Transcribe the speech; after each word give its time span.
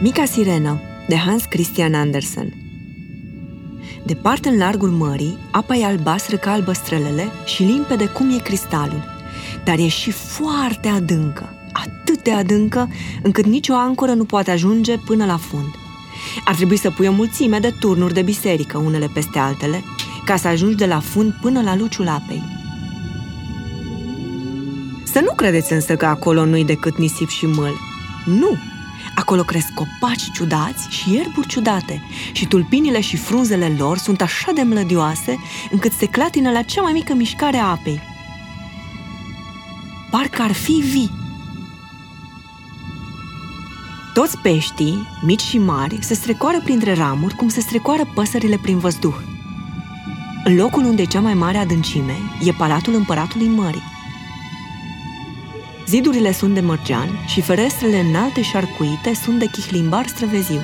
Mica 0.00 0.24
sirenă 0.24 0.80
de 1.08 1.16
Hans 1.16 1.44
Christian 1.44 1.94
Andersen 1.94 2.52
Departe 4.02 4.48
în 4.48 4.58
largul 4.58 4.90
mării, 4.90 5.38
apa 5.50 5.74
e 5.74 5.84
albastră 5.84 6.36
ca 6.36 6.50
albăstrelele 6.50 7.28
și 7.44 7.62
limpede 7.62 8.06
cum 8.06 8.30
e 8.30 8.42
cristalul, 8.42 9.04
dar 9.64 9.78
e 9.78 9.88
și 9.88 10.10
foarte 10.10 10.88
adâncă, 10.88 11.54
atât 11.72 12.22
de 12.22 12.32
adâncă 12.32 12.88
încât 13.22 13.44
nicio 13.46 13.74
ancoră 13.74 14.12
nu 14.12 14.24
poate 14.24 14.50
ajunge 14.50 14.96
până 14.98 15.24
la 15.24 15.36
fund. 15.36 15.74
Ar 16.44 16.54
trebui 16.54 16.76
să 16.76 16.90
pui 16.90 17.06
o 17.06 17.12
mulțime 17.12 17.58
de 17.58 17.74
turnuri 17.80 18.14
de 18.14 18.22
biserică 18.22 18.78
unele 18.78 19.10
peste 19.14 19.38
altele, 19.38 19.84
ca 20.24 20.36
să 20.36 20.48
ajungi 20.48 20.76
de 20.76 20.86
la 20.86 21.00
fund 21.00 21.32
până 21.40 21.62
la 21.62 21.76
luciul 21.76 22.08
apei. 22.08 22.42
Să 25.04 25.20
nu 25.20 25.32
credeți 25.32 25.72
însă 25.72 25.96
că 25.96 26.06
acolo 26.06 26.44
nu-i 26.44 26.64
decât 26.64 26.98
nisip 26.98 27.28
și 27.28 27.46
măl. 27.46 27.72
Nu! 28.24 28.56
Acolo 29.18 29.42
cresc 29.42 29.68
copaci 29.74 30.30
ciudați 30.32 30.88
și 30.90 31.12
ierburi 31.12 31.46
ciudate 31.46 32.02
și 32.32 32.46
tulpinile 32.46 33.00
și 33.00 33.16
frunzele 33.16 33.74
lor 33.78 33.98
sunt 33.98 34.20
așa 34.20 34.52
de 34.52 34.62
mlădioase 34.62 35.38
încât 35.70 35.92
se 35.92 36.06
clatină 36.06 36.50
la 36.50 36.62
cea 36.62 36.82
mai 36.82 36.92
mică 36.92 37.14
mișcare 37.14 37.56
a 37.56 37.66
apei. 37.66 38.00
Parcă 40.10 40.42
ar 40.42 40.52
fi 40.52 40.72
vii. 40.72 41.10
Toți 44.14 44.38
peștii, 44.38 45.08
mici 45.22 45.42
și 45.42 45.58
mari, 45.58 45.98
se 46.00 46.14
strecoară 46.14 46.60
printre 46.60 46.94
ramuri 46.94 47.34
cum 47.34 47.48
se 47.48 47.60
strecoară 47.60 48.10
păsările 48.14 48.58
prin 48.62 48.78
văzduh. 48.78 49.16
În 50.44 50.56
locul 50.56 50.84
unde 50.84 51.02
e 51.02 51.04
cea 51.04 51.20
mai 51.20 51.34
mare 51.34 51.58
adâncime 51.58 52.16
e 52.42 52.52
palatul 52.52 52.94
împăratului 52.94 53.48
mării. 53.48 53.95
Zidurile 55.86 56.32
sunt 56.32 56.54
de 56.54 56.60
mărgean 56.60 57.08
și 57.26 57.40
ferestrele 57.40 57.98
înalte 57.98 58.42
și 58.42 58.56
arcuite 58.56 59.14
sunt 59.22 59.38
de 59.38 59.46
chihlimbar 59.46 60.06
străveziu. 60.06 60.60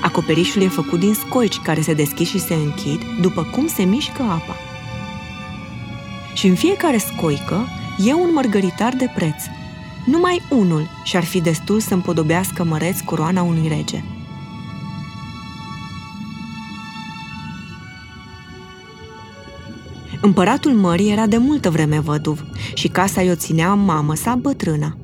Acoperișul 0.00 0.62
e 0.62 0.68
făcut 0.68 0.98
din 0.98 1.14
scoici 1.14 1.58
care 1.58 1.80
se 1.80 1.94
deschid 1.94 2.26
și 2.26 2.38
se 2.38 2.54
închid 2.54 3.00
după 3.20 3.42
cum 3.42 3.66
se 3.66 3.82
mișcă 3.82 4.22
apa. 4.22 4.56
Și 6.34 6.46
în 6.46 6.54
fiecare 6.54 6.98
scoică 6.98 7.66
e 8.06 8.14
un 8.14 8.30
mărgăritar 8.32 8.92
de 8.92 9.10
preț. 9.14 9.42
Numai 10.06 10.42
unul 10.50 10.88
și-ar 11.04 11.24
fi 11.24 11.40
destul 11.40 11.80
să 11.80 11.94
împodobească 11.94 12.64
măreț 12.64 13.00
coroana 13.00 13.42
unui 13.42 13.68
rege– 13.68 14.02
Împăratul 20.26 20.72
mării 20.72 21.10
era 21.10 21.26
de 21.26 21.36
multă 21.36 21.70
vreme 21.70 22.00
văduv 22.00 22.44
și 22.74 22.88
casa 22.88 23.22
i-o 23.22 23.34
ținea 23.34 23.74
mamă 23.74 24.14
sa 24.14 24.34
bătrână. 24.34 24.96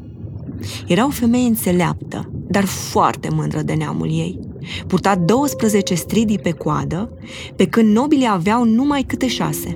Era 0.87 1.06
o 1.06 1.11
femeie 1.11 1.47
înțeleaptă, 1.47 2.31
dar 2.48 2.65
foarte 2.65 3.28
mândră 3.33 3.62
de 3.62 3.73
neamul 3.73 4.06
ei. 4.06 4.39
Purta 4.87 5.17
12 5.17 5.95
stridii 5.95 6.39
pe 6.39 6.50
coadă, 6.50 7.19
pe 7.56 7.67
când 7.67 7.95
nobilii 7.95 8.28
aveau 8.31 8.65
numai 8.65 9.03
câte 9.03 9.28
șase. 9.28 9.75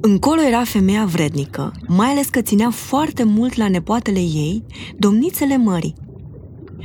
Încolo 0.00 0.40
era 0.40 0.64
femeia 0.64 1.04
vrednică, 1.04 1.72
mai 1.88 2.08
ales 2.08 2.28
că 2.28 2.40
ținea 2.40 2.70
foarte 2.70 3.22
mult 3.22 3.54
la 3.56 3.68
nepoatele 3.68 4.20
ei, 4.20 4.64
domnițele 4.96 5.56
mării. 5.56 5.94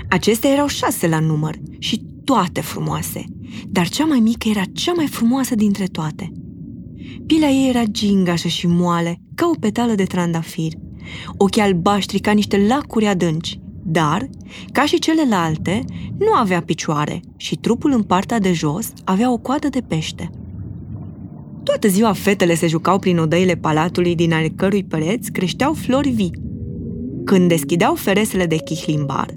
Acestea 0.09 0.49
erau 0.49 0.67
șase 0.67 1.07
la 1.07 1.19
număr 1.19 1.55
și 1.79 2.03
toate 2.23 2.61
frumoase, 2.61 3.25
dar 3.67 3.89
cea 3.89 4.05
mai 4.05 4.19
mică 4.19 4.47
era 4.49 4.63
cea 4.73 4.93
mai 4.93 5.07
frumoasă 5.07 5.55
dintre 5.55 5.85
toate. 5.85 6.31
Pilea 7.25 7.49
ei 7.49 7.69
era 7.69 7.83
gingașă 7.83 8.47
și 8.47 8.67
moale, 8.67 9.21
ca 9.35 9.49
o 9.53 9.59
petală 9.59 9.93
de 9.93 10.03
trandafir, 10.03 10.73
ochii 11.37 11.61
albaștri 11.61 12.19
ca 12.19 12.31
niște 12.31 12.65
lacuri 12.67 13.05
adânci, 13.05 13.59
dar, 13.83 14.29
ca 14.71 14.85
și 14.85 14.99
celelalte, 14.99 15.83
nu 16.17 16.33
avea 16.33 16.61
picioare 16.61 17.19
și 17.37 17.55
trupul 17.55 17.91
în 17.91 18.03
partea 18.03 18.39
de 18.39 18.53
jos 18.53 18.93
avea 19.03 19.31
o 19.31 19.37
coadă 19.37 19.69
de 19.69 19.81
pește. 19.87 20.29
Toată 21.63 21.87
ziua 21.87 22.13
fetele 22.13 22.55
se 22.55 22.67
jucau 22.67 22.99
prin 22.99 23.17
odăile 23.17 23.55
palatului 23.55 24.15
din 24.15 24.33
ale 24.33 24.47
cărui 24.47 24.83
pereți 24.83 25.31
creșteau 25.31 25.73
flori 25.73 26.09
vii. 26.09 26.31
Când 27.25 27.47
deschideau 27.47 27.95
feresele 27.95 28.45
de 28.45 28.55
chihlimbar, 28.55 29.33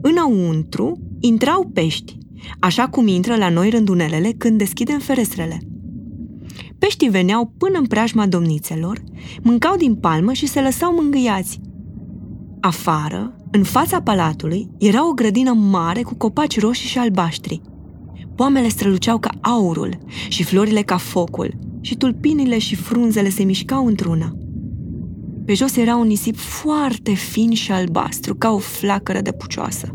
înăuntru 0.00 0.98
intrau 1.20 1.70
pești, 1.74 2.16
așa 2.60 2.88
cum 2.88 3.06
intră 3.06 3.36
la 3.36 3.48
noi 3.48 3.70
rândunelele 3.70 4.32
când 4.38 4.58
deschidem 4.58 4.98
ferestrele. 4.98 5.58
Peștii 6.78 7.08
veneau 7.08 7.52
până 7.58 7.78
în 7.78 7.86
preajma 7.86 8.26
domnițelor, 8.26 9.02
mâncau 9.42 9.76
din 9.76 9.94
palmă 9.94 10.32
și 10.32 10.46
se 10.46 10.60
lăsau 10.60 10.94
mângâiați. 10.94 11.60
Afară, 12.60 13.36
în 13.50 13.62
fața 13.62 14.00
palatului, 14.02 14.68
era 14.78 15.08
o 15.08 15.12
grădină 15.12 15.52
mare 15.52 16.02
cu 16.02 16.14
copaci 16.14 16.60
roșii 16.60 16.88
și 16.88 16.98
albaștri. 16.98 17.60
Poamele 18.34 18.68
străluceau 18.68 19.18
ca 19.18 19.30
aurul 19.40 19.98
și 20.28 20.42
florile 20.42 20.82
ca 20.82 20.96
focul 20.96 21.58
și 21.80 21.96
tulpinile 21.96 22.58
și 22.58 22.74
frunzele 22.74 23.28
se 23.28 23.42
mișcau 23.42 23.86
într-una. 23.86 24.36
Pe 25.44 25.54
jos 25.54 25.76
era 25.76 25.96
un 25.96 26.06
nisip 26.06 26.36
foarte 26.36 27.14
fin 27.14 27.50
și 27.52 27.72
albastru, 27.72 28.34
ca 28.34 28.50
o 28.50 28.58
flacără 28.58 29.20
de 29.20 29.32
pucioasă. 29.32 29.94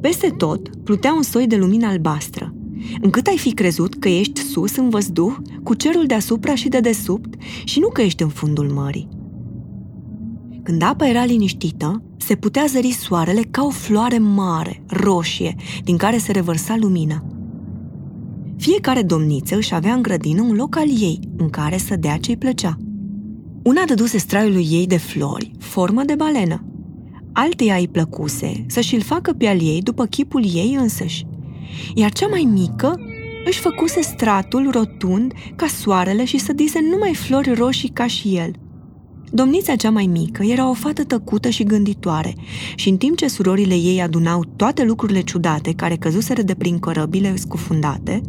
Peste 0.00 0.28
tot 0.28 0.76
plutea 0.84 1.12
un 1.12 1.22
soi 1.22 1.46
de 1.46 1.56
lumină 1.56 1.86
albastră, 1.86 2.54
încât 3.00 3.26
ai 3.26 3.38
fi 3.38 3.52
crezut 3.52 3.94
că 3.94 4.08
ești 4.08 4.40
sus 4.40 4.76
în 4.76 4.88
văzduh, 4.88 5.36
cu 5.62 5.74
cerul 5.74 6.06
deasupra 6.06 6.54
și 6.54 6.68
de 6.68 6.80
desubt, 6.80 7.34
și 7.64 7.78
nu 7.78 7.88
că 7.88 8.02
ești 8.02 8.22
în 8.22 8.28
fundul 8.28 8.70
mării. 8.70 9.08
Când 10.62 10.82
apa 10.82 11.08
era 11.08 11.24
liniștită, 11.24 12.02
se 12.16 12.34
putea 12.34 12.64
zări 12.68 12.90
soarele 12.90 13.42
ca 13.50 13.64
o 13.64 13.70
floare 13.70 14.18
mare, 14.18 14.82
roșie, 14.86 15.54
din 15.84 15.96
care 15.96 16.18
se 16.18 16.32
revărsa 16.32 16.76
lumina. 16.80 17.24
Fiecare 18.56 19.02
domniță 19.02 19.56
își 19.56 19.74
avea 19.74 19.92
în 19.92 20.02
grădină 20.02 20.42
un 20.42 20.54
loc 20.54 20.76
al 20.76 20.88
ei, 20.88 21.20
în 21.36 21.50
care 21.50 21.78
să 21.78 21.96
dea 21.96 22.16
ce-i 22.16 22.36
plăcea. 22.36 22.76
Una 23.62 23.84
dăduse 23.86 24.18
straiului 24.18 24.68
ei 24.70 24.86
de 24.86 24.96
flori, 24.96 25.50
formă 25.58 26.02
de 26.04 26.14
balenă, 26.14 26.64
alteia 27.40 27.76
îi 27.76 27.88
plăcuse 27.88 28.64
să-și-l 28.66 29.00
facă 29.00 29.32
pe 29.32 29.46
al 29.46 29.60
ei 29.62 29.82
după 29.82 30.06
chipul 30.06 30.44
ei 30.54 30.76
însăși. 30.78 31.26
Iar 31.94 32.12
cea 32.12 32.26
mai 32.26 32.48
mică 32.52 33.00
își 33.44 33.60
făcuse 33.60 34.00
stratul 34.00 34.70
rotund 34.70 35.32
ca 35.56 35.66
soarele 35.66 36.24
și 36.24 36.38
să 36.38 36.52
dise 36.52 36.78
numai 36.90 37.14
flori 37.14 37.54
roșii 37.54 37.88
ca 37.88 38.06
și 38.06 38.36
el. 38.36 38.50
Domnița 39.30 39.76
cea 39.76 39.90
mai 39.90 40.06
mică 40.06 40.42
era 40.42 40.68
o 40.68 40.72
fată 40.72 41.04
tăcută 41.04 41.48
și 41.48 41.64
gânditoare 41.64 42.34
și 42.74 42.88
în 42.88 42.96
timp 42.96 43.16
ce 43.16 43.28
surorile 43.28 43.74
ei 43.74 44.02
adunau 44.02 44.44
toate 44.56 44.84
lucrurile 44.84 45.20
ciudate 45.20 45.72
care 45.72 45.96
căzuseră 45.96 46.42
de 46.42 46.54
prin 46.54 46.78
corăbile 46.78 47.36
scufundate, 47.36 48.20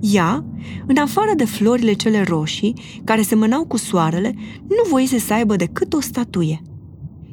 ea, 0.00 0.44
în 0.86 0.96
afară 0.96 1.30
de 1.36 1.44
florile 1.44 1.92
cele 1.92 2.22
roșii, 2.22 2.74
care 3.04 3.22
semănau 3.22 3.64
cu 3.64 3.76
soarele, 3.76 4.34
nu 4.68 4.88
voise 4.90 5.18
să 5.18 5.32
aibă 5.32 5.56
decât 5.56 5.92
o 5.92 6.00
statuie– 6.00 6.62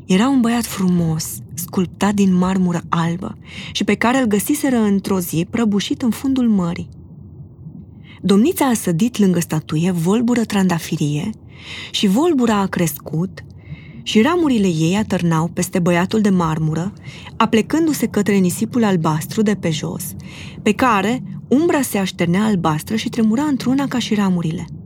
era 0.09 0.30
un 0.30 0.42
băiat 0.42 0.66
frumos, 0.66 1.38
sculptat 1.53 2.14
din 2.14 2.34
marmură 2.34 2.81
albă 2.90 3.38
și 3.72 3.84
pe 3.84 3.96
care 3.96 4.18
îl 4.18 4.25
găsiseră 4.25 4.78
într-o 4.78 5.20
zi 5.20 5.47
prăbușit 5.50 6.02
în 6.02 6.09
fundul 6.09 6.47
mării. 6.47 6.90
Domnița 8.22 8.66
a 8.66 8.74
sădit 8.74 9.18
lângă 9.18 9.40
statuie 9.40 9.92
volbură 9.92 10.42
trandafirie 10.42 11.30
și 11.92 12.08
volbura 12.08 12.56
a 12.56 12.66
crescut 12.66 13.44
și 14.03 14.22
ramurile 14.22 14.68
ei 14.68 14.96
atârnau 14.96 15.48
peste 15.48 15.80
băiatul 15.80 16.22
de 16.22 16.30
marmură, 16.30 16.94
aplecându-se 17.38 18.08
către 18.08 18.36
nisipul 18.36 18.84
albastru 18.84 19.42
de 19.42 19.56
pe 19.56 19.69
jos, 19.69 20.16
pe 20.62 20.74
care 20.74 21.24
umbra 21.48 21.81
se 21.81 21.98
așternea 21.98 22.44
albastră 22.44 22.95
și 22.95 23.10
tremura 23.10 23.44
într-una 23.44 23.88
ca 23.88 24.00
și 24.00 24.16
ramurile– 24.16 24.66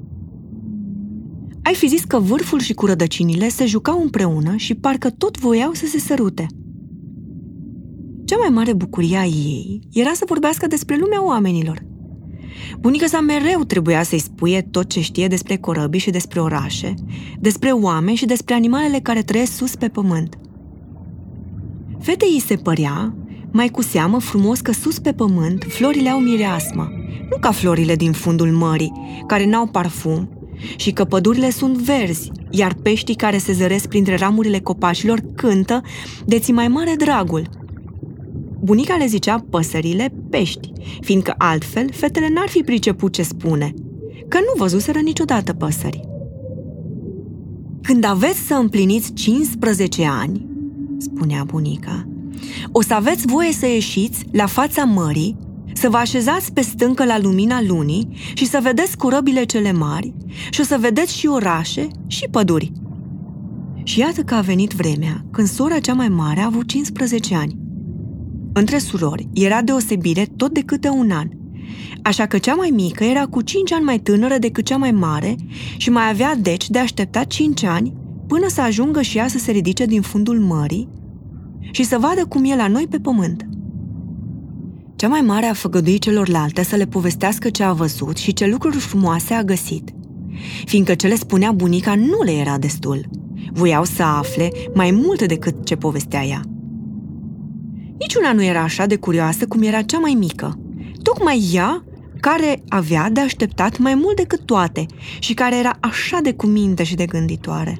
ai 1.63 1.74
fi 1.74 1.88
zis 1.88 2.04
că 2.04 2.19
vârful 2.19 2.60
și 2.60 2.74
cu 2.74 2.86
rădăcinile 2.86 3.50
se 3.50 3.65
jucau 3.65 4.01
împreună 4.01 4.56
și 4.56 4.75
parcă 4.75 5.10
tot 5.10 5.38
voiau 5.38 5.74
să 5.74 5.86
se 5.86 6.00
sărute. 6.00 6.48
Cea 8.25 8.38
mai 8.38 8.50
mare 8.50 8.74
bucurie 8.74 9.18
a 9.18 9.25
ei 9.25 9.80
era 9.94 10.12
să 10.13 10.24
vorbească 10.27 10.68
despre 10.68 10.98
lumea 10.98 11.25
oamenilor. 11.25 11.86
Bunica 12.80 13.06
sa 13.06 13.19
mereu 13.19 13.63
trebuia 13.63 14.04
să-i 14.04 14.19
spuie 14.19 14.62
tot 14.62 14.89
ce 14.89 15.01
știe 15.01 15.27
despre 15.27 15.57
corăbii 15.57 16.00
și 16.00 16.10
despre 16.10 16.39
orașe, 16.39 16.94
despre 17.39 17.71
oameni 17.71 18.18
și 18.18 18.25
despre 18.25 18.54
animalele 18.54 19.00
care 19.00 19.21
trăiesc 19.21 19.56
sus 19.56 19.75
pe 19.75 19.88
pământ. 19.88 20.38
Fetei 22.00 22.31
îi 22.33 22.39
se 22.39 22.56
părea, 22.56 23.16
mai 23.51 23.69
cu 23.69 23.81
seamă 23.81 24.19
frumos 24.19 24.59
că 24.59 24.71
sus 24.71 25.00
pe 25.00 25.13
pământ 25.13 25.66
florile 25.68 26.09
au 26.09 26.19
mireasmă, 26.19 26.92
nu 27.30 27.38
ca 27.39 27.51
florile 27.51 27.95
din 27.95 28.12
fundul 28.12 28.51
mării, 28.51 28.92
care 29.27 29.45
n-au 29.45 29.68
parfum 29.68 30.43
și 30.75 30.91
că 30.91 31.03
pădurile 31.03 31.50
sunt 31.50 31.77
verzi, 31.77 32.31
iar 32.50 32.73
peștii 32.73 33.15
care 33.15 33.38
se 33.38 33.53
zăresc 33.53 33.88
printre 33.88 34.15
ramurile 34.15 34.59
copacilor 34.59 35.21
cântă 35.35 35.81
de 36.25 36.39
ți 36.39 36.51
mai 36.51 36.67
mare 36.67 36.94
dragul. 36.97 37.50
Bunica 38.59 38.95
le 38.95 39.05
zicea 39.05 39.45
păsările 39.50 40.13
pești, 40.29 40.71
fiindcă 41.00 41.33
altfel 41.38 41.89
fetele 41.91 42.29
n-ar 42.29 42.47
fi 42.47 42.61
priceput 42.61 43.13
ce 43.13 43.23
spune, 43.23 43.73
că 44.27 44.38
nu 44.38 44.53
văzuseră 44.57 45.00
niciodată 45.00 45.53
păsări. 45.53 46.01
Când 47.81 48.03
aveți 48.03 48.39
să 48.39 48.53
împliniți 48.53 49.13
15 49.13 50.06
ani, 50.06 50.45
spunea 50.97 51.44
bunica, 51.44 52.07
O 52.71 52.81
să 52.81 52.94
aveți 52.94 53.27
voie 53.27 53.51
să 53.51 53.65
ieșiți 53.65 54.25
la 54.31 54.45
fața 54.45 54.83
mării, 54.83 55.38
să 55.73 55.89
vă 55.89 55.97
așezați 55.97 56.53
pe 56.53 56.61
stâncă 56.61 57.05
la 57.05 57.19
lumina 57.19 57.61
lunii 57.61 58.07
și 58.33 58.45
să 58.45 58.59
vedeți 58.61 58.97
corăbile 58.97 59.43
cele 59.43 59.71
mari 59.71 60.13
și 60.49 60.61
o 60.61 60.63
să 60.63 60.77
vedeți 60.79 61.17
și 61.17 61.27
orașe 61.27 61.87
și 62.07 62.27
păduri. 62.31 62.71
Și 63.83 63.99
iată 63.99 64.21
că 64.21 64.35
a 64.35 64.41
venit 64.41 64.71
vremea 64.71 65.25
când 65.31 65.47
sora 65.47 65.79
cea 65.79 65.93
mai 65.93 66.09
mare 66.09 66.41
a 66.41 66.45
avut 66.45 66.67
15 66.67 67.35
ani. 67.35 67.57
Între 68.53 68.77
surori 68.77 69.27
era 69.33 69.61
deosebire 69.61 70.27
tot 70.37 70.53
de 70.53 70.61
câte 70.61 70.89
un 70.89 71.11
an, 71.11 71.27
așa 72.01 72.25
că 72.25 72.37
cea 72.37 72.53
mai 72.53 72.69
mică 72.69 73.03
era 73.03 73.25
cu 73.25 73.41
5 73.41 73.71
ani 73.71 73.83
mai 73.83 73.99
tânără 73.99 74.37
decât 74.37 74.65
cea 74.65 74.77
mai 74.77 74.91
mare 74.91 75.35
și 75.77 75.89
mai 75.89 76.09
avea 76.09 76.35
deci 76.35 76.69
de 76.69 76.79
așteptat 76.79 77.27
5 77.27 77.63
ani 77.63 77.93
până 78.27 78.47
să 78.47 78.61
ajungă 78.61 79.01
și 79.01 79.17
ea 79.17 79.27
să 79.27 79.37
se 79.37 79.51
ridice 79.51 79.85
din 79.85 80.01
fundul 80.01 80.39
mării 80.39 80.87
și 81.71 81.83
să 81.83 81.97
vadă 81.97 82.25
cum 82.25 82.43
e 82.43 82.55
la 82.55 82.67
noi 82.67 82.87
pe 82.89 82.99
pământ. 82.99 83.47
Cea 84.95 85.07
mai 85.07 85.22
mare 85.22 85.45
a 85.45 85.54
făgăduit 85.54 86.01
celorlalte 86.01 86.63
să 86.63 86.75
le 86.75 86.86
povestească 86.86 87.50
ce 87.50 87.63
a 87.63 87.74
văzut 87.74 88.18
și 88.18 88.34
ce 88.34 88.45
lucruri 88.45 88.78
frumoase 88.78 89.34
a 89.34 89.44
găsit, 89.44 89.90
fiindcă 90.66 90.95
ce 90.95 91.07
le 91.07 91.16
spunea 91.16 91.51
bunica 91.51 91.95
nu 91.95 92.22
le 92.24 92.31
era 92.31 92.57
destul. 92.57 93.10
Voiau 93.51 93.84
să 93.84 94.04
afle 94.04 94.51
mai 94.74 94.92
mult 94.92 95.28
decât 95.28 95.66
ce 95.66 95.75
povestea 95.75 96.24
ea. 96.24 96.42
Niciuna 98.00 98.34
nu 98.34 98.44
era 98.44 98.62
așa 98.62 98.86
de 98.86 98.95
curioasă 98.95 99.48
cum 99.48 99.62
era 99.62 99.81
cea 99.81 100.00
mai 100.00 100.13
mică. 100.13 100.60
Tocmai 101.01 101.50
ea 101.54 101.84
care 102.19 102.63
avea 102.68 103.10
de 103.10 103.19
așteptat 103.19 103.78
mai 103.78 103.95
mult 103.95 104.16
decât 104.16 104.45
toate 104.45 104.86
și 105.19 105.34
care 105.34 105.57
era 105.57 105.78
așa 105.80 106.19
de 106.24 106.34
cuminte 106.34 106.84
și 106.84 106.95
de 106.95 107.06
gânditoare. 107.06 107.80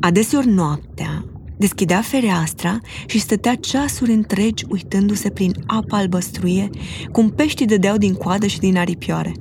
Adeseori 0.00 0.48
noaptea, 0.48 1.24
deschidea 1.56 2.00
fereastra 2.00 2.78
și 3.06 3.18
stătea 3.18 3.54
ceasuri 3.54 4.12
întregi 4.12 4.64
uitându-se 4.68 5.30
prin 5.30 5.54
apa 5.66 5.96
albăstruie, 5.96 6.70
cum 7.12 7.30
peștii 7.30 7.66
dădeau 7.66 7.96
din 7.96 8.14
coadă 8.14 8.46
și 8.46 8.58
din 8.58 8.76
aripioare. 8.76 9.32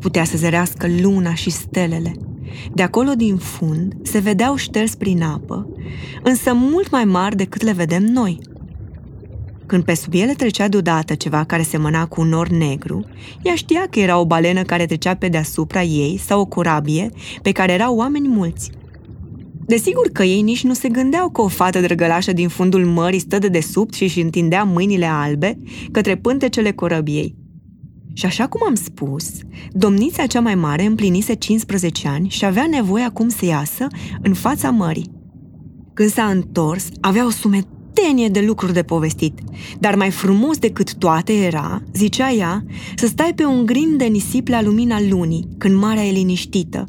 Putea 0.00 0.24
să 0.24 0.36
zărească 0.36 0.86
luna 1.00 1.34
și 1.34 1.50
stelele. 1.50 2.12
De 2.74 2.82
acolo 2.82 3.12
din 3.12 3.36
fund 3.36 3.94
se 4.02 4.18
vedeau 4.18 4.56
șters 4.56 4.94
prin 4.94 5.22
apă, 5.22 5.68
însă 6.22 6.52
mult 6.54 6.90
mai 6.90 7.04
mari 7.04 7.36
decât 7.36 7.62
le 7.62 7.72
vedem 7.72 8.02
noi. 8.02 8.38
Când 9.66 9.84
pe 9.84 9.94
sub 9.94 10.12
ele 10.14 10.32
trecea 10.32 10.68
deodată 10.68 11.14
ceva 11.14 11.44
care 11.44 11.62
semăna 11.62 12.06
cu 12.06 12.20
un 12.20 12.28
nor 12.28 12.48
negru, 12.48 13.04
ea 13.42 13.54
știa 13.54 13.86
că 13.90 14.00
era 14.00 14.18
o 14.18 14.26
balenă 14.26 14.62
care 14.62 14.86
trecea 14.86 15.14
pe 15.14 15.28
deasupra 15.28 15.82
ei 15.82 16.18
sau 16.18 16.40
o 16.40 16.44
corabie 16.44 17.10
pe 17.42 17.52
care 17.52 17.72
erau 17.72 17.96
oameni 17.96 18.28
mulți– 18.28 18.70
Desigur 19.66 20.08
că 20.12 20.22
ei 20.22 20.42
nici 20.42 20.64
nu 20.64 20.74
se 20.74 20.88
gândeau 20.88 21.30
că 21.30 21.40
o 21.40 21.48
fată 21.48 21.80
drăgălașă 21.80 22.32
din 22.32 22.48
fundul 22.48 22.84
mării 22.84 23.18
stă 23.18 23.38
de 23.38 23.48
desubt 23.48 23.94
și 23.94 24.02
își 24.02 24.20
întindea 24.20 24.64
mâinile 24.64 25.06
albe 25.06 25.58
către 25.92 26.16
pântecele 26.16 26.72
corăbiei. 26.72 27.34
Și 28.12 28.26
așa 28.26 28.46
cum 28.46 28.60
am 28.66 28.74
spus, 28.74 29.30
domnița 29.70 30.26
cea 30.26 30.40
mai 30.40 30.54
mare 30.54 30.84
împlinise 30.84 31.34
15 31.34 32.08
ani 32.08 32.28
și 32.28 32.44
avea 32.44 32.66
nevoie 32.70 33.04
acum 33.04 33.28
să 33.28 33.44
iasă 33.44 33.86
în 34.22 34.34
fața 34.34 34.70
mării. 34.70 35.10
Când 35.94 36.10
s-a 36.10 36.24
întors, 36.24 36.88
avea 37.00 37.26
o 37.26 37.30
sumet 37.30 37.66
tenie 38.02 38.28
de 38.28 38.40
lucruri 38.40 38.72
de 38.72 38.82
povestit, 38.82 39.38
dar 39.78 39.94
mai 39.94 40.10
frumos 40.10 40.58
decât 40.58 40.94
toate 40.94 41.32
era, 41.32 41.82
zicea 41.92 42.30
ea, 42.30 42.64
să 42.96 43.06
stai 43.06 43.32
pe 43.34 43.44
un 43.44 43.66
grin 43.66 43.96
de 43.96 44.04
nisip 44.04 44.48
la 44.48 44.62
lumina 44.62 45.00
lunii, 45.08 45.48
când 45.58 45.74
marea 45.78 46.04
e 46.04 46.10
liniștită, 46.10 46.84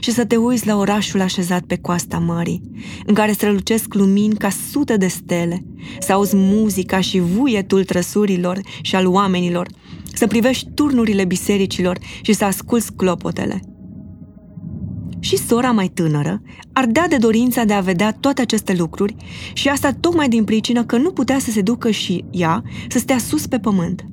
și 0.00 0.10
să 0.10 0.24
te 0.24 0.36
uiți 0.36 0.66
la 0.66 0.76
orașul 0.76 1.20
așezat 1.20 1.62
pe 1.62 1.78
coasta 1.78 2.18
mării, 2.18 2.62
în 3.06 3.14
care 3.14 3.32
strălucesc 3.32 3.94
lumini 3.94 4.34
ca 4.34 4.48
sute 4.70 4.96
de 4.96 5.06
stele, 5.06 5.64
să 6.00 6.12
auzi 6.12 6.36
muzica 6.36 7.00
și 7.00 7.18
vuietul 7.18 7.84
trăsurilor 7.84 8.60
și 8.80 8.96
al 8.96 9.06
oamenilor, 9.06 9.68
să 10.14 10.26
privești 10.26 10.68
turnurile 10.74 11.24
bisericilor 11.24 11.98
și 12.22 12.32
să 12.32 12.44
asculți 12.44 12.92
clopotele– 12.92 13.60
și 15.22 15.36
sora 15.36 15.70
mai 15.70 15.88
tânără 15.88 16.42
ardea 16.72 17.08
de 17.08 17.16
dorința 17.16 17.64
de 17.64 17.72
a 17.72 17.80
vedea 17.80 18.12
toate 18.12 18.40
aceste 18.40 18.74
lucruri 18.74 19.16
și 19.52 19.68
asta 19.68 19.92
tocmai 20.00 20.28
din 20.28 20.44
pricină 20.44 20.84
că 20.84 20.96
nu 20.96 21.10
putea 21.10 21.38
să 21.38 21.50
se 21.50 21.60
ducă 21.60 21.90
și 21.90 22.24
ea 22.30 22.62
să 22.88 22.98
stea 22.98 23.18
sus 23.18 23.46
pe 23.46 23.58
pământ. 23.58 24.04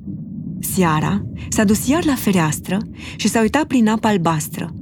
Seara 0.60 1.24
s-a 1.48 1.64
dus 1.64 1.86
iar 1.88 2.04
la 2.04 2.14
fereastră 2.14 2.78
și 3.16 3.28
s-a 3.28 3.40
uitat 3.40 3.64
prin 3.64 3.88
apa 3.88 4.08
albastră. 4.08 4.74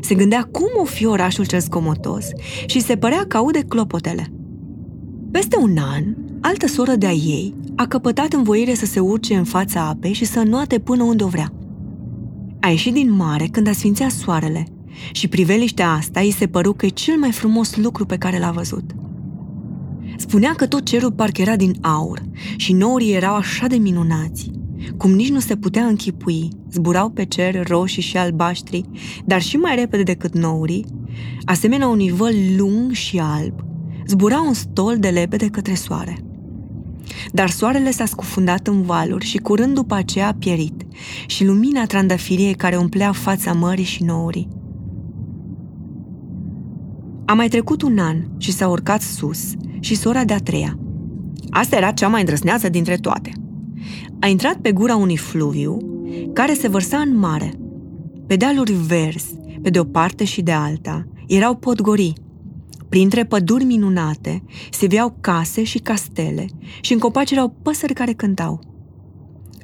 Se 0.00 0.14
gândea 0.14 0.48
cum 0.52 0.68
o 0.74 0.84
fi 0.84 1.06
orașul 1.06 1.46
cel 1.46 1.60
zgomotos 1.60 2.26
și 2.66 2.80
se 2.80 2.96
părea 2.96 3.24
că 3.28 3.36
aude 3.36 3.60
clopotele. 3.68 4.32
Peste 5.30 5.56
un 5.58 5.76
an, 5.78 6.04
altă 6.40 6.66
soră 6.66 6.94
de-a 6.94 7.12
ei 7.12 7.54
a 7.76 7.86
căpătat 7.86 8.32
învoire 8.32 8.74
să 8.74 8.86
se 8.86 9.00
urce 9.00 9.34
în 9.34 9.44
fața 9.44 9.86
apei 9.86 10.12
și 10.12 10.24
să 10.24 10.38
înoate 10.38 10.78
până 10.78 11.02
unde 11.02 11.24
o 11.24 11.28
vrea. 11.28 11.52
A 12.60 12.68
ieșit 12.68 12.92
din 12.92 13.12
mare 13.12 13.46
când 13.46 13.68
a 13.68 13.72
sfințea 13.72 14.08
soarele– 14.08 14.66
și 15.12 15.28
priveliștea 15.28 15.90
asta 15.90 16.20
îi 16.20 16.30
se 16.30 16.46
păru 16.46 16.72
că 16.72 16.86
e 16.86 16.88
cel 16.88 17.16
mai 17.18 17.32
frumos 17.32 17.76
lucru 17.76 18.06
pe 18.06 18.16
care 18.16 18.38
l-a 18.38 18.50
văzut. 18.50 18.90
Spunea 20.16 20.52
că 20.54 20.66
tot 20.66 20.84
cerul 20.84 21.12
parcă 21.12 21.40
era 21.40 21.56
din 21.56 21.76
aur 21.80 22.22
și 22.56 22.72
nourii 22.72 23.12
erau 23.12 23.34
așa 23.34 23.66
de 23.66 23.76
minunați, 23.76 24.50
cum 24.96 25.10
nici 25.10 25.30
nu 25.30 25.40
se 25.40 25.56
putea 25.56 25.84
închipui, 25.84 26.48
zburau 26.70 27.10
pe 27.10 27.24
cer 27.24 27.66
roșii 27.66 28.02
și 28.02 28.16
albaștri, 28.16 28.84
dar 29.24 29.42
și 29.42 29.56
mai 29.56 29.74
repede 29.74 30.02
decât 30.02 30.34
nourii, 30.34 30.86
asemenea 31.44 31.86
unui 31.86 32.10
văl 32.10 32.34
lung 32.56 32.92
și 32.92 33.18
alb, 33.18 33.54
zbura 34.06 34.40
un 34.40 34.54
stol 34.54 34.96
de 34.98 35.08
lebede 35.08 35.48
către 35.48 35.74
soare. 35.74 36.18
Dar 37.32 37.50
soarele 37.50 37.90
s-a 37.90 38.04
scufundat 38.04 38.66
în 38.66 38.82
valuri 38.82 39.24
și 39.24 39.38
curând 39.38 39.74
după 39.74 39.94
aceea 39.94 40.28
a 40.28 40.36
pierit 40.38 40.82
și 41.26 41.44
lumina 41.44 41.86
trandafiriei 41.86 42.54
care 42.54 42.76
umplea 42.76 43.12
fața 43.12 43.52
mării 43.52 43.84
și 43.84 44.02
nourii 44.02 44.48
a 47.30 47.34
mai 47.34 47.48
trecut 47.48 47.82
un 47.82 47.98
an 47.98 48.16
și 48.38 48.52
s-a 48.52 48.68
urcat 48.68 49.00
sus 49.00 49.52
și 49.80 49.94
sora 49.94 50.24
de-a 50.24 50.38
treia. 50.38 50.78
Asta 51.50 51.76
era 51.76 51.90
cea 51.90 52.08
mai 52.08 52.20
îndrăsneață 52.20 52.68
dintre 52.68 52.96
toate. 52.96 53.32
A 54.20 54.26
intrat 54.26 54.56
pe 54.56 54.72
gura 54.72 54.96
unui 54.96 55.16
fluviu 55.16 55.76
care 56.32 56.54
se 56.54 56.68
vărsa 56.68 56.98
în 56.98 57.16
mare. 57.16 57.52
Pe 58.26 58.36
dealuri 58.36 58.72
verzi, 58.72 59.34
pe 59.62 59.70
de 59.70 59.80
o 59.80 59.84
parte 59.84 60.24
și 60.24 60.42
de 60.42 60.52
alta, 60.52 61.06
erau 61.26 61.56
podgorii. 61.56 62.16
Printre 62.88 63.24
păduri 63.24 63.64
minunate 63.64 64.42
se 64.70 64.86
veau 64.86 65.16
case 65.20 65.62
și 65.62 65.78
castele 65.78 66.46
și 66.80 66.92
în 66.92 66.98
copaci 66.98 67.30
erau 67.30 67.54
păsări 67.62 67.94
care 67.94 68.12
cântau. 68.12 68.60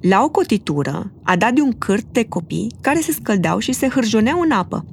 La 0.00 0.23
o 0.23 0.28
cotitură 0.28 1.12
a 1.23 1.37
dat 1.37 1.52
de 1.52 1.61
un 1.61 1.73
cârt 1.78 2.06
de 2.12 2.25
copii 2.25 2.73
care 2.80 3.00
se 3.00 3.12
scăldeau 3.12 3.58
și 3.58 3.73
se 3.73 3.88
hârjoneau 3.88 4.40
în 4.40 4.50
apă. 4.50 4.85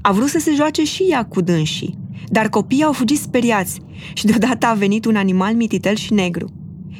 A 0.00 0.12
vrut 0.12 0.28
să 0.28 0.38
se 0.38 0.54
joace 0.54 0.84
și 0.84 1.02
ea 1.02 1.24
cu 1.24 1.40
dânsii, 1.40 1.98
dar 2.28 2.48
copiii 2.48 2.84
au 2.84 2.92
fugit 2.92 3.18
speriați 3.18 3.80
și 4.12 4.26
deodată 4.26 4.66
a 4.66 4.74
venit 4.74 5.04
un 5.04 5.16
animal 5.16 5.54
mititel 5.54 5.94
și 5.94 6.12
negru. 6.12 6.52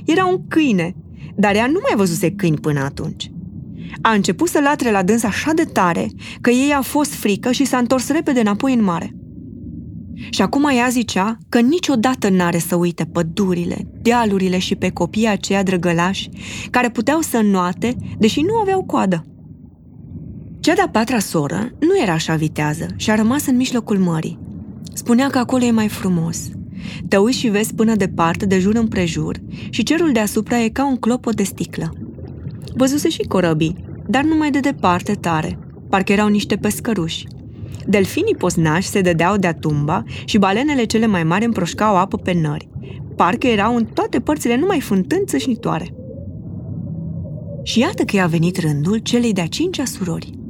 Era 0.05 0.25
un 0.27 0.49
câine, 0.49 0.95
dar 1.35 1.55
ea 1.55 1.67
nu 1.67 1.79
mai 1.83 1.97
văzuse 1.97 2.31
câini 2.31 2.59
până 2.59 2.81
atunci. 2.81 3.31
A 4.01 4.11
început 4.11 4.49
să 4.49 4.61
latre 4.61 4.91
la 4.91 5.03
dâns 5.03 5.23
așa 5.23 5.53
de 5.53 5.65
tare 5.65 6.11
că 6.41 6.51
ei 6.51 6.73
a 6.73 6.81
fost 6.81 7.15
frică 7.15 7.53
și 7.53 7.65
s-a 7.65 7.79
întors 7.79 8.09
repede 8.09 8.41
înapoi 8.41 8.75
în 8.75 8.83
mare. 8.83 9.15
Și 10.31 10.43
acum 10.43 10.69
ea 10.77 10.89
zicea 10.89 11.39
că 11.49 11.61
niciodată 11.61 12.29
n-are 12.29 12.59
să 12.59 12.77
uite 12.77 13.05
pădurile, 13.05 13.89
dealurile 14.03 14.59
și 14.59 14.75
pe 14.75 14.91
copiii 14.91 15.29
aceia 15.29 15.63
drăgălași 15.63 16.29
care 16.71 16.91
puteau 16.91 17.21
să 17.21 17.37
înnoate, 17.37 17.97
deși 18.19 18.41
nu 18.41 18.55
aveau 18.55 18.85
coadă. 18.85 19.25
Cea 20.65 20.75
de-a 20.75 20.89
patra 20.89 21.19
soră 21.19 21.73
nu 21.81 22.01
era 22.03 22.13
așa 22.13 22.35
vitează 22.35 22.87
și 22.97 23.11
a 23.11 23.15
rămas 23.15 23.47
în 23.47 23.57
mijlocul 23.57 23.99
mării. 23.99 24.39
Spunea 24.93 25.29
că 25.29 25.39
acolo 25.39 25.65
e 25.65 25.71
mai 25.71 25.89
frumos. 25.89 26.49
Te 27.09 27.17
uiți 27.17 27.39
și 27.39 27.49
vezi 27.49 27.75
până 27.75 27.95
departe, 27.95 28.47
de 28.47 28.59
jur 28.59 28.75
împrejur, 28.75 29.41
și 29.71 29.83
cerul 29.83 30.13
deasupra 30.13 30.61
e 30.61 30.69
ca 30.69 30.87
un 30.87 30.97
clopot 30.97 31.35
de 31.35 31.43
sticlă. 31.43 31.93
Văzuse 32.77 33.09
și 33.09 33.23
corăbii, 33.23 33.77
dar 34.07 34.25
numai 34.25 34.51
de 34.51 34.61
departe 34.61 35.13
tare, 35.13 35.59
parcă 35.89 36.13
erau 36.13 36.29
niște 36.29 36.57
pescăruși. 36.57 37.27
Delfinii 37.87 38.37
poznași 38.37 38.89
se 38.89 39.01
dădeau 39.01 39.37
de-a 39.37 39.55
tumba 39.55 40.03
și 40.25 40.39
balenele 40.39 40.85
cele 40.85 41.07
mai 41.07 41.25
mari 41.25 41.45
împroșcau 41.45 41.97
apă 41.97 42.17
pe 42.17 42.33
nări. 42.33 42.69
Parcă 43.17 43.47
erau 43.47 43.77
în 43.77 43.85
toate 43.85 44.21
părțile 44.21 44.57
numai 44.57 44.81
fântâni 44.81 45.27
țâșnitoare. 45.27 45.95
Și 47.63 47.79
iată 47.79 48.05
că 48.05 48.17
i-a 48.17 48.27
venit 48.27 48.59
rândul 48.59 48.99
celei 48.99 49.33
de-a 49.33 49.47
cincea 49.47 49.85
surori. 49.85 50.43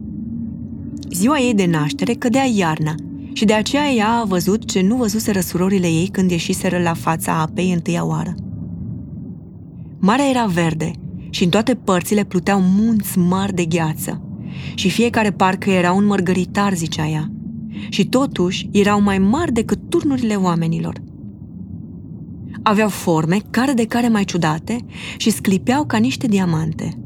Ziua 1.10 1.38
ei 1.38 1.54
de 1.54 1.66
naștere 1.66 2.12
cădea 2.12 2.44
iarna 2.54 2.94
și 3.32 3.44
de 3.44 3.52
aceea 3.52 3.90
ea 3.90 4.08
a 4.08 4.24
văzut 4.24 4.64
ce 4.64 4.80
nu 4.80 4.96
văzuse 4.96 5.32
răsurorile 5.32 5.86
ei 5.86 6.08
când 6.12 6.30
ieșiseră 6.30 6.78
la 6.78 6.94
fața 6.94 7.40
apei 7.40 7.72
întâia 7.72 8.04
oară. 8.04 8.34
Marea 9.98 10.28
era 10.28 10.44
verde 10.44 10.90
și 11.30 11.44
în 11.44 11.50
toate 11.50 11.74
părțile 11.74 12.24
pluteau 12.24 12.60
munți 12.60 13.18
mari 13.18 13.54
de 13.54 13.64
gheață 13.64 14.22
și 14.74 14.90
fiecare 14.90 15.30
parcă 15.30 15.70
era 15.70 15.92
un 15.92 16.04
mărgăritar, 16.04 16.74
zicea 16.74 17.08
ea, 17.08 17.30
și 17.88 18.06
totuși 18.06 18.68
erau 18.72 19.00
mai 19.00 19.18
mari 19.18 19.52
decât 19.52 19.78
turnurile 19.88 20.34
oamenilor. 20.34 21.02
Aveau 22.62 22.88
forme 22.88 23.38
care 23.50 23.72
de 23.72 23.86
care 23.86 24.08
mai 24.08 24.24
ciudate 24.24 24.76
și 25.16 25.30
sclipeau 25.30 25.84
ca 25.84 25.96
niște 25.96 26.26
diamante. 26.26 27.03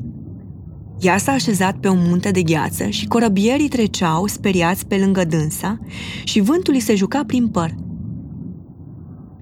Ea 1.01 1.19
s-a 1.19 1.33
așezat 1.33 1.77
pe 1.77 1.89
un 1.89 1.99
munte 2.09 2.31
de 2.31 2.43
gheață 2.43 2.89
și 2.89 3.07
corăbierii 3.07 3.69
treceau 3.69 4.27
speriați 4.27 4.87
pe 4.87 4.97
lângă 4.97 5.25
dânsa 5.25 5.79
și 6.25 6.41
vântul 6.41 6.75
îi 6.75 6.81
se 6.81 6.95
juca 6.95 7.25
prin 7.27 7.49
păr. 7.49 7.75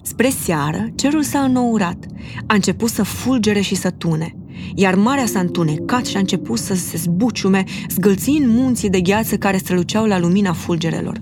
Spre 0.03 0.29
seară, 0.29 0.87
cerul 0.95 1.23
s-a 1.23 1.41
înnourat, 1.41 2.07
a 2.47 2.55
început 2.55 2.91
să 2.91 3.03
fulgere 3.03 3.61
și 3.61 3.75
să 3.75 3.91
tune, 3.91 4.37
iar 4.75 4.95
marea 4.95 5.27
s-a 5.27 5.39
întunecat 5.39 6.07
și 6.07 6.17
a 6.17 6.19
început 6.19 6.59
să 6.59 6.75
se 6.75 6.97
zbuciume, 6.97 7.65
zgâlțind 7.89 8.47
munții 8.47 8.91
de 8.91 9.01
gheață 9.01 9.37
care 9.37 9.57
străluceau 9.57 10.07
la 10.07 10.19
lumina 10.19 10.53
fulgerelor. 10.53 11.21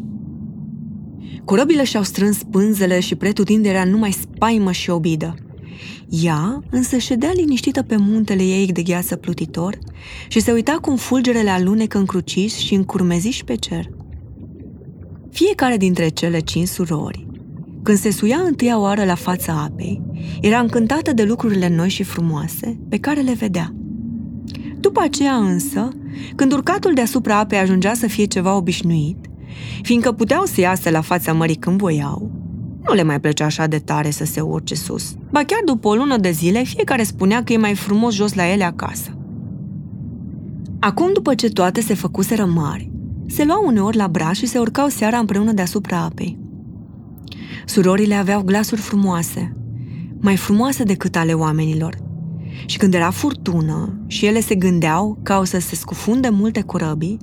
Corăbile 1.45 1.85
și-au 1.85 2.03
strâns 2.03 2.43
pânzele 2.51 3.01
și 3.01 3.15
pretutinde 3.15 3.69
era 3.69 3.85
numai 3.85 4.13
spaimă 4.13 4.73
și 4.73 4.91
obidă. 4.91 5.35
Ea 6.09 6.63
însă 6.71 6.97
ședea 6.97 7.31
liniștită 7.35 7.83
pe 7.83 7.97
muntele 7.97 8.43
ei 8.43 8.67
de 8.67 8.83
gheață 8.83 9.17
plutitor 9.17 9.79
și 10.29 10.41
se 10.41 10.53
uita 10.53 10.79
cum 10.81 10.97
fulgerele 10.97 11.51
alunecă 11.51 11.99
încrucis 11.99 12.57
și 12.57 12.75
încurmeziși 12.75 13.45
pe 13.45 13.55
cer. 13.55 13.91
Fiecare 15.31 15.77
dintre 15.77 16.09
cele 16.09 16.39
cinci 16.39 16.69
surori, 16.69 17.27
când 17.83 17.99
se 17.99 18.11
suia 18.11 18.39
întâia 18.45 18.79
oară 18.79 19.05
la 19.05 19.15
fața 19.15 19.63
apei, 19.63 20.03
era 20.41 20.59
încântată 20.59 21.13
de 21.13 21.23
lucrurile 21.23 21.69
noi 21.69 21.89
și 21.89 22.03
frumoase 22.03 22.79
pe 22.89 22.99
care 22.99 23.21
le 23.21 23.33
vedea. 23.33 23.75
După 24.81 25.01
aceea 25.01 25.35
însă, 25.35 25.89
când 26.37 26.53
urcatul 26.53 26.95
deasupra 26.95 27.39
apei 27.39 27.59
ajungea 27.59 27.95
să 27.95 28.07
fie 28.07 28.25
ceva 28.25 28.57
obișnuit, 28.57 29.17
fiindcă 29.83 30.13
puteau 30.13 30.45
să 30.45 30.61
iasă 30.61 30.91
la 30.91 31.01
fața 31.01 31.33
mării 31.33 31.55
când 31.55 31.79
voiau, 31.79 32.44
nu 32.89 32.95
le 32.95 33.03
mai 33.03 33.21
plăcea 33.21 33.45
așa 33.45 33.67
de 33.67 33.79
tare 33.79 34.11
să 34.11 34.25
se 34.25 34.41
urce 34.41 34.75
sus. 34.75 35.15
Ba 35.31 35.45
chiar 35.45 35.61
după 35.65 35.89
o 35.89 35.95
lună 35.95 36.17
de 36.17 36.31
zile, 36.31 36.63
fiecare 36.63 37.03
spunea 37.03 37.45
că 37.45 37.53
e 37.53 37.57
mai 37.57 37.75
frumos 37.75 38.15
jos 38.15 38.35
la 38.35 38.47
ele 38.51 38.65
acasă. 38.65 39.17
Acum, 40.79 41.13
după 41.13 41.35
ce 41.35 41.49
toate 41.49 41.81
se 41.81 41.95
făcuseră 41.95 42.45
mari, 42.45 42.91
se 43.27 43.45
luau 43.45 43.67
uneori 43.67 43.97
la 43.97 44.09
braț 44.09 44.37
și 44.37 44.47
se 44.47 44.59
urcau 44.59 44.89
seara 44.89 45.19
împreună 45.19 45.53
deasupra 45.53 45.99
apei. 45.99 46.39
Surorile 47.67 48.15
aveau 48.15 48.43
glasuri 48.43 48.81
frumoase, 48.81 49.57
mai 50.21 50.37
frumoase 50.37 50.83
decât 50.83 51.17
ale 51.17 51.33
oamenilor. 51.33 52.04
Și 52.67 52.77
când 52.77 52.95
era 52.95 53.11
furtună 53.11 53.99
și 54.07 54.27
ele 54.27 54.41
se 54.41 54.55
gândeau 54.55 55.19
ca 55.23 55.39
o 55.39 55.45
să 55.45 55.59
se 55.59 55.75
scufunde 55.75 56.29
multe 56.29 56.61
corăbii, 56.61 57.19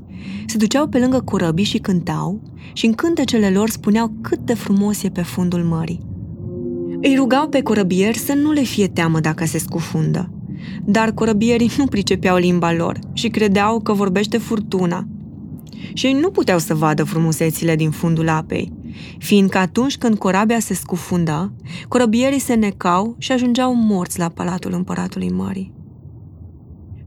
se 0.46 0.58
duceau 0.58 0.88
pe 0.88 1.00
lângă 1.00 1.22
corăbii 1.26 1.64
și 1.64 1.78
cântau 1.78 2.42
și 2.74 2.86
în 2.86 2.94
cântecele 2.94 3.50
lor 3.50 3.70
spuneau 3.70 4.12
cât 4.22 4.40
de 4.40 4.54
frumos 4.54 5.04
e 5.04 5.10
pe 5.10 5.22
fundul 5.22 5.64
mării. 5.64 6.10
Îi 7.02 7.16
rugau 7.16 7.48
pe 7.48 7.62
corăbieri 7.62 8.18
să 8.18 8.34
nu 8.34 8.52
le 8.52 8.62
fie 8.62 8.88
teamă 8.88 9.20
dacă 9.20 9.46
se 9.46 9.58
scufundă, 9.58 10.32
dar 10.86 11.12
corăbierii 11.12 11.72
nu 11.78 11.86
pricepeau 11.86 12.38
limba 12.38 12.74
lor 12.74 13.00
și 13.14 13.28
credeau 13.28 13.80
că 13.80 13.94
vorbește 13.94 14.38
furtuna. 14.38 15.08
Și 15.94 16.06
ei 16.06 16.14
nu 16.14 16.30
puteau 16.30 16.60
să 16.60 16.76
vadă 16.76 17.04
frumusețile 17.04 17.76
din 17.76 17.90
fundul 17.90 18.30
apei, 18.30 18.72
fiindcă 19.18 19.58
atunci 19.58 19.98
când 19.98 20.18
corabia 20.18 20.60
se 20.60 20.74
scufunda, 20.74 21.52
corăbierii 21.88 22.40
se 22.40 22.54
necau 22.54 23.16
și 23.18 23.32
ajungeau 23.32 23.76
morți 23.76 24.20
la 24.20 24.30
palatul 24.30 24.74
împăratului 24.74 25.30
mării. 25.30 25.74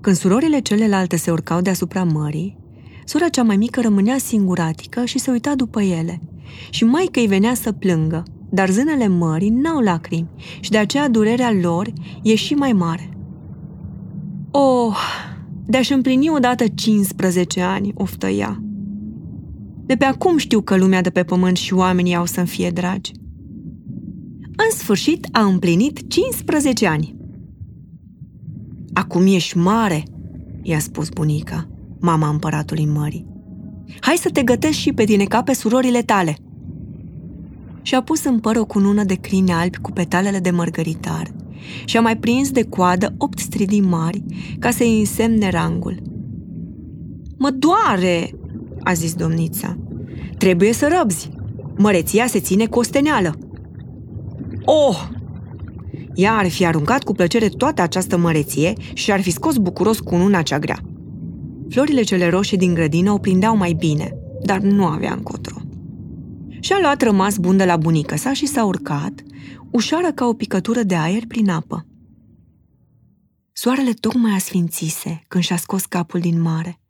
Când 0.01 0.17
surorile 0.17 0.61
celelalte 0.61 1.17
se 1.17 1.31
urcau 1.31 1.61
deasupra 1.61 2.05
mării, 2.05 2.59
sora 3.05 3.29
cea 3.29 3.43
mai 3.43 3.57
mică 3.57 3.81
rămânea 3.81 4.19
singuratică 4.19 5.05
și 5.05 5.19
se 5.19 5.31
uita 5.31 5.55
după 5.55 5.83
ele. 5.83 6.21
Și 6.71 6.85
mai 6.85 7.09
că 7.11 7.19
îi 7.19 7.27
venea 7.27 7.55
să 7.55 7.73
plângă, 7.73 8.23
dar 8.51 8.71
zânele 8.71 9.09
mării 9.09 9.51
n-au 9.51 9.81
lacrimi 9.81 10.29
și 10.61 10.71
de 10.71 10.79
aceea 10.79 11.09
durerea 11.09 11.53
lor 11.53 11.93
e 12.23 12.35
și 12.35 12.55
mai 12.55 12.73
mare. 12.73 13.09
Oh, 14.51 14.97
de-aș 15.67 15.91
împlini 15.91 16.31
odată 16.31 16.65
15 16.69 17.61
ani, 17.61 17.93
oftă 17.95 18.29
ea. 18.29 18.63
De 19.87 19.95
pe 19.97 20.05
acum 20.05 20.37
știu 20.37 20.61
că 20.61 20.77
lumea 20.77 21.01
de 21.01 21.11
pe 21.11 21.23
pământ 21.23 21.57
și 21.57 21.75
oamenii 21.75 22.15
au 22.15 22.25
să-mi 22.25 22.47
fie 22.47 22.71
dragi. 22.71 23.13
În 24.43 24.77
sfârșit 24.77 25.29
a 25.33 25.45
împlinit 25.45 26.09
15 26.09 26.87
ani. 26.87 27.17
Acum 28.93 29.27
ești 29.27 29.57
mare, 29.57 30.03
i-a 30.63 30.79
spus 30.79 31.09
bunica, 31.09 31.69
mama 32.01 32.29
împăratului 32.29 32.87
mării. 32.87 33.27
Hai 34.01 34.17
să 34.17 34.31
te 34.31 34.43
gătești 34.43 34.81
și 34.81 34.93
pe 34.93 35.05
tine 35.05 35.25
ca 35.25 35.43
pe 35.43 35.53
surorile 35.53 36.03
tale. 36.03 36.37
Și-a 37.83 38.03
pus 38.03 38.25
în 38.25 38.39
păr 38.39 38.57
o 38.57 38.65
cunună 38.65 39.05
de 39.05 39.15
crini 39.15 39.53
albi 39.53 39.79
cu 39.79 39.91
petalele 39.91 40.39
de 40.39 40.51
mărgăritar 40.51 41.35
și 41.85 41.97
a 41.97 42.01
mai 42.01 42.17
prins 42.17 42.51
de 42.51 42.65
coadă 42.65 43.15
opt 43.19 43.39
stridii 43.39 43.81
mari 43.81 44.25
ca 44.59 44.71
să-i 44.71 44.99
însemne 44.99 45.51
rangul. 45.51 46.03
Mă 47.37 47.51
doare!" 47.51 48.31
A 48.85 48.93
zis 48.93 49.15
domnița. 49.15 49.77
Trebuie 50.39 50.73
să 50.73 50.97
răbzi. 50.99 51.31
Măreția 51.77 52.27
se 52.27 52.41
ține 52.41 52.67
cu 52.67 52.79
osteneală. 52.79 53.39
Oh! 54.65 55.09
Ea 56.15 56.37
ar 56.37 56.49
fi 56.49 56.67
aruncat 56.67 57.03
cu 57.03 57.13
plăcere 57.13 57.49
toată 57.49 57.83
această 57.83 58.17
măreție 58.17 58.73
și 58.93 59.13
ar 59.13 59.21
fi 59.21 59.31
scos 59.31 59.57
bucuros 59.57 60.01
cu 60.01 60.15
una 60.15 60.43
cea 60.43 60.59
grea. 60.59 60.79
Florile 61.69 62.03
cele 62.03 62.29
roșii 62.29 62.57
din 62.57 62.75
grădină 62.75 63.13
o 63.13 63.19
prindeau 63.19 63.57
mai 63.57 63.73
bine, 63.73 64.17
dar 64.43 64.59
nu 64.61 64.85
avea 64.87 65.13
încotro. 65.13 65.57
Și-a 66.61 66.79
luat 66.81 67.03
rămas 67.03 67.37
bun 67.37 67.57
de 67.57 67.65
la 67.65 67.77
bunica 67.77 68.17
sa 68.17 68.33
și 68.33 68.47
s-a 68.47 68.65
urcat, 68.65 69.23
ușoară 69.71 70.13
ca 70.15 70.27
o 70.27 70.33
picătură 70.33 70.83
de 70.83 70.95
aer 70.95 71.23
prin 71.29 71.51
apă. 71.51 71.87
Soarele 73.53 73.93
tocmai 73.93 74.35
asfințise 74.35 75.23
când 75.29 75.45
și-a 75.45 75.57
scos 75.57 75.85
capul 75.85 76.21
din 76.21 76.41
mare. 76.41 76.81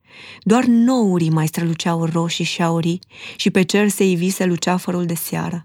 Doar 0.43 0.65
nourii 0.65 1.31
mai 1.31 1.47
străluceau 1.47 2.05
roșii 2.05 2.45
și 2.45 2.63
aurii 2.63 3.01
și 3.37 3.51
pe 3.51 3.63
cer 3.63 3.89
se 3.89 4.05
ivise 4.05 4.45
luceafărul 4.45 5.07
de 5.07 5.15
seară. 5.15 5.61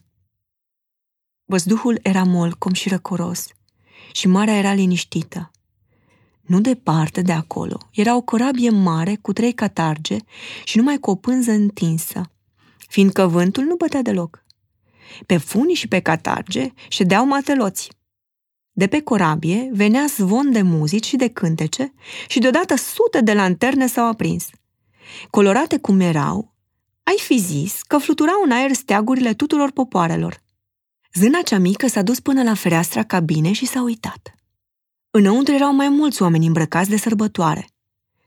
Văzduhul 1.46 2.00
era 2.02 2.24
molcom 2.24 2.74
și 2.74 2.90
răcoros 2.90 3.48
și 4.12 4.28
marea 4.28 4.58
era 4.58 4.74
liniștită. 4.74 5.52
Nu 6.42 6.62
departe 6.62 7.22
de 7.22 7.32
acolo 7.32 7.78
era 7.92 8.16
o 8.16 8.22
corabie 8.22 8.70
mare 8.70 9.16
cu 9.22 9.34
trei 9.34 9.54
catarge 9.54 10.18
și 10.64 10.78
numai 10.78 10.98
cu 10.98 11.10
o 11.10 11.16
pânză 11.16 11.52
întinsă, 11.52 12.32
fiindcă 12.88 13.28
vântul 13.28 13.64
nu 13.64 13.76
bătea 13.76 14.02
deloc. 14.02 14.44
Pe 15.26 15.38
funii 15.38 15.76
și 15.76 15.88
pe 15.88 16.00
catarge 16.00 16.72
ședeau 16.88 17.26
mateloți. 17.26 17.90
De 18.80 18.88
pe 18.88 19.02
corabie 19.02 19.70
venea 19.74 20.06
zvon 20.06 20.52
de 20.52 20.62
muzici 20.62 21.06
și 21.06 21.16
de 21.16 21.28
cântece 21.28 21.94
și 22.28 22.40
deodată 22.40 22.76
sute 22.76 23.22
de 23.22 23.34
lanterne 23.34 23.88
s-au 23.88 24.08
aprins. 24.08 24.50
Colorate 25.30 25.80
cum 25.80 26.00
erau, 26.00 26.54
ai 27.04 27.18
fi 27.20 27.38
zis 27.40 27.82
că 27.82 27.98
fluturau 27.98 28.42
în 28.44 28.52
aer 28.52 28.74
steagurile 28.74 29.34
tuturor 29.34 29.72
popoarelor. 29.72 30.42
Zâna 31.14 31.42
cea 31.42 31.58
mică 31.58 31.88
s-a 31.88 32.02
dus 32.02 32.20
până 32.20 32.44
la 32.44 32.54
fereastra 32.54 33.04
cabine 33.04 33.52
și 33.52 33.66
s-a 33.66 33.82
uitat. 33.82 34.36
Înăuntru 35.12 35.54
erau 35.54 35.74
mai 35.74 35.90
mulți 35.90 36.22
oameni 36.22 36.48
îmbrăcați 36.48 36.90
de 36.90 36.98
sărbătoare, 36.98 37.68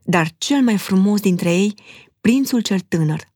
dar 0.02 0.30
cel 0.38 0.62
mai 0.62 0.78
frumos 0.78 1.21
dintre 1.21 1.54
ei, 1.54 1.75
prințul 2.21 2.61
cel 2.61 2.80
tânăr. 2.80 3.32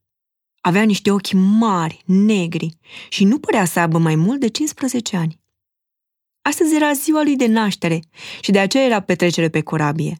Avea 0.60 0.82
niște 0.82 1.10
ochi 1.10 1.32
mari, 1.32 2.02
negri 2.06 2.78
și 3.08 3.24
nu 3.24 3.38
părea 3.38 3.64
să 3.64 3.80
aibă 3.80 3.98
mai 3.98 4.14
mult 4.14 4.40
de 4.40 4.48
15 4.48 5.16
ani. 5.16 5.44
Astăzi 6.46 6.74
era 6.74 6.92
ziua 6.92 7.22
lui 7.22 7.36
de 7.36 7.46
naștere 7.46 8.00
și 8.40 8.50
de 8.50 8.58
aceea 8.58 8.84
era 8.84 9.00
petrecere 9.00 9.48
pe 9.48 9.60
corabie. 9.60 10.16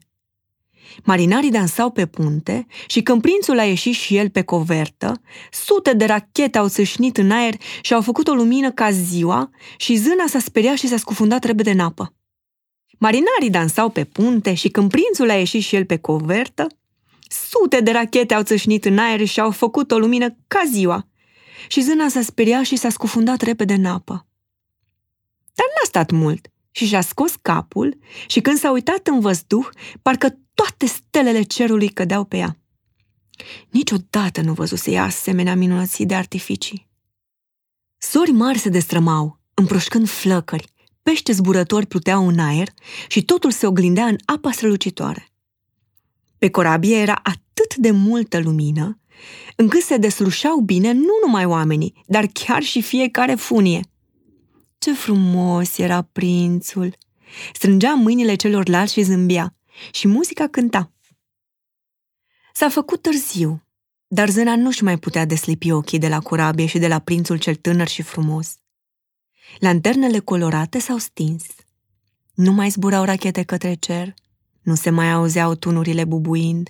Marinarii 1.03 1.51
dansau 1.51 1.89
pe 1.91 2.05
punte 2.05 2.67
și 2.87 3.01
când 3.01 3.21
prințul 3.21 3.59
a 3.59 3.63
ieșit 3.63 3.93
și 3.93 4.15
el 4.15 4.29
pe 4.29 4.41
covertă, 4.41 5.21
sute 5.51 5.93
de 5.93 6.05
rachete 6.05 6.57
au 6.57 6.67
țâșnit 6.67 7.17
în 7.17 7.31
aer 7.31 7.53
și 7.81 7.93
au 7.93 8.01
făcut 8.01 8.27
o 8.27 8.33
lumină 8.33 8.71
ca 8.71 8.91
ziua 8.91 9.49
și 9.77 9.95
zâna 9.95 10.27
s-a 10.27 10.39
speriat 10.39 10.77
și 10.77 10.87
s-a 10.87 10.97
scufundat 10.97 11.43
repede 11.43 11.71
în 11.71 11.79
apă. 11.79 12.13
Marinarii 12.99 13.49
dansau 13.49 13.89
pe 13.89 14.03
punte 14.03 14.53
și 14.53 14.69
când 14.69 14.89
prințul 14.89 15.29
a 15.29 15.33
ieșit 15.33 15.61
și 15.61 15.75
el 15.75 15.85
pe 15.85 15.97
covertă, 15.97 16.67
sute 17.27 17.79
de 17.79 17.91
rachete 17.91 18.33
au 18.33 18.43
țâșnit 18.43 18.85
în 18.85 18.97
aer 18.97 19.25
și 19.25 19.39
au 19.39 19.51
făcut 19.51 19.91
o 19.91 19.97
lumină 19.97 20.35
ca 20.47 20.61
ziua. 20.71 21.07
Și 21.67 21.81
zâna 21.81 22.07
s-a 22.07 22.21
speriat 22.21 22.63
și 22.63 22.75
s-a 22.75 22.89
scufundat 22.89 23.41
repede 23.41 23.73
în 23.73 23.85
apă. 23.85 24.26
Dar 25.57 25.67
n-a 25.75 25.85
stat 25.85 26.11
mult 26.11 26.47
și 26.71 26.85
și-a 26.85 27.01
scos 27.01 27.35
capul 27.41 27.97
și 28.27 28.41
când 28.41 28.57
s-a 28.57 28.71
uitat 28.71 29.07
în 29.07 29.19
văzduh, 29.19 29.69
parcă 30.01 30.39
toate 30.53 30.85
stelele 30.85 31.41
cerului 31.41 31.89
cădeau 31.89 32.23
pe 32.23 32.37
ea. 32.37 32.57
Niciodată 33.69 34.41
nu 34.41 34.53
văzuse 34.53 34.91
ea 34.91 35.03
asemenea 35.03 35.55
minunății 35.55 36.05
de 36.05 36.15
artificii. 36.15 36.87
Sori 37.97 38.31
mari 38.31 38.57
se 38.57 38.69
destrămau, 38.69 39.39
împroșcând 39.53 40.09
flăcări, 40.09 40.71
pește 41.03 41.31
zburători 41.31 41.85
pluteau 41.85 42.27
în 42.27 42.39
aer 42.39 42.67
și 43.07 43.23
totul 43.23 43.51
se 43.51 43.67
oglindea 43.67 44.05
în 44.05 44.15
apa 44.25 44.51
strălucitoare. 44.51 45.27
Pe 46.37 46.49
corabie 46.49 46.97
era 46.97 47.19
atât 47.23 47.75
de 47.75 47.91
multă 47.91 48.39
lumină, 48.39 48.99
încât 49.55 49.81
se 49.81 49.97
deslușeau 49.97 50.59
bine 50.59 50.91
nu 50.91 51.19
numai 51.25 51.45
oamenii, 51.45 52.03
dar 52.05 52.25
chiar 52.33 52.63
și 52.63 52.81
fiecare 52.81 53.35
funie– 53.35 53.81
ce 54.87 54.93
frumos 54.93 55.77
era 55.77 56.01
prințul! 56.01 56.97
Strângea 57.53 57.93
mâinile 57.93 58.35
celorlalți 58.35 58.93
și 58.93 59.01
zâmbea, 59.01 59.55
și 59.91 60.07
muzica 60.07 60.47
cânta. 60.47 60.91
S-a 62.53 62.69
făcut 62.69 63.01
târziu, 63.01 63.63
dar 64.07 64.29
zâna 64.29 64.55
nu-și 64.55 64.83
mai 64.83 64.97
putea 64.97 65.25
deslipi 65.25 65.71
ochii 65.71 65.99
de 65.99 66.07
la 66.07 66.19
corabie 66.19 66.65
și 66.65 66.79
de 66.79 66.87
la 66.87 66.99
prințul 66.99 67.37
cel 67.37 67.55
tânăr 67.55 67.87
și 67.87 68.01
frumos. 68.01 68.57
Lanternele 69.59 70.19
colorate 70.19 70.79
s-au 70.79 70.97
stins. 70.97 71.45
Nu 72.33 72.51
mai 72.51 72.69
zburau 72.69 73.03
rachete 73.03 73.43
către 73.43 73.73
cer, 73.73 74.13
nu 74.61 74.75
se 74.75 74.89
mai 74.89 75.11
auzeau 75.11 75.55
tunurile 75.55 76.05
bubuind, 76.05 76.69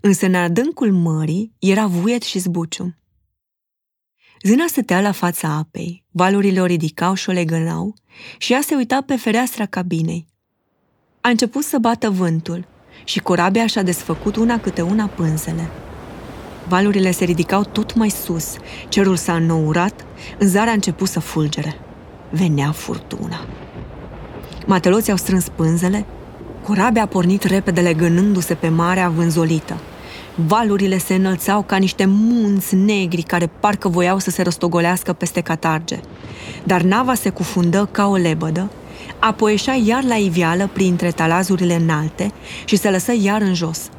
însă 0.00 0.26
în 0.26 0.34
adâncul 0.34 0.92
mării 0.92 1.54
era 1.58 1.86
vuiet 1.86 2.22
și 2.22 2.38
zbucium. 2.38 2.96
Zâna 4.46 4.64
stătea 4.66 5.00
la 5.00 5.12
fața 5.12 5.48
apei, 5.48 6.04
valurile 6.10 6.60
o 6.60 6.64
ridicau 6.64 7.14
și 7.14 7.28
o 7.28 7.32
legănau 7.32 7.94
și 8.38 8.52
ea 8.52 8.60
se 8.60 8.74
uita 8.74 9.02
pe 9.06 9.16
fereastra 9.16 9.66
cabinei. 9.66 10.26
A 11.20 11.28
început 11.28 11.64
să 11.64 11.78
bată 11.78 12.10
vântul 12.10 12.66
și 13.04 13.20
corabia 13.20 13.66
și-a 13.66 13.82
desfăcut 13.82 14.36
una 14.36 14.60
câte 14.60 14.82
una 14.82 15.06
pânzele. 15.06 15.68
Valurile 16.68 17.10
se 17.10 17.24
ridicau 17.24 17.64
tot 17.64 17.94
mai 17.94 18.08
sus, 18.08 18.56
cerul 18.88 19.16
s-a 19.16 19.34
înnourat, 19.34 20.06
în 20.38 20.48
zare 20.48 20.70
a 20.70 20.72
început 20.72 21.08
să 21.08 21.20
fulgere. 21.20 21.80
Venea 22.30 22.72
furtuna. 22.72 23.46
Mateloții 24.66 25.10
au 25.12 25.18
strâns 25.18 25.48
pânzele, 25.48 26.06
corabia 26.62 27.02
a 27.02 27.06
pornit 27.06 27.42
repede 27.42 27.80
legănându-se 27.80 28.54
pe 28.54 28.68
marea 28.68 29.08
vânzolită. 29.08 29.80
Valurile 30.34 30.98
se 30.98 31.14
înălțau 31.14 31.62
ca 31.62 31.76
niște 31.76 32.04
munți 32.04 32.74
negri 32.74 33.22
care 33.22 33.50
parcă 33.60 33.88
voiau 33.88 34.18
să 34.18 34.30
se 34.30 34.42
răstogolească 34.42 35.12
peste 35.12 35.40
catarge. 35.40 36.00
Dar 36.64 36.82
nava 36.82 37.14
se 37.14 37.30
cufundă 37.30 37.88
ca 37.90 38.06
o 38.06 38.16
lebădă, 38.16 38.70
apoi 39.18 39.50
ieșea 39.50 39.74
iar 39.84 40.04
la 40.04 40.14
ivială 40.14 40.70
printre 40.72 41.10
talazurile 41.10 41.74
înalte 41.74 42.32
și 42.64 42.76
se 42.76 42.90
lăsă 42.90 43.12
iar 43.20 43.40
în 43.40 43.54
jos. 43.54 43.90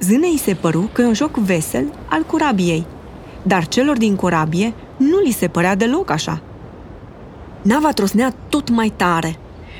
Zânei 0.00 0.38
se 0.38 0.54
păru 0.54 0.90
că 0.92 1.02
e 1.02 1.06
un 1.06 1.14
joc 1.14 1.36
vesel 1.36 1.92
al 2.08 2.22
corabiei, 2.22 2.86
dar 3.42 3.66
celor 3.66 3.96
din 3.96 4.16
corabie 4.16 4.74
nu 4.96 5.18
li 5.24 5.30
se 5.30 5.48
părea 5.48 5.74
deloc 5.74 6.10
așa. 6.10 6.42
Nava 7.62 7.90
trosnea 7.90 8.34
tot 8.48 8.68
mai 8.68 8.92
tare. 8.96 9.36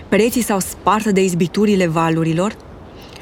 Pereții 0.08 0.42
s-au 0.42 0.58
spart 0.58 1.06
de 1.06 1.25
izbiturile 1.25 1.87
valurilor, 1.87 2.56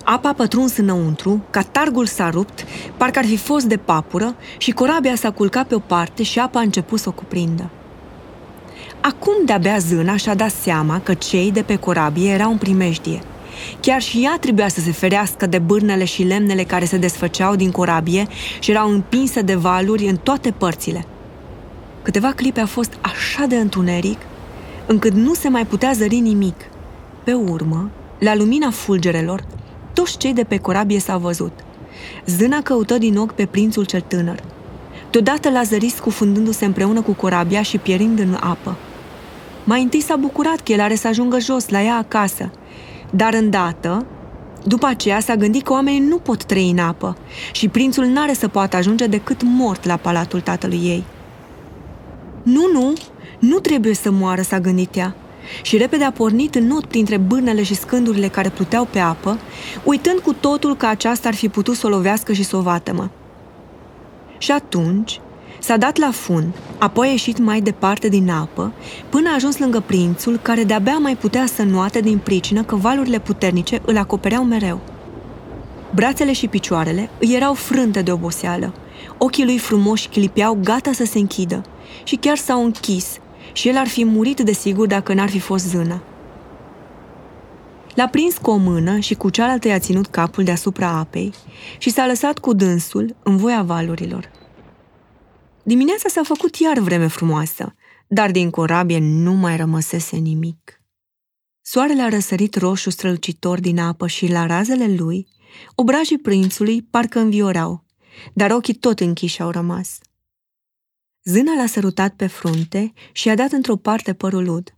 apa 0.04 0.28
a 0.28 0.32
pătruns 0.32 0.76
înăuntru, 0.76 1.42
catargul 1.50 2.06
s-a 2.06 2.30
rupt, 2.30 2.64
parcă 2.96 3.18
ar 3.18 3.24
fi 3.24 3.36
fost 3.36 3.66
de 3.66 3.76
papură 3.76 4.34
și 4.58 4.70
corabia 4.70 5.14
s-a 5.14 5.30
culcat 5.30 5.66
pe 5.66 5.74
o 5.74 5.78
parte 5.78 6.22
și 6.22 6.38
apa 6.38 6.58
a 6.58 6.62
început 6.62 7.00
să 7.00 7.08
o 7.08 7.12
cuprindă. 7.12 7.70
Acum 9.00 9.34
de-abia 9.44 9.78
zâna 9.78 10.16
și-a 10.16 10.34
dat 10.34 10.50
seama 10.50 11.00
că 11.00 11.14
cei 11.14 11.50
de 11.50 11.62
pe 11.62 11.76
corabie 11.76 12.30
erau 12.30 12.50
în 12.50 12.58
primejdie. 12.58 13.20
Chiar 13.80 14.02
și 14.02 14.24
ea 14.24 14.36
trebuia 14.40 14.68
să 14.68 14.80
se 14.80 14.92
ferească 14.92 15.46
de 15.46 15.58
bârnele 15.58 16.04
și 16.04 16.22
lemnele 16.22 16.62
care 16.62 16.84
se 16.84 16.96
desfăceau 16.96 17.56
din 17.56 17.70
corabie 17.70 18.26
și 18.58 18.70
erau 18.70 18.90
împinse 18.90 19.40
de 19.40 19.54
valuri 19.54 20.08
în 20.08 20.16
toate 20.16 20.50
părțile. 20.50 21.06
Câteva 22.02 22.32
clipe 22.32 22.60
a 22.60 22.66
fost 22.66 22.92
așa 23.00 23.46
de 23.46 23.56
întuneric, 23.56 24.18
încât 24.86 25.12
nu 25.12 25.34
se 25.34 25.48
mai 25.48 25.66
putea 25.66 25.92
zări 25.92 26.18
nimic. 26.18 26.56
Pe 27.24 27.32
urmă, 27.32 27.90
la 28.18 28.34
lumina 28.34 28.70
fulgerelor, 28.70 29.44
toți 29.94 30.18
cei 30.18 30.32
de 30.32 30.44
pe 30.44 30.58
corabie 30.58 30.98
s-au 30.98 31.18
văzut. 31.18 31.52
Zâna 32.26 32.62
căută 32.62 32.98
din 32.98 33.16
ochi 33.16 33.32
pe 33.32 33.46
prințul 33.46 33.84
cel 33.84 34.00
tânăr. 34.00 34.42
Deodată 35.10 35.50
l-a 35.50 35.62
zărit 35.62 35.92
scufundându-se 35.94 36.64
împreună 36.64 37.00
cu 37.02 37.12
corabia 37.12 37.62
și 37.62 37.78
pierind 37.78 38.18
în 38.18 38.36
apă. 38.40 38.76
Mai 39.64 39.82
întâi 39.82 40.00
s-a 40.00 40.16
bucurat 40.16 40.60
că 40.60 40.72
el 40.72 40.80
are 40.80 40.94
să 40.94 41.08
ajungă 41.08 41.38
jos, 41.38 41.68
la 41.68 41.82
ea 41.82 41.96
acasă. 41.96 42.50
Dar 43.10 43.34
îndată, 43.34 44.06
după 44.64 44.86
aceea 44.86 45.20
s-a 45.20 45.34
gândit 45.34 45.62
că 45.62 45.72
oamenii 45.72 46.00
nu 46.00 46.16
pot 46.16 46.44
trăi 46.44 46.70
în 46.70 46.78
apă 46.78 47.16
și 47.52 47.68
prințul 47.68 48.04
n-are 48.04 48.32
să 48.32 48.48
poată 48.48 48.76
ajunge 48.76 49.06
decât 49.06 49.42
mort 49.42 49.84
la 49.84 49.96
palatul 49.96 50.40
tatălui 50.40 50.80
ei. 50.82 51.04
Nu, 52.42 52.70
nu, 52.72 52.92
nu 53.38 53.58
trebuie 53.58 53.94
să 53.94 54.10
moară, 54.10 54.42
s-a 54.42 54.60
gândit 54.60 54.96
ea. 54.96 55.16
Și 55.62 55.76
repede 55.76 56.04
a 56.04 56.12
pornit 56.12 56.54
în 56.54 56.66
not 56.66 56.86
printre 56.86 57.16
bârnele 57.16 57.62
și 57.62 57.74
scândurile 57.74 58.28
care 58.28 58.48
pluteau 58.48 58.84
pe 58.84 58.98
apă, 58.98 59.38
uitând 59.84 60.18
cu 60.18 60.32
totul 60.32 60.76
că 60.76 60.86
aceasta 60.86 61.28
ar 61.28 61.34
fi 61.34 61.48
putut 61.48 61.76
să 61.76 61.86
o 61.86 61.90
lovească 61.90 62.32
și 62.32 62.42
să 62.42 62.56
o 62.56 62.60
vatămă. 62.60 63.10
Și 64.38 64.50
atunci, 64.50 65.20
S-a 65.64 65.76
dat 65.76 65.96
la 65.96 66.10
fund, 66.10 66.54
apoi 66.78 67.06
a 67.08 67.10
ieșit 67.10 67.38
mai 67.38 67.60
departe 67.60 68.08
din 68.08 68.30
apă, 68.30 68.72
până 69.08 69.28
a 69.28 69.34
ajuns 69.34 69.58
lângă 69.58 69.82
prințul, 69.86 70.38
care 70.42 70.64
de-abia 70.64 70.98
mai 70.98 71.16
putea 71.16 71.46
să 71.46 71.62
nuate 71.62 72.00
din 72.00 72.18
pricină 72.18 72.62
că 72.62 72.76
valurile 72.76 73.18
puternice 73.18 73.80
îl 73.84 73.98
acopereau 73.98 74.44
mereu. 74.44 74.80
Brațele 75.94 76.32
și 76.32 76.48
picioarele 76.48 77.10
îi 77.20 77.34
erau 77.34 77.54
frânte 77.54 78.02
de 78.02 78.12
oboseală. 78.12 78.74
Ochii 79.18 79.44
lui 79.44 79.58
frumoși 79.58 80.08
clipeau 80.08 80.58
gata 80.62 80.92
să 80.92 81.04
se 81.04 81.18
închidă 81.18 81.62
și 82.02 82.16
chiar 82.16 82.36
s-au 82.36 82.64
închis 82.64 83.18
și 83.54 83.68
el 83.68 83.76
ar 83.76 83.86
fi 83.88 84.04
murit 84.04 84.40
de 84.40 84.52
sigur 84.52 84.86
dacă 84.86 85.14
n-ar 85.14 85.28
fi 85.28 85.38
fost 85.38 85.68
zână. 85.68 86.02
L-a 87.94 88.08
prins 88.08 88.38
cu 88.38 88.50
o 88.50 88.56
mână 88.56 88.98
și 88.98 89.14
cu 89.14 89.30
cealaltă 89.30 89.68
i-a 89.68 89.78
ținut 89.78 90.06
capul 90.06 90.44
deasupra 90.44 90.88
apei 90.88 91.32
și 91.78 91.90
s-a 91.90 92.06
lăsat 92.06 92.38
cu 92.38 92.52
dânsul 92.52 93.16
în 93.22 93.36
voia 93.36 93.62
valurilor. 93.62 94.30
Dimineața 95.62 96.08
s-a 96.08 96.22
făcut 96.24 96.56
iar 96.56 96.78
vreme 96.78 97.06
frumoasă, 97.06 97.74
dar 98.06 98.30
din 98.30 98.50
corabie 98.50 98.98
nu 98.98 99.32
mai 99.32 99.56
rămăsese 99.56 100.16
nimic. 100.16 100.80
Soarele 101.62 102.02
a 102.02 102.08
răsărit 102.08 102.56
roșu 102.56 102.90
strălucitor 102.90 103.60
din 103.60 103.78
apă 103.78 104.06
și 104.06 104.26
la 104.26 104.46
razele 104.46 104.94
lui, 104.94 105.26
obrajii 105.74 106.18
prințului 106.18 106.82
parcă 106.82 107.18
înviorau, 107.18 107.84
dar 108.32 108.50
ochii 108.50 108.74
tot 108.74 109.00
închiși 109.00 109.42
au 109.42 109.50
rămas. 109.50 109.98
Zâna 111.24 111.54
l-a 111.54 111.66
sărutat 111.66 112.14
pe 112.14 112.26
frunte 112.26 112.92
și 113.12 113.28
i-a 113.28 113.34
dat 113.34 113.52
într-o 113.52 113.76
parte 113.76 114.14
părul 114.14 114.48
ud. 114.48 114.76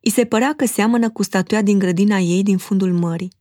I 0.00 0.10
se 0.10 0.24
părea 0.24 0.54
că 0.54 0.66
seamănă 0.66 1.10
cu 1.10 1.22
statuia 1.22 1.62
din 1.62 1.78
grădina 1.78 2.18
ei 2.18 2.42
din 2.42 2.58
fundul 2.58 2.92
mării. 2.92 3.32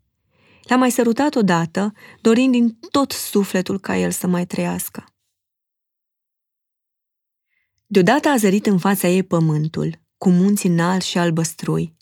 L-a 0.64 0.76
mai 0.76 0.92
sărutat 0.92 1.36
odată, 1.36 1.94
dorind 2.22 2.52
din 2.52 2.78
tot 2.92 3.12
sufletul 3.12 3.80
ca 3.80 3.98
el 3.98 4.12
să 4.12 4.28
mai 4.28 4.46
trăiască. 4.46 5.06
Deodată 7.86 8.30
a 8.30 8.36
zărit 8.36 8.66
în 8.66 8.78
fața 8.78 9.08
ei 9.08 9.24
pământul, 9.24 10.00
cu 10.18 10.30
munți 10.30 10.68
înalți 10.68 11.08
și 11.08 11.18
albăstrui, 11.18 11.96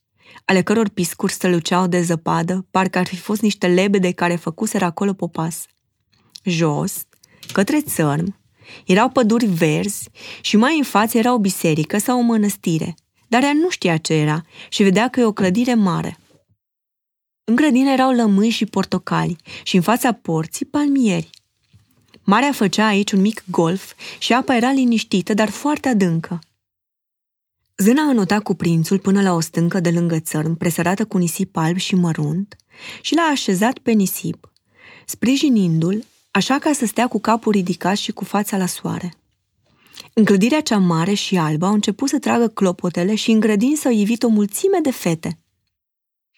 ale 0.45 0.61
căror 0.61 0.89
piscuri 0.89 1.31
străluceau 1.31 1.87
de 1.87 2.01
zăpadă, 2.01 2.67
parcă 2.71 2.97
ar 2.97 3.07
fi 3.07 3.15
fost 3.15 3.41
niște 3.41 3.67
lebede 3.67 4.11
care 4.11 4.35
făcuseră 4.35 4.85
acolo 4.85 5.13
popas. 5.13 5.65
Jos, 6.43 7.05
către 7.51 7.81
țărm, 7.81 8.40
erau 8.85 9.09
păduri 9.09 9.45
verzi 9.45 10.09
și 10.41 10.57
mai 10.57 10.77
în 10.77 10.83
față 10.83 11.17
era 11.17 11.33
o 11.33 11.39
biserică 11.39 11.97
sau 11.97 12.19
o 12.19 12.21
mănăstire, 12.21 12.95
dar 13.27 13.43
ea 13.43 13.53
nu 13.53 13.69
știa 13.69 13.97
ce 13.97 14.13
era 14.13 14.41
și 14.69 14.83
vedea 14.83 15.07
că 15.09 15.19
e 15.19 15.23
o 15.23 15.31
clădire 15.31 15.73
mare. 15.73 16.17
În 17.43 17.55
grădină 17.55 17.91
erau 17.91 18.11
lămâi 18.11 18.49
și 18.49 18.65
portocali 18.65 19.35
și 19.63 19.75
în 19.75 19.81
fața 19.81 20.11
porții 20.11 20.65
palmieri. 20.65 21.29
Marea 22.23 22.51
făcea 22.51 22.85
aici 22.85 23.11
un 23.11 23.21
mic 23.21 23.43
golf 23.49 23.93
și 24.19 24.33
apa 24.33 24.55
era 24.55 24.71
liniștită, 24.71 25.33
dar 25.33 25.49
foarte 25.49 25.87
adâncă. 25.87 26.39
Zâna 27.77 28.01
înota 28.01 28.39
cu 28.39 28.53
prințul 28.53 28.99
până 28.99 29.21
la 29.21 29.33
o 29.33 29.39
stâncă 29.39 29.79
de 29.79 29.91
lângă 29.91 30.19
țărm, 30.19 30.55
presărată 30.57 31.05
cu 31.05 31.17
nisip 31.17 31.57
alb 31.57 31.77
și 31.77 31.95
mărunt, 31.95 32.55
și 33.01 33.15
l-a 33.15 33.21
așezat 33.21 33.77
pe 33.77 33.91
nisip, 33.91 34.51
sprijinindu-l, 35.05 36.05
așa 36.31 36.59
ca 36.59 36.73
să 36.73 36.85
stea 36.85 37.07
cu 37.07 37.19
capul 37.19 37.51
ridicat 37.51 37.97
și 37.97 38.11
cu 38.11 38.23
fața 38.23 38.57
la 38.57 38.65
soare. 38.65 39.13
În 40.13 40.25
clădirea 40.25 40.61
cea 40.61 40.77
mare 40.77 41.13
și 41.13 41.37
albă 41.37 41.65
au 41.65 41.73
început 41.73 42.09
să 42.09 42.19
tragă 42.19 42.47
clopotele 42.47 43.15
și 43.15 43.31
în 43.31 43.39
grădin 43.39 43.75
s-au 43.75 43.91
ivit 43.91 44.23
o 44.23 44.27
mulțime 44.27 44.79
de 44.81 44.91
fete. 44.91 45.37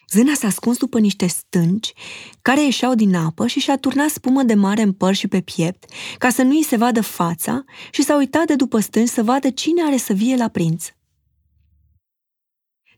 Zâna 0.09 0.33
s-a 0.33 0.47
ascuns 0.47 0.77
după 0.77 0.99
niște 0.99 1.27
stânci 1.27 1.93
care 2.41 2.63
ieșeau 2.63 2.95
din 2.95 3.15
apă 3.15 3.47
și 3.47 3.59
și-a 3.59 3.77
turnat 3.77 4.09
spumă 4.09 4.43
de 4.43 4.53
mare 4.53 4.81
în 4.81 4.93
păr 4.93 5.13
și 5.13 5.27
pe 5.27 5.41
piept, 5.41 5.85
ca 6.17 6.29
să 6.29 6.41
nu 6.41 6.49
îi 6.49 6.63
se 6.63 6.75
vadă 6.75 7.01
fața 7.01 7.63
și 7.91 8.03
s-a 8.03 8.15
uitat 8.15 8.45
de 8.45 8.55
după 8.55 8.79
stânci 8.79 9.09
să 9.09 9.23
vadă 9.23 9.49
cine 9.49 9.83
are 9.83 9.97
să 9.97 10.13
vie 10.13 10.35
la 10.35 10.47
prinț. 10.47 10.85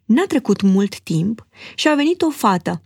N-a 0.06 0.26
trecut 0.28 0.62
mult 0.62 1.00
timp 1.00 1.48
și 1.76 1.88
a 1.88 1.96
venit 1.96 2.22
o 2.22 2.30
fată. 2.30 2.84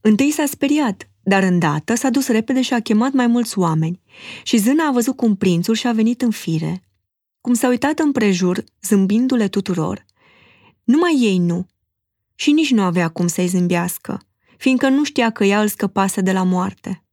Întâi 0.00 0.30
s-a 0.30 0.46
speriat, 0.46 1.08
dar 1.28 1.42
îndată 1.42 1.94
s-a 1.94 2.10
dus 2.10 2.28
repede 2.28 2.62
și 2.62 2.74
a 2.74 2.80
chemat 2.80 3.12
mai 3.12 3.26
mulți 3.26 3.58
oameni 3.58 4.00
și 4.42 4.56
zâna 4.56 4.86
a 4.86 4.92
văzut 4.92 5.16
cum 5.16 5.36
prințul 5.36 5.74
și-a 5.74 5.92
venit 5.92 6.22
în 6.22 6.30
fire, 6.30 6.82
cum 7.40 7.54
s-a 7.54 7.68
uitat 7.68 7.98
împrejur, 7.98 8.64
zâmbindu-le 8.82 9.48
tuturor. 9.48 10.04
Numai 10.84 11.16
ei 11.20 11.38
nu, 11.38 11.66
și 12.34 12.52
nici 12.52 12.70
nu 12.70 12.82
avea 12.82 13.08
cum 13.08 13.26
să-i 13.26 13.46
zâmbească, 13.46 14.20
fiindcă 14.56 14.88
nu 14.88 15.04
știa 15.04 15.30
că 15.30 15.44
ea 15.44 15.60
îl 15.60 15.68
scăpase 15.68 16.20
de 16.20 16.32
la 16.32 16.42
moarte. 16.42 17.04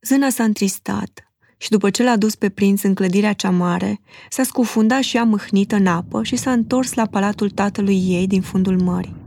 Zâna 0.00 0.30
s-a 0.30 0.44
întristat 0.44 1.32
și 1.56 1.70
după 1.70 1.90
ce 1.90 2.02
l-a 2.02 2.16
dus 2.16 2.34
pe 2.34 2.48
prinț 2.48 2.82
în 2.82 2.94
clădirea 2.94 3.32
cea 3.32 3.50
mare, 3.50 4.00
s-a 4.30 4.42
scufundat 4.42 5.02
și 5.02 5.16
a 5.16 5.24
mâhnită 5.24 5.76
în 5.76 5.86
apă 5.86 6.22
și 6.22 6.36
s-a 6.36 6.52
întors 6.52 6.94
la 6.94 7.06
palatul 7.06 7.50
tatălui 7.50 8.08
ei 8.08 8.26
din 8.26 8.42
fundul 8.42 8.80
mării. 8.80 9.25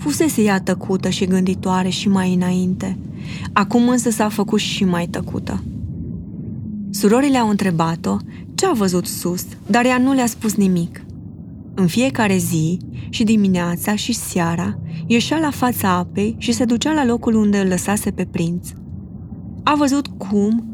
Fusese 0.00 0.42
ea 0.42 0.60
tăcută 0.60 1.08
și 1.08 1.24
gânditoare 1.24 1.88
și 1.88 2.08
mai 2.08 2.34
înainte. 2.34 2.98
Acum 3.52 3.88
însă 3.88 4.10
s-a 4.10 4.28
făcut 4.28 4.60
și 4.60 4.84
mai 4.84 5.06
tăcută. 5.06 5.62
Surorile 6.90 7.38
au 7.38 7.48
întrebat-o 7.48 8.16
ce 8.54 8.66
a 8.66 8.72
văzut 8.72 9.06
sus, 9.06 9.46
dar 9.66 9.84
ea 9.84 9.98
nu 9.98 10.12
le-a 10.12 10.26
spus 10.26 10.54
nimic. 10.54 11.02
În 11.74 11.86
fiecare 11.86 12.36
zi, 12.36 12.78
și 13.08 13.24
dimineața 13.24 13.94
și 13.94 14.12
seara, 14.12 14.78
ieșea 15.06 15.38
la 15.38 15.50
fața 15.50 15.88
apei 15.88 16.34
și 16.38 16.52
se 16.52 16.64
ducea 16.64 16.92
la 16.92 17.04
locul 17.04 17.34
unde 17.34 17.58
îl 17.58 17.68
lăsase 17.68 18.10
pe 18.10 18.24
prinț. 18.24 18.68
A 19.62 19.74
văzut 19.74 20.06
cum, 20.06 20.64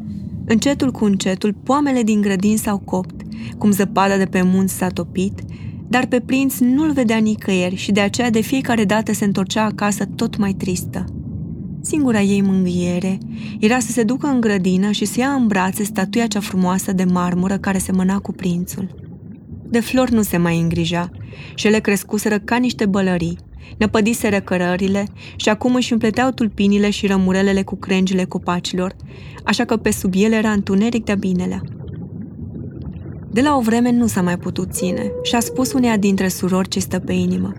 încetul 0.45 0.91
cu 0.91 1.05
încetul, 1.05 1.55
poamele 1.63 2.03
din 2.03 2.21
grădin 2.21 2.57
s-au 2.57 2.79
copt, 2.79 3.21
cum 3.59 3.71
zăpada 3.71 4.17
de 4.17 4.25
pe 4.25 4.43
munți 4.43 4.75
s-a 4.75 4.89
topit, 4.89 5.41
dar 5.89 6.07
pe 6.07 6.21
prinț 6.21 6.59
nu-l 6.59 6.93
vedea 6.93 7.17
nicăieri 7.17 7.75
și 7.75 7.93
de 7.93 8.01
aceea 8.01 8.31
de 8.31 8.41
fiecare 8.41 8.85
dată 8.85 9.13
se 9.13 9.25
întorcea 9.25 9.65
acasă 9.65 10.05
tot 10.05 10.37
mai 10.37 10.53
tristă. 10.53 11.05
Singura 11.81 12.21
ei 12.21 12.41
mângâiere 12.41 13.19
era 13.61 13.79
să 13.79 13.93
se 13.93 14.03
ducă 14.03 14.27
în 14.27 14.41
grădină 14.41 14.91
și 14.91 15.05
să 15.05 15.21
ia 15.21 15.29
în 15.29 15.47
brațe 15.47 15.85
statuia 15.85 16.27
cea 16.27 16.41
frumoasă 16.41 16.93
de 16.93 17.05
marmură 17.05 17.59
care 17.59 17.79
semăna 17.79 18.19
cu 18.19 18.33
prințul. 18.33 18.95
De 19.69 19.81
flori 19.81 20.13
nu 20.13 20.23
se 20.23 20.37
mai 20.37 20.61
îngrija 20.61 21.11
și 21.55 21.67
ele 21.67 21.79
crescuseră 21.79 22.39
ca 22.39 22.57
niște 22.57 22.87
bălării, 22.87 23.39
năpădiseră 23.79 24.41
cărările 24.41 25.07
și 25.37 25.49
acum 25.49 25.75
își 25.75 25.93
împleteau 25.93 26.31
tulpinile 26.31 26.91
și 26.91 27.07
rămurelele 27.07 27.63
cu 27.63 27.77
crengile 27.77 28.25
copacilor, 28.25 28.97
așa 29.45 29.65
că 29.65 29.77
pe 29.77 29.91
sub 29.91 30.13
ele 30.17 30.37
era 30.37 30.51
întuneric 30.51 31.05
de 31.05 31.15
binelea. 31.15 31.63
De 33.37 33.43
la 33.43 33.57
o 33.57 33.61
vreme 33.61 33.91
nu 33.91 34.07
s-a 34.07 34.23
mai 34.23 34.39
putut 34.39 34.73
ține 34.73 35.13
și 35.23 35.35
a 35.35 35.41
spus 35.41 35.73
uneia 35.73 35.97
dintre 35.97 36.29
surori 36.29 36.69
ce 36.69 36.81
stă 36.81 36.99
pe 36.99 37.13
inimă. 37.13 37.53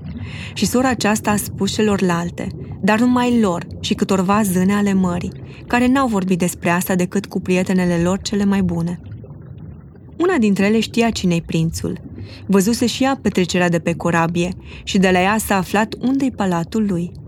Și 0.53 0.65
sora 0.65 0.89
aceasta 0.89 1.31
a 1.31 1.35
spus 1.35 1.73
celorlalte, 1.73 2.47
dar 2.81 2.99
numai 2.99 3.39
lor 3.39 3.67
și 3.79 3.93
câtorva 3.93 4.41
zâne 4.41 4.73
ale 4.73 4.93
mării, 4.93 5.31
care 5.67 5.87
n-au 5.87 6.07
vorbit 6.07 6.39
despre 6.39 6.69
asta 6.69 6.95
decât 6.95 7.25
cu 7.25 7.39
prietenele 7.39 8.01
lor 8.03 8.21
cele 8.21 8.45
mai 8.45 8.61
bune. 8.61 8.99
Una 10.17 10.37
dintre 10.37 10.65
ele 10.65 10.79
știa 10.79 11.09
cine-i 11.09 11.41
prințul. 11.41 12.01
Văzuse 12.45 12.85
și 12.85 13.03
ea 13.03 13.19
petrecerea 13.21 13.69
de 13.69 13.79
pe 13.79 13.93
corabie 13.93 14.49
și 14.83 14.97
de 14.97 15.09
la 15.09 15.21
ea 15.21 15.37
s-a 15.37 15.55
aflat 15.55 15.95
unde-i 15.99 16.31
palatul 16.31 16.85
lui– 16.87 17.11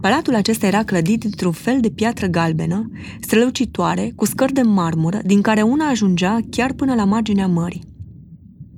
Palatul 0.00 0.34
acesta 0.34 0.66
era 0.66 0.82
clădit 0.82 1.20
dintr-un 1.20 1.52
fel 1.52 1.80
de 1.80 1.90
piatră 1.90 2.26
galbenă, 2.26 2.90
strălucitoare, 3.20 4.12
cu 4.16 4.24
scări 4.24 4.52
de 4.52 4.62
marmură, 4.62 5.18
din 5.24 5.40
care 5.40 5.62
una 5.62 5.88
ajungea 5.88 6.38
chiar 6.50 6.72
până 6.72 6.94
la 6.94 7.04
marginea 7.04 7.46
mării. 7.46 7.82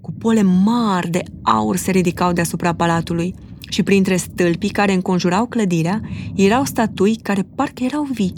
Cupole 0.01 0.43
mari 0.43 1.11
de 1.11 1.23
aur 1.43 1.77
se 1.77 1.91
ridicau 1.91 2.33
deasupra 2.33 2.75
palatului 2.75 3.35
și 3.69 3.83
printre 3.83 4.17
stâlpii 4.17 4.69
care 4.69 4.93
înconjurau 4.93 5.47
clădirea 5.47 6.01
erau 6.35 6.65
statui 6.65 7.17
care 7.17 7.43
parcă 7.55 7.85
erau 7.85 8.09
vii. 8.13 8.33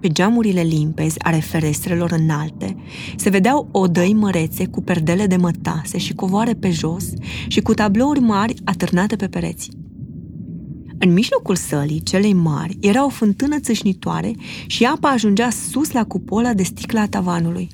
Pe 0.00 0.08
geamurile 0.08 0.60
limpezi 0.60 1.20
ale 1.20 1.40
ferestrelor 1.40 2.12
înalte 2.18 2.76
se 3.16 3.30
vedeau 3.30 3.68
odăi 3.70 4.14
mărețe 4.14 4.66
cu 4.66 4.82
perdele 4.82 5.26
de 5.26 5.36
mătase 5.36 5.98
și 5.98 6.14
covoare 6.14 6.52
pe 6.54 6.70
jos 6.70 7.04
și 7.46 7.60
cu 7.60 7.74
tablouri 7.74 8.20
mari 8.20 8.54
atârnate 8.64 9.16
pe 9.16 9.26
pereți. 9.26 9.70
În 11.04 11.12
mijlocul 11.12 11.56
sălii, 11.56 12.02
celei 12.02 12.32
mari, 12.32 12.78
era 12.80 13.04
o 13.04 13.08
fântână 13.08 13.58
țâșnitoare 13.58 14.32
și 14.66 14.84
apa 14.84 15.08
ajungea 15.08 15.50
sus 15.50 15.92
la 15.92 16.04
cupola 16.04 16.54
de 16.54 16.62
sticlă 16.62 17.00
a 17.00 17.08
tavanului. 17.08 17.70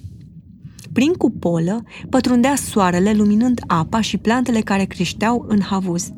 Prin 0.93 1.13
cupolă 1.13 1.83
pătrundea 2.11 2.55
soarele 2.55 3.13
luminând 3.13 3.61
apa 3.67 4.01
și 4.01 4.17
plantele 4.17 4.61
care 4.61 4.85
creșteau 4.85 5.45
în 5.49 5.61
havuz. 5.61 6.11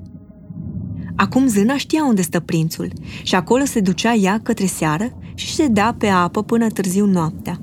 Acum 1.16 1.46
zâna 1.46 1.76
știa 1.76 2.04
unde 2.04 2.22
stă 2.22 2.40
prințul 2.40 2.92
și 3.22 3.34
acolo 3.34 3.64
se 3.64 3.80
ducea 3.80 4.14
ea 4.14 4.40
către 4.42 4.66
seară 4.66 5.18
și 5.34 5.46
ședea 5.46 5.94
pe 5.98 6.06
apă 6.06 6.42
până 6.42 6.68
târziu 6.68 7.06
noaptea. 7.06 7.60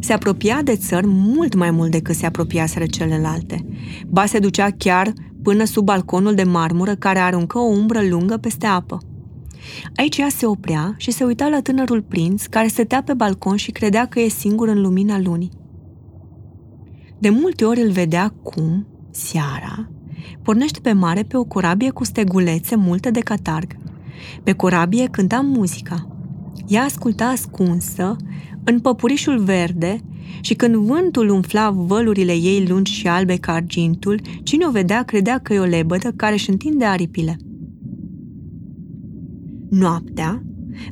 Se 0.00 0.12
apropia 0.12 0.62
de 0.62 0.76
țări 0.76 1.06
mult 1.06 1.54
mai 1.54 1.70
mult 1.70 1.90
decât 1.90 2.14
se 2.14 2.26
apropiaseră 2.26 2.86
celelalte. 2.86 3.66
Ba 4.06 4.26
se 4.26 4.38
ducea 4.38 4.70
chiar 4.70 5.12
până 5.42 5.64
sub 5.64 5.84
balconul 5.84 6.34
de 6.34 6.42
marmură 6.42 6.94
care 6.94 7.18
aruncă 7.18 7.58
o 7.58 7.68
umbră 7.68 8.00
lungă 8.08 8.36
peste 8.36 8.66
apă. 8.66 8.98
Aici 9.96 10.16
ea 10.16 10.28
se 10.28 10.46
oprea 10.46 10.94
și 10.96 11.10
se 11.10 11.24
uita 11.24 11.48
la 11.48 11.60
tânărul 11.60 12.02
prinț 12.02 12.44
care 12.44 12.66
stătea 12.66 13.02
pe 13.02 13.14
balcon 13.14 13.56
și 13.56 13.70
credea 13.70 14.06
că 14.06 14.20
e 14.20 14.28
singur 14.28 14.68
în 14.68 14.80
lumina 14.80 15.20
lunii. 15.20 15.50
De 17.18 17.28
multe 17.28 17.64
ori 17.64 17.80
îl 17.80 17.90
vedea 17.90 18.34
cum, 18.42 18.86
seara, 19.10 19.88
pornește 20.42 20.80
pe 20.80 20.92
mare 20.92 21.22
pe 21.22 21.36
o 21.36 21.44
corabie 21.44 21.90
cu 21.90 22.04
stegulețe 22.04 22.76
multe 22.76 23.10
de 23.10 23.20
catarg. 23.20 23.76
Pe 24.42 24.52
corabie 24.52 25.06
cânta 25.06 25.40
muzica. 25.40 26.08
Ea 26.66 26.82
asculta 26.82 27.24
ascunsă, 27.24 28.16
în 28.68 28.80
păpurișul 28.80 29.38
verde, 29.38 30.00
și 30.40 30.54
când 30.54 30.74
vântul 30.74 31.28
umfla 31.28 31.70
vălurile 31.70 32.32
ei 32.32 32.66
lungi 32.68 32.92
și 32.92 33.08
albe 33.08 33.36
ca 33.36 33.52
argintul, 33.52 34.20
cine 34.42 34.66
o 34.66 34.70
vedea 34.70 35.02
credea 35.02 35.38
că 35.38 35.54
e 35.54 35.58
o 35.58 35.64
lebădă 35.64 36.12
care 36.16 36.32
își 36.32 36.50
întinde 36.50 36.84
aripile. 36.84 37.36
Noaptea, 39.70 40.42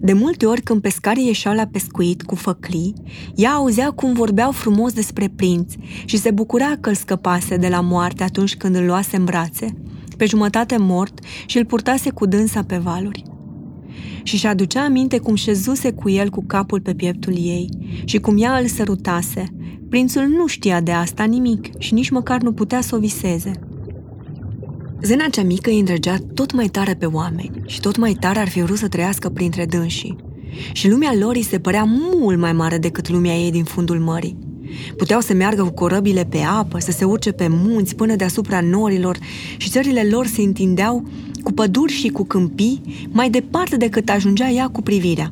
de 0.01 0.13
multe 0.13 0.47
ori 0.47 0.61
când 0.61 0.81
pescarii 0.81 1.27
ieșeau 1.27 1.55
la 1.55 1.67
pescuit 1.67 2.23
cu 2.23 2.35
făclii, 2.35 2.95
ea 3.35 3.51
auzea 3.51 3.91
cum 3.91 4.13
vorbeau 4.13 4.51
frumos 4.51 4.93
despre 4.93 5.33
prinț 5.37 5.75
și 6.05 6.17
se 6.17 6.31
bucura 6.31 6.77
că 6.81 6.89
îl 6.89 6.95
scăpase 6.95 7.57
de 7.57 7.69
la 7.69 7.81
moarte 7.81 8.23
atunci 8.23 8.57
când 8.57 8.77
îl 8.77 8.85
luase 8.85 9.17
în 9.17 9.25
brațe, 9.25 9.77
pe 10.17 10.25
jumătate 10.25 10.77
mort 10.77 11.19
și 11.47 11.59
îl 11.59 11.65
purtase 11.65 12.11
cu 12.11 12.27
dânsa 12.27 12.63
pe 12.63 12.77
valuri 12.77 13.36
și 14.27 14.37
și 14.37 14.47
aducea 14.47 14.85
aminte 14.85 15.19
cum 15.19 15.35
șezuse 15.35 15.93
cu 15.93 16.11
el 16.11 16.31
cu 16.31 16.45
capul 16.47 16.81
pe 16.81 16.95
pieptul 16.95 17.33
ei 17.33 17.69
și 18.05 18.19
cum 18.19 18.43
ea 18.43 18.59
îl 18.59 18.67
sărutase. 18.67 19.45
Prințul 19.89 20.23
nu 20.23 20.47
știa 20.47 20.81
de 20.81 20.93
asta 20.93 21.25
nimic 21.25 21.79
și 21.79 21.95
nici 21.95 22.11
măcar 22.11 22.41
nu 22.41 22.53
putea 22.53 22.81
să 22.81 22.95
o 22.95 22.99
viseze. 22.99 23.51
Zena 25.03 25.27
cea 25.29 25.43
mică 25.43 25.71
îi 25.71 25.79
îndrăgea 25.79 26.17
tot 26.35 26.53
mai 26.53 26.67
tare 26.67 26.95
pe 26.95 27.07
oameni 27.07 27.63
și 27.67 27.81
tot 27.81 27.97
mai 27.97 28.13
tare 28.13 28.39
ar 28.39 28.49
fi 28.49 28.63
vrut 28.63 28.79
să 28.79 28.89
trăiască 28.89 29.29
printre 29.29 29.65
dânsii. 29.65 30.17
Și 30.73 30.89
lumea 30.89 31.15
lor 31.19 31.35
îi 31.35 31.43
se 31.43 31.59
părea 31.59 31.85
mult 32.21 32.39
mai 32.39 32.53
mare 32.53 32.79
decât 32.79 33.09
lumea 33.09 33.35
ei 33.35 33.51
din 33.51 33.65
fundul 33.65 33.99
mării. 33.99 34.39
Puteau 34.97 35.21
să 35.21 35.35
meargă 35.35 35.63
cu 35.63 35.71
corăbile 35.71 36.25
pe 36.25 36.39
apă, 36.39 36.79
să 36.79 36.91
se 36.91 37.05
urce 37.05 37.33
pe 37.33 37.47
munți 37.49 37.95
până 37.95 38.17
deasupra 38.17 38.61
norilor 38.61 39.19
și 39.57 39.71
țările 39.71 40.03
lor 40.11 40.27
se 40.27 40.43
întindeau 40.43 41.09
cu 41.47 41.53
păduri 41.53 41.93
și 41.93 42.09
cu 42.09 42.25
câmpii 42.25 43.09
mai 43.13 43.31
departe 43.31 43.77
decât 43.77 44.09
ajungea 44.09 44.49
ea 44.49 44.69
cu 44.69 44.83
privirea. 44.83 45.31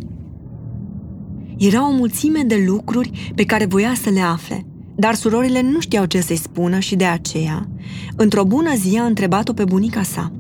Era 1.59 1.88
o 1.88 1.92
mulțime 1.92 2.42
de 2.46 2.64
lucruri 2.66 3.33
pe 3.35 3.44
care 3.44 3.64
voia 3.64 3.94
să 4.03 4.11
le 4.11 4.20
afle, 4.20 4.66
dar 4.94 5.14
surorile 5.14 5.62
nu 5.62 5.81
știau 5.81 6.05
ce 6.05 6.20
să-i 6.20 6.37
spună 6.37 6.79
și 6.79 6.96
de 6.96 7.05
aceea, 7.05 7.68
într-o 8.16 8.44
bună 8.44 8.74
zi 8.74 8.96
a 8.96 9.05
întrebat-o 9.05 9.53
pe 9.53 9.64
bunica 9.64 10.03
sa. 10.03 10.33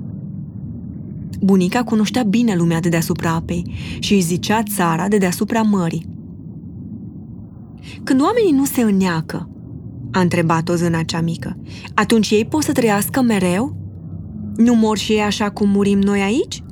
Bunica 1.40 1.82
cunoștea 1.82 2.22
bine 2.22 2.54
lumea 2.54 2.80
de 2.80 2.88
deasupra 2.88 3.30
apei 3.30 3.74
și 3.98 4.14
îi 4.14 4.20
zicea 4.20 4.62
țara 4.62 5.08
de 5.08 5.18
deasupra 5.18 5.62
mării. 5.62 6.06
Când 8.02 8.20
oamenii 8.20 8.52
nu 8.52 8.64
se 8.64 8.80
înneacă, 8.80 9.48
a 10.10 10.20
întrebat-o 10.20 10.74
zâna 10.74 11.02
cea 11.02 11.20
mică, 11.20 11.56
atunci 11.94 12.30
ei 12.30 12.44
pot 12.44 12.62
să 12.62 12.72
trăiască 12.72 13.22
mereu? 13.22 13.83
Nu 14.56 14.74
mor 14.74 14.98
și 14.98 15.12
ei 15.12 15.20
așa 15.20 15.50
cum 15.50 15.68
murim 15.68 15.98
noi 15.98 16.20
aici? 16.20 16.62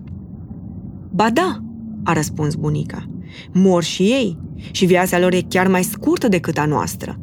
Ba 1.11 1.31
da, 1.31 1.59
a 2.05 2.13
răspuns 2.13 2.55
bunica. 2.55 3.09
Mor 3.53 3.83
și 3.83 4.03
ei 4.03 4.39
și 4.71 4.85
viața 4.85 5.19
lor 5.19 5.33
e 5.33 5.41
chiar 5.49 5.69
mai 5.69 5.83
scurtă 5.83 6.29
decât 6.29 6.59
a 6.59 6.65
noastră. 6.65 7.19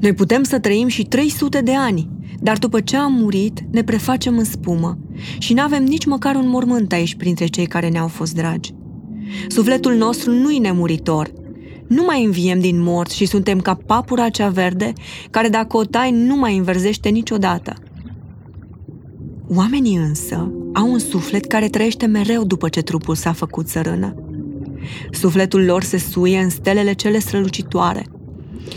Noi 0.00 0.12
putem 0.12 0.42
să 0.42 0.58
trăim 0.58 0.88
și 0.88 1.04
300 1.04 1.60
de 1.60 1.74
ani, 1.74 2.08
dar 2.40 2.58
după 2.58 2.80
ce 2.80 2.96
am 2.96 3.12
murit, 3.12 3.60
ne 3.70 3.82
prefacem 3.82 4.38
în 4.38 4.44
spumă 4.44 4.98
și 5.38 5.54
nu 5.54 5.62
avem 5.62 5.84
nici 5.84 6.06
măcar 6.06 6.34
un 6.34 6.48
mormânt 6.48 6.92
aici 6.92 7.14
printre 7.14 7.46
cei 7.46 7.66
care 7.66 7.88
ne-au 7.88 8.08
fost 8.08 8.34
dragi. 8.34 8.74
Sufletul 9.48 9.94
nostru 9.94 10.32
nu-i 10.32 10.58
nemuritor, 10.58 11.32
nu 11.86 12.02
mai 12.04 12.24
înviem 12.24 12.60
din 12.60 12.82
morți 12.82 13.16
și 13.16 13.26
suntem 13.26 13.60
ca 13.60 13.74
papura 13.86 14.28
cea 14.28 14.48
verde, 14.48 14.92
care 15.30 15.48
dacă 15.48 15.76
o 15.76 15.84
tai 15.84 16.10
nu 16.10 16.36
mai 16.36 16.56
înverzește 16.56 17.08
niciodată. 17.08 17.74
Oamenii 19.54 19.96
însă 19.96 20.52
au 20.72 20.92
un 20.92 20.98
suflet 20.98 21.46
care 21.46 21.68
trăiește 21.68 22.06
mereu 22.06 22.44
după 22.44 22.68
ce 22.68 22.80
trupul 22.82 23.14
s-a 23.14 23.32
făcut 23.32 23.68
sărână. 23.68 24.14
Sufletul 25.10 25.64
lor 25.64 25.82
se 25.82 25.98
suie 25.98 26.38
în 26.38 26.50
stelele 26.50 26.92
cele 26.92 27.18
strălucitoare. 27.18 28.06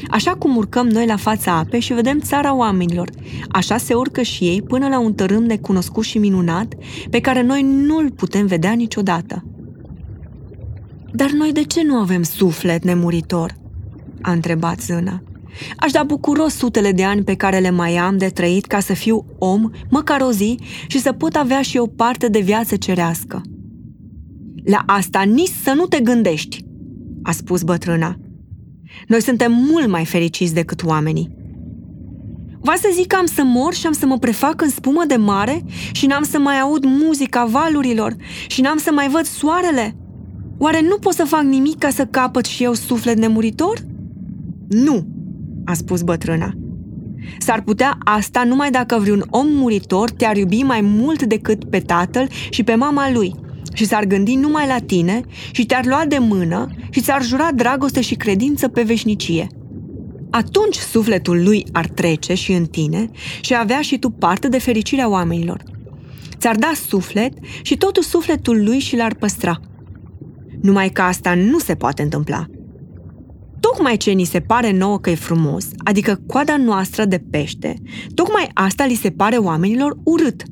Așa 0.09 0.31
cum 0.31 0.55
urcăm 0.55 0.87
noi 0.87 1.05
la 1.05 1.15
fața 1.15 1.57
apei 1.57 1.79
și 1.79 1.93
vedem 1.93 2.19
țara 2.19 2.55
oamenilor, 2.55 3.09
așa 3.49 3.77
se 3.77 3.93
urcă 3.93 4.21
și 4.21 4.43
ei 4.43 4.61
până 4.61 4.87
la 4.87 4.99
un 4.99 5.13
tărâm 5.13 5.43
necunoscut 5.43 6.03
și 6.03 6.17
minunat, 6.17 6.73
pe 7.09 7.19
care 7.19 7.41
noi 7.41 7.61
nu-l 7.61 8.11
putem 8.11 8.45
vedea 8.45 8.71
niciodată. 8.71 9.43
Dar 11.11 11.31
noi 11.31 11.51
de 11.51 11.63
ce 11.63 11.83
nu 11.83 11.95
avem 11.95 12.23
suflet 12.23 12.83
nemuritor? 12.83 13.55
A 14.21 14.31
întrebat 14.31 14.81
zâna. 14.81 15.23
Aș 15.77 15.91
da 15.91 16.03
bucuros 16.03 16.53
sutele 16.55 16.91
de 16.91 17.03
ani 17.03 17.23
pe 17.23 17.35
care 17.35 17.59
le 17.59 17.69
mai 17.69 17.95
am 17.95 18.17
de 18.17 18.27
trăit 18.27 18.65
ca 18.65 18.79
să 18.79 18.93
fiu 18.93 19.25
om, 19.39 19.69
măcar 19.89 20.21
o 20.21 20.31
zi, 20.31 20.59
și 20.87 20.99
să 20.99 21.11
pot 21.11 21.35
avea 21.35 21.61
și 21.61 21.77
eu 21.77 21.87
parte 21.87 22.27
de 22.27 22.39
viață 22.39 22.75
cerească. 22.75 23.41
La 24.63 24.83
asta 24.85 25.21
nici 25.21 25.51
să 25.63 25.73
nu 25.75 25.85
te 25.85 25.99
gândești, 25.99 26.65
a 27.23 27.31
spus 27.31 27.63
bătrâna. 27.63 28.17
Noi 29.07 29.21
suntem 29.21 29.51
mult 29.51 29.87
mai 29.87 30.05
fericiți 30.05 30.53
decât 30.53 30.83
oamenii. 30.83 31.41
Va 32.61 32.73
să 32.75 32.89
zic 32.93 33.07
că 33.07 33.15
am 33.15 33.25
să 33.25 33.43
mor 33.43 33.73
și 33.73 33.85
am 33.85 33.93
să 33.93 34.05
mă 34.05 34.17
prefac 34.17 34.61
în 34.61 34.69
spumă 34.69 35.03
de 35.07 35.15
mare 35.15 35.63
și 35.91 36.05
n-am 36.05 36.23
să 36.23 36.39
mai 36.39 36.59
aud 36.59 36.83
muzica 36.85 37.45
valurilor 37.45 38.15
și 38.47 38.61
n-am 38.61 38.77
să 38.77 38.91
mai 38.91 39.09
văd 39.09 39.25
soarele? 39.25 39.95
Oare 40.57 40.81
nu 40.81 40.97
pot 40.97 41.13
să 41.13 41.23
fac 41.25 41.41
nimic 41.41 41.77
ca 41.77 41.89
să 41.89 42.05
capăt 42.05 42.45
și 42.45 42.63
eu 42.63 42.73
suflet 42.73 43.17
nemuritor? 43.17 43.77
Nu, 44.69 45.07
a 45.65 45.73
spus 45.73 46.01
bătrâna. 46.01 46.53
S-ar 47.37 47.61
putea 47.61 47.97
asta 48.03 48.43
numai 48.43 48.71
dacă 48.71 48.97
vreun 48.99 49.25
om 49.29 49.47
muritor 49.47 50.09
te-ar 50.09 50.37
iubi 50.37 50.61
mai 50.61 50.81
mult 50.81 51.23
decât 51.23 51.69
pe 51.69 51.79
tatăl 51.79 52.29
și 52.49 52.63
pe 52.63 52.75
mama 52.75 53.11
lui 53.11 53.35
și 53.73 53.85
s-ar 53.85 54.03
gândi 54.03 54.35
numai 54.35 54.67
la 54.67 54.77
tine 54.85 55.21
și 55.51 55.65
te-ar 55.65 55.85
lua 55.85 56.03
de 56.07 56.17
mână 56.17 56.67
și 56.89 57.01
ți-ar 57.01 57.23
jura 57.23 57.49
dragoste 57.55 58.01
și 58.01 58.15
credință 58.15 58.67
pe 58.67 58.81
veșnicie. 58.81 59.47
Atunci 60.29 60.75
sufletul 60.75 61.43
lui 61.43 61.65
ar 61.71 61.87
trece 61.87 62.33
și 62.33 62.51
în 62.51 62.65
tine 62.65 63.09
și 63.41 63.55
avea 63.55 63.81
și 63.81 63.99
tu 63.99 64.09
parte 64.09 64.47
de 64.47 64.59
fericirea 64.59 65.09
oamenilor. 65.09 65.63
Ți-ar 66.37 66.55
da 66.55 66.71
suflet 66.87 67.33
și 67.61 67.77
totul 67.77 68.03
sufletul 68.03 68.63
lui 68.63 68.79
și 68.79 68.95
l-ar 68.95 69.13
păstra. 69.13 69.59
Numai 70.61 70.89
că 70.89 71.01
asta 71.01 71.35
nu 71.35 71.59
se 71.59 71.75
poate 71.75 72.01
întâmpla– 72.01 72.45
tocmai 73.69 73.97
ce 73.97 74.11
ni 74.11 74.23
se 74.23 74.39
pare 74.39 74.71
nouă 74.71 74.99
că 74.99 75.09
e 75.09 75.15
frumos, 75.15 75.67
adică 75.83 76.21
coada 76.27 76.57
noastră 76.57 77.05
de 77.05 77.23
pește, 77.29 77.81
tocmai 78.13 78.49
asta 78.53 78.85
li 78.85 78.93
se 78.93 79.09
pare 79.09 79.37
oamenilor 79.37 79.97
urât. 80.03 80.43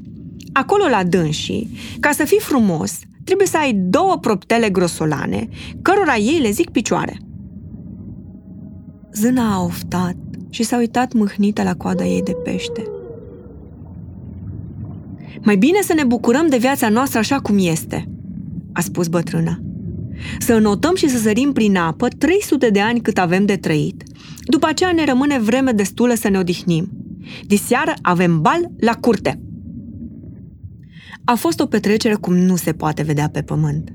Acolo 0.54 0.88
la 0.90 1.04
dânsii, 1.04 1.70
ca 2.00 2.12
să 2.12 2.26
fii 2.26 2.40
frumos, 2.40 3.00
trebuie 3.24 3.48
să 3.48 3.58
ai 3.58 3.74
două 3.74 4.18
proptele 4.22 4.70
grosolane, 4.70 5.50
cărora 5.82 6.16
ei 6.16 6.40
le 6.40 6.52
zic 6.52 6.70
picioare. 6.70 7.18
Zâna 9.14 9.54
a 9.54 9.64
oftat 9.64 10.16
și 10.50 10.64
s-a 10.64 10.78
uitat 10.78 11.14
mâhnită 11.14 11.64
la 11.64 11.76
coada 11.76 12.06
ei 12.06 12.22
de 12.22 12.34
pește. 12.44 12.84
Mai 15.42 15.56
bine 15.56 15.82
să 15.82 15.94
ne 15.94 16.04
bucurăm 16.04 16.48
de 16.48 16.58
viața 16.58 16.90
noastră 16.90 17.20
așa 17.20 17.40
cum 17.40 17.56
este, 17.60 18.10
a 18.74 18.82
spus 18.82 19.08
bătrâna 19.08 19.60
să 20.40 20.54
înotăm 20.54 20.96
și 20.96 21.10
să 21.10 21.18
sărim 21.18 21.52
prin 21.52 21.78
apă 21.78 22.08
300 22.08 22.70
de 22.70 22.80
ani 22.80 23.02
cât 23.02 23.18
avem 23.18 23.46
de 23.46 23.56
trăit. 23.56 24.04
După 24.46 24.68
aceea 24.68 24.92
ne 24.92 25.06
rămâne 25.06 25.40
vreme 25.40 25.72
destulă 25.72 26.14
să 26.14 26.30
ne 26.30 26.38
odihnim. 26.38 26.90
Diseară 27.46 27.94
avem 28.02 28.42
bal 28.42 28.72
la 28.80 28.94
curte. 28.94 29.40
A 31.24 31.36
fost 31.36 31.60
o 31.60 31.66
petrecere 31.66 32.14
cum 32.14 32.36
nu 32.38 32.56
se 32.56 32.74
poate 32.74 33.04
vedea 33.04 33.30
pe 33.30 33.42
pământ. 33.42 33.94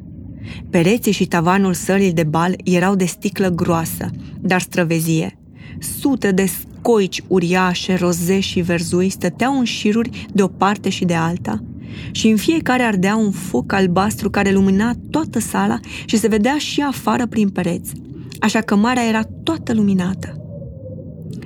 Pereții 0.70 1.12
și 1.12 1.26
tavanul 1.26 1.74
sălii 1.74 2.12
de 2.12 2.24
bal 2.24 2.55
erau 2.64 2.94
de 2.94 3.05
sticlă 3.05 3.48
groasă, 3.48 4.11
dar 4.40 4.61
străvezie. 4.61 5.38
Sute 5.79 6.31
de 6.31 6.46
scoici 6.46 7.22
uriașe, 7.26 7.94
roze 7.94 8.40
și 8.40 8.61
verzui 8.61 9.09
stăteau 9.09 9.59
în 9.59 9.64
șiruri 9.64 10.26
de 10.33 10.42
o 10.42 10.46
parte 10.48 10.88
și 10.88 11.05
de 11.05 11.14
alta, 11.14 11.64
și 12.11 12.29
în 12.29 12.37
fiecare 12.37 12.83
ardea 12.83 13.16
un 13.16 13.31
foc 13.31 13.72
albastru 13.72 14.31
care 14.31 14.53
lumina 14.53 14.92
toată 15.11 15.38
sala 15.38 15.81
și 16.05 16.16
se 16.16 16.29
vedea 16.29 16.59
și 16.59 16.81
afară 16.81 17.27
prin 17.27 17.49
pereți, 17.49 17.92
așa 18.40 18.61
că 18.61 18.77
marea 18.77 19.09
era 19.09 19.22
toată 19.42 19.75
luminată. 19.75 20.40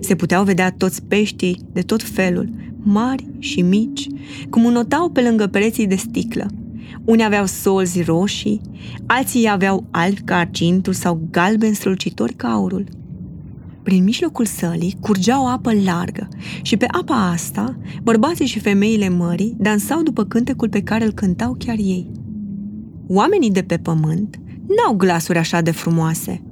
Se 0.00 0.14
puteau 0.14 0.44
vedea 0.44 0.70
toți 0.70 1.02
peștii 1.02 1.60
de 1.72 1.80
tot 1.80 2.02
felul, 2.02 2.48
mari 2.82 3.26
și 3.38 3.62
mici, 3.62 4.06
cum 4.50 4.66
înotau 4.66 5.10
pe 5.10 5.20
lângă 5.20 5.46
pereții 5.46 5.86
de 5.86 5.94
sticlă. 5.94 6.46
Unii 7.04 7.24
aveau 7.24 7.46
solzi 7.46 8.02
roșii, 8.02 8.60
alții 9.06 9.48
aveau 9.50 9.86
albi 9.90 10.20
ca 10.20 10.36
argintul 10.36 10.92
sau 10.92 11.28
galben 11.30 11.74
strălucitori 11.74 12.32
ca 12.32 12.48
aurul– 12.48 12.84
prin 13.82 14.04
mijlocul 14.04 14.44
sălii 14.44 14.96
curgea 15.00 15.42
o 15.42 15.46
apă 15.46 15.72
largă 15.84 16.28
și 16.62 16.76
pe 16.76 16.86
apa 16.90 17.30
asta, 17.30 17.78
bărbații 18.02 18.46
și 18.46 18.58
femeile 18.58 19.08
mării 19.08 19.56
dansau 19.58 20.02
după 20.02 20.24
cântecul 20.24 20.68
pe 20.68 20.82
care 20.82 21.04
îl 21.04 21.12
cântau 21.12 21.54
chiar 21.58 21.76
ei. 21.78 22.10
Oamenii 23.06 23.50
de 23.50 23.62
pe 23.62 23.76
pământ 23.76 24.40
n-au 24.66 24.94
glasuri 24.96 25.38
așa 25.38 25.60
de 25.60 25.70
frumoase. 25.70 26.42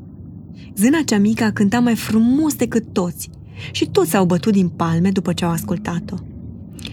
Zâna 0.76 0.98
cea 1.04 1.18
mică 1.18 1.44
a 1.44 1.52
cântat 1.52 1.82
mai 1.82 1.94
frumos 1.94 2.54
decât 2.54 2.92
toți 2.92 3.30
și 3.72 3.90
toți 3.90 4.10
s-au 4.10 4.24
bătut 4.24 4.52
din 4.52 4.68
palme 4.68 5.10
după 5.10 5.32
ce 5.32 5.44
au 5.44 5.50
ascultat-o. 5.50 6.16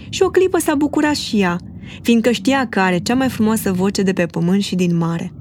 Și 0.09 0.23
o 0.23 0.29
clipă 0.29 0.59
s-a 0.59 0.75
bucurat 0.75 1.15
și 1.15 1.39
ea, 1.39 1.57
fiindcă 2.01 2.31
știa 2.31 2.67
că 2.67 2.79
are 2.79 2.97
cea 2.97 3.15
mai 3.15 3.29
frumoasă 3.29 3.71
voce 3.71 4.01
de 4.01 4.13
pe 4.13 4.25
pământ 4.25 4.61
și 4.61 4.75
din 4.75 4.97
mare. 4.97 5.33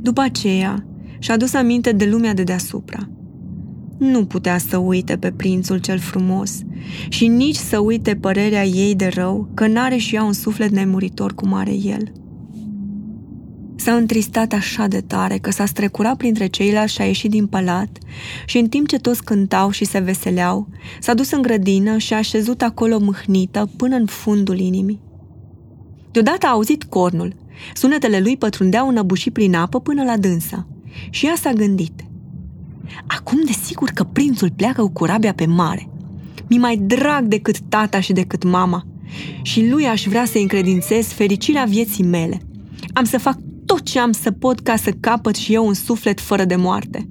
După 0.00 0.20
aceea, 0.20 0.86
și-a 1.18 1.36
dus 1.36 1.54
aminte 1.54 1.92
de 1.92 2.04
lumea 2.04 2.34
de 2.34 2.42
deasupra– 2.42 3.08
nu 4.00 4.24
putea 4.24 4.58
să 4.58 4.76
uite 4.76 5.16
pe 5.16 5.30
prințul 5.30 5.78
cel 5.78 5.98
frumos 5.98 6.58
și 7.08 7.26
nici 7.26 7.56
să 7.56 7.78
uite 7.78 8.16
părerea 8.16 8.64
ei 8.64 8.94
de 8.94 9.06
rău 9.06 9.48
că 9.54 9.66
n-are 9.66 9.96
și 9.96 10.14
ea 10.14 10.22
un 10.22 10.32
suflet 10.32 10.70
nemuritor 10.70 11.34
cum 11.34 11.52
are 11.52 11.72
el. 11.72 12.12
S-a 13.76 13.92
întristat 13.92 14.52
așa 14.52 14.86
de 14.86 15.00
tare 15.00 15.38
că 15.38 15.50
s-a 15.50 15.66
strecurat 15.66 16.16
printre 16.16 16.46
ceilalți 16.46 16.92
și 16.92 17.00
a 17.00 17.04
ieșit 17.04 17.30
din 17.30 17.46
palat 17.46 17.98
și 18.46 18.58
în 18.58 18.68
timp 18.68 18.88
ce 18.88 18.98
toți 18.98 19.24
cântau 19.24 19.70
și 19.70 19.84
se 19.84 19.98
veseleau, 19.98 20.68
s-a 21.00 21.14
dus 21.14 21.30
în 21.30 21.42
grădină 21.42 21.98
și 21.98 22.12
a 22.12 22.16
așezut 22.16 22.62
acolo 22.62 22.98
mâhnită 22.98 23.70
până 23.76 23.96
în 23.96 24.06
fundul 24.06 24.58
inimii. 24.58 25.00
Deodată 26.10 26.46
a 26.46 26.50
auzit 26.50 26.84
cornul. 26.84 27.36
Sunetele 27.74 28.20
lui 28.20 28.36
pătrundeau 28.36 28.88
înăbușit 28.88 29.32
prin 29.32 29.54
apă 29.54 29.80
până 29.80 30.02
la 30.04 30.16
dânsa. 30.16 30.66
Și 31.10 31.26
ea 31.26 31.34
s-a 31.36 31.52
gândit– 31.52 32.04
Acum 33.06 33.40
desigur 33.44 33.88
că 33.88 34.04
prințul 34.04 34.50
pleacă 34.50 34.82
cu 34.82 34.92
corabia 34.92 35.32
pe 35.32 35.46
mare. 35.46 35.88
Mi 36.48 36.58
mai 36.58 36.76
drag 36.76 37.24
decât 37.24 37.58
tata 37.58 38.00
și 38.00 38.12
decât 38.12 38.44
mama. 38.44 38.86
Și 39.42 39.68
lui 39.68 39.86
aș 39.86 40.04
vrea 40.04 40.24
să 40.24 40.38
încredințez 40.38 41.06
fericirea 41.06 41.64
vieții 41.64 42.04
mele. 42.04 42.40
Am 42.92 43.04
să 43.04 43.18
fac 43.18 43.38
tot 43.66 43.82
ce 43.82 43.98
am 43.98 44.12
să 44.12 44.30
pot 44.30 44.60
ca 44.60 44.76
să 44.76 44.90
capăt 45.00 45.34
și 45.34 45.54
eu 45.54 45.66
un 45.66 45.74
suflet 45.74 46.20
fără 46.20 46.44
de 46.44 46.56
moarte. 46.56 47.08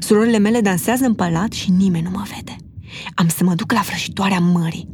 Surorile 0.00 0.38
mele 0.38 0.60
dansează 0.60 1.04
în 1.04 1.14
palat 1.14 1.52
și 1.52 1.70
nimeni 1.70 2.04
nu 2.04 2.10
mă 2.10 2.22
vede. 2.34 2.56
Am 3.14 3.28
să 3.28 3.44
mă 3.44 3.54
duc 3.54 3.72
la 3.72 3.80
vrăjitoarea 3.80 4.38
mării. 4.38 4.88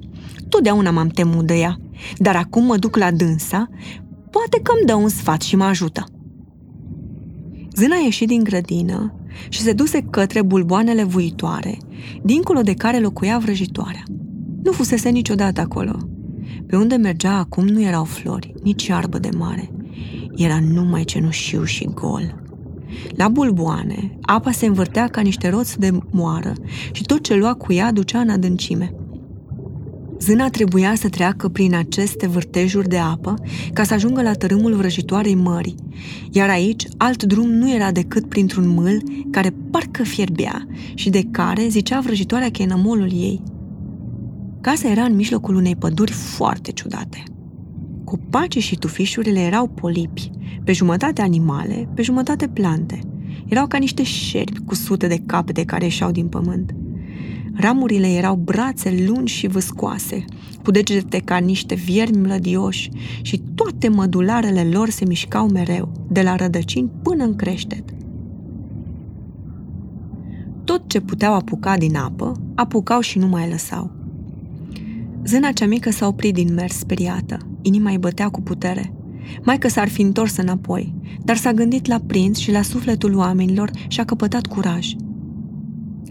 Totdeauna 0.48 0.90
m-am 0.90 1.08
temut 1.08 1.46
de 1.46 1.54
ea, 1.54 1.76
dar 2.16 2.36
acum 2.36 2.64
mă 2.64 2.76
duc 2.76 2.96
la 2.96 3.10
dânsa, 3.10 3.68
poate 4.30 4.60
că 4.62 4.72
îmi 4.76 4.86
dă 4.86 4.94
un 4.94 5.08
sfat 5.08 5.42
și 5.42 5.56
mă 5.56 5.64
ajută. 5.64 6.04
Zâna 7.74 7.96
a 7.96 8.02
ieșit 8.04 8.28
din 8.28 8.42
grădină 8.42 9.17
și 9.48 9.60
se 9.60 9.72
duse 9.72 10.00
către 10.10 10.42
bulboanele 10.42 11.04
vuitoare, 11.04 11.78
dincolo 12.22 12.60
de 12.60 12.74
care 12.74 12.98
locuia 12.98 13.38
vrăjitoarea. 13.38 14.02
Nu 14.62 14.72
fusese 14.72 15.08
niciodată 15.08 15.60
acolo. 15.60 15.96
Pe 16.66 16.76
unde 16.76 16.96
mergea 16.96 17.38
acum 17.38 17.66
nu 17.66 17.82
erau 17.82 18.04
flori, 18.04 18.54
nici 18.62 18.86
iarbă 18.86 19.18
de 19.18 19.28
mare. 19.36 19.70
Era 20.36 20.60
numai 20.60 21.04
cenușiu 21.04 21.64
și 21.64 21.84
gol. 21.84 22.42
La 23.16 23.28
bulboane, 23.28 24.18
apa 24.20 24.50
se 24.50 24.66
învârtea 24.66 25.08
ca 25.08 25.20
niște 25.20 25.48
roți 25.48 25.78
de 25.78 25.90
moară 26.10 26.52
și 26.92 27.02
tot 27.02 27.22
ce 27.22 27.34
lua 27.34 27.54
cu 27.54 27.72
ea 27.72 27.92
ducea 27.92 28.20
în 28.20 28.28
adâncime. 28.28 28.94
Zâna 30.20 30.48
trebuia 30.48 30.94
să 30.94 31.08
treacă 31.08 31.48
prin 31.48 31.74
aceste 31.74 32.26
vârtejuri 32.26 32.88
de 32.88 32.98
apă 32.98 33.34
ca 33.72 33.82
să 33.84 33.94
ajungă 33.94 34.22
la 34.22 34.32
tărâmul 34.32 34.74
vrăjitoarei 34.74 35.34
mării, 35.34 35.74
iar 36.30 36.48
aici 36.48 36.84
alt 36.96 37.22
drum 37.22 37.48
nu 37.48 37.74
era 37.74 37.92
decât 37.92 38.28
printr-un 38.28 38.68
mâl 38.68 39.02
care 39.30 39.54
parcă 39.70 40.02
fierbea 40.02 40.66
și 40.94 41.10
de 41.10 41.22
care 41.30 41.68
zicea 41.68 42.00
vrăjitoarea 42.00 42.50
că 42.50 42.62
e 42.62 42.66
nămolul 42.66 43.12
ei. 43.12 43.42
Casa 44.60 44.88
era 44.88 45.02
în 45.02 45.14
mijlocul 45.14 45.54
unei 45.54 45.76
păduri 45.76 46.12
foarte 46.12 46.70
ciudate. 46.70 47.22
Copacii 48.04 48.60
și 48.60 48.76
tufișurile 48.76 49.40
erau 49.40 49.68
polipi, 49.68 50.30
pe 50.64 50.72
jumătate 50.72 51.22
animale, 51.22 51.88
pe 51.94 52.02
jumătate 52.02 52.48
plante. 52.48 53.00
Erau 53.46 53.66
ca 53.66 53.78
niște 53.78 54.02
șerpi 54.02 54.60
cu 54.64 54.74
sute 54.74 55.06
de 55.06 55.22
capete 55.26 55.64
care 55.64 55.84
ieșeau 55.84 56.10
din 56.10 56.26
pământ. 56.26 56.74
Ramurile 57.60 58.06
erau 58.06 58.36
brațe 58.36 59.04
lungi 59.06 59.32
și 59.32 59.46
vâscoase, 59.46 60.24
cu 60.64 60.70
degete 60.70 61.18
ca 61.18 61.36
niște 61.36 61.74
viermi 61.74 62.20
mlădioși 62.20 62.90
și 63.22 63.42
toate 63.54 63.88
mădularele 63.88 64.64
lor 64.64 64.88
se 64.88 65.04
mișcau 65.04 65.48
mereu, 65.48 65.92
de 66.10 66.22
la 66.22 66.36
rădăcini 66.36 66.90
până 67.02 67.24
în 67.24 67.36
creștet. 67.36 67.84
Tot 70.64 70.82
ce 70.86 71.00
puteau 71.00 71.34
apuca 71.34 71.76
din 71.76 71.96
apă, 71.96 72.32
apucau 72.54 73.00
și 73.00 73.18
nu 73.18 73.26
mai 73.26 73.48
lăsau. 73.50 73.90
Zâna 75.24 75.52
cea 75.52 75.66
mică 75.66 75.90
s-a 75.90 76.06
oprit 76.06 76.34
din 76.34 76.54
mers 76.54 76.76
speriată, 76.76 77.38
inima 77.62 77.90
îi 77.90 77.98
bătea 77.98 78.28
cu 78.28 78.40
putere. 78.40 78.92
mai 79.42 79.58
că 79.58 79.68
s-ar 79.68 79.88
fi 79.88 80.02
întors 80.02 80.36
înapoi, 80.36 80.94
dar 81.24 81.36
s-a 81.36 81.52
gândit 81.52 81.86
la 81.86 82.00
prinț 82.06 82.38
și 82.38 82.52
la 82.52 82.62
sufletul 82.62 83.16
oamenilor 83.16 83.70
și 83.88 84.00
a 84.00 84.04
căpătat 84.04 84.46
curaj. 84.46 84.94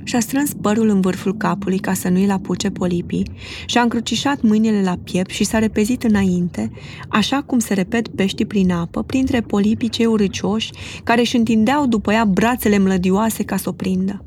Și-a 0.08 0.20
strâns 0.20 0.54
părul 0.62 0.90
în 0.90 1.02
vârful 1.02 1.38
capului 1.38 1.80
ca 1.80 1.94
să 1.94 2.10
nu 2.10 2.18
îi 2.20 2.32
apuce 2.32 2.70
polipii 2.70 3.32
și-a 3.66 3.82
încrucișat 3.82 4.42
mâinile 4.42 4.82
la 4.82 4.98
piept 5.04 5.30
și 5.30 5.44
s-a 5.44 5.60
repezit 5.60 6.04
înainte, 6.04 6.72
așa 7.10 7.42
cum 7.46 7.60
se 7.60 7.74
repet 7.74 8.08
peștii 8.08 8.46
prin 8.46 8.72
apă, 8.72 9.04
printre 9.04 9.42
polipii 9.42 9.90
cei 9.90 10.06
uricioși 10.06 10.72
care 11.04 11.20
își 11.20 11.36
întindeau 11.36 11.88
după 11.88 12.14
ea 12.14 12.26
brațele 12.26 12.78
mlădioase 12.78 13.44
ca 13.44 13.58
să 13.58 13.70
o 13.70 13.72
prindă. 13.72 14.24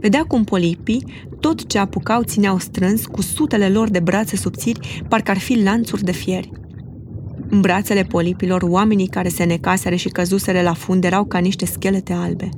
Vedea 0.00 0.22
cum 0.22 0.44
polipii, 0.44 1.04
tot 1.40 1.66
ce 1.66 1.78
apucau 1.78 2.22
țineau 2.22 2.58
strâns 2.58 3.06
cu 3.06 3.22
sutele 3.22 3.68
lor 3.68 3.90
de 3.90 4.00
brațe 4.00 4.36
subțiri, 4.36 5.02
parcă 5.08 5.30
ar 5.30 5.38
fi 5.38 5.62
lanțuri 5.62 6.04
de 6.04 6.12
fieri. 6.12 6.50
În 7.48 7.60
brațele 7.60 8.02
polipilor, 8.02 8.62
oamenii 8.62 9.08
care 9.08 9.28
se 9.28 9.44
necaseră 9.44 9.94
și 9.94 10.08
căzuseră 10.08 10.60
la 10.60 10.72
fund 10.72 11.04
erau 11.04 11.24
ca 11.24 11.38
niște 11.38 11.66
schelete 11.66 12.12
albe. 12.12 12.48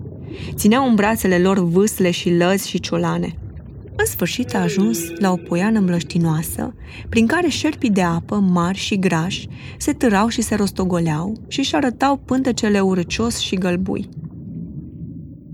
Țineau 0.55 0.88
în 0.88 0.95
brațele 0.95 1.38
lor 1.38 1.59
vâsle 1.59 2.11
și 2.11 2.35
lăzi 2.35 2.69
și 2.69 2.81
ciolane. 2.81 3.35
În 3.97 4.07
sfârșit 4.07 4.55
a 4.55 4.59
ajuns 4.59 4.99
la 5.19 5.33
o 5.33 5.37
poiană 5.37 5.81
mlăștinoasă, 5.81 6.75
prin 7.09 7.27
care 7.27 7.49
șerpii 7.49 7.90
de 7.90 8.03
apă, 8.03 8.37
mari 8.37 8.79
și 8.79 8.99
grași, 8.99 9.49
se 9.79 9.93
târau 9.93 10.29
și 10.29 10.40
se 10.43 10.55
rostogoleau 10.55 11.40
și 11.49 11.59
își 11.59 11.75
arătau 11.75 12.16
pântecele 12.16 12.81
urăcios 12.81 13.38
și 13.38 13.55
gălbui. 13.55 14.09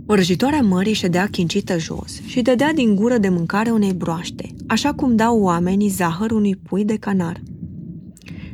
Vrăjitoarea 0.06 0.60
mării 0.60 0.92
ședea 0.92 1.26
chincită 1.26 1.78
jos 1.78 2.20
și 2.26 2.42
dădea 2.42 2.72
din 2.72 2.94
gură 2.94 3.18
de 3.18 3.28
mâncare 3.28 3.70
unei 3.70 3.92
broaște, 3.92 4.54
așa 4.66 4.92
cum 4.92 5.16
dau 5.16 5.40
oamenii 5.40 5.88
zahăr 5.88 6.30
unui 6.30 6.56
pui 6.56 6.84
de 6.84 6.96
canar. 6.96 7.42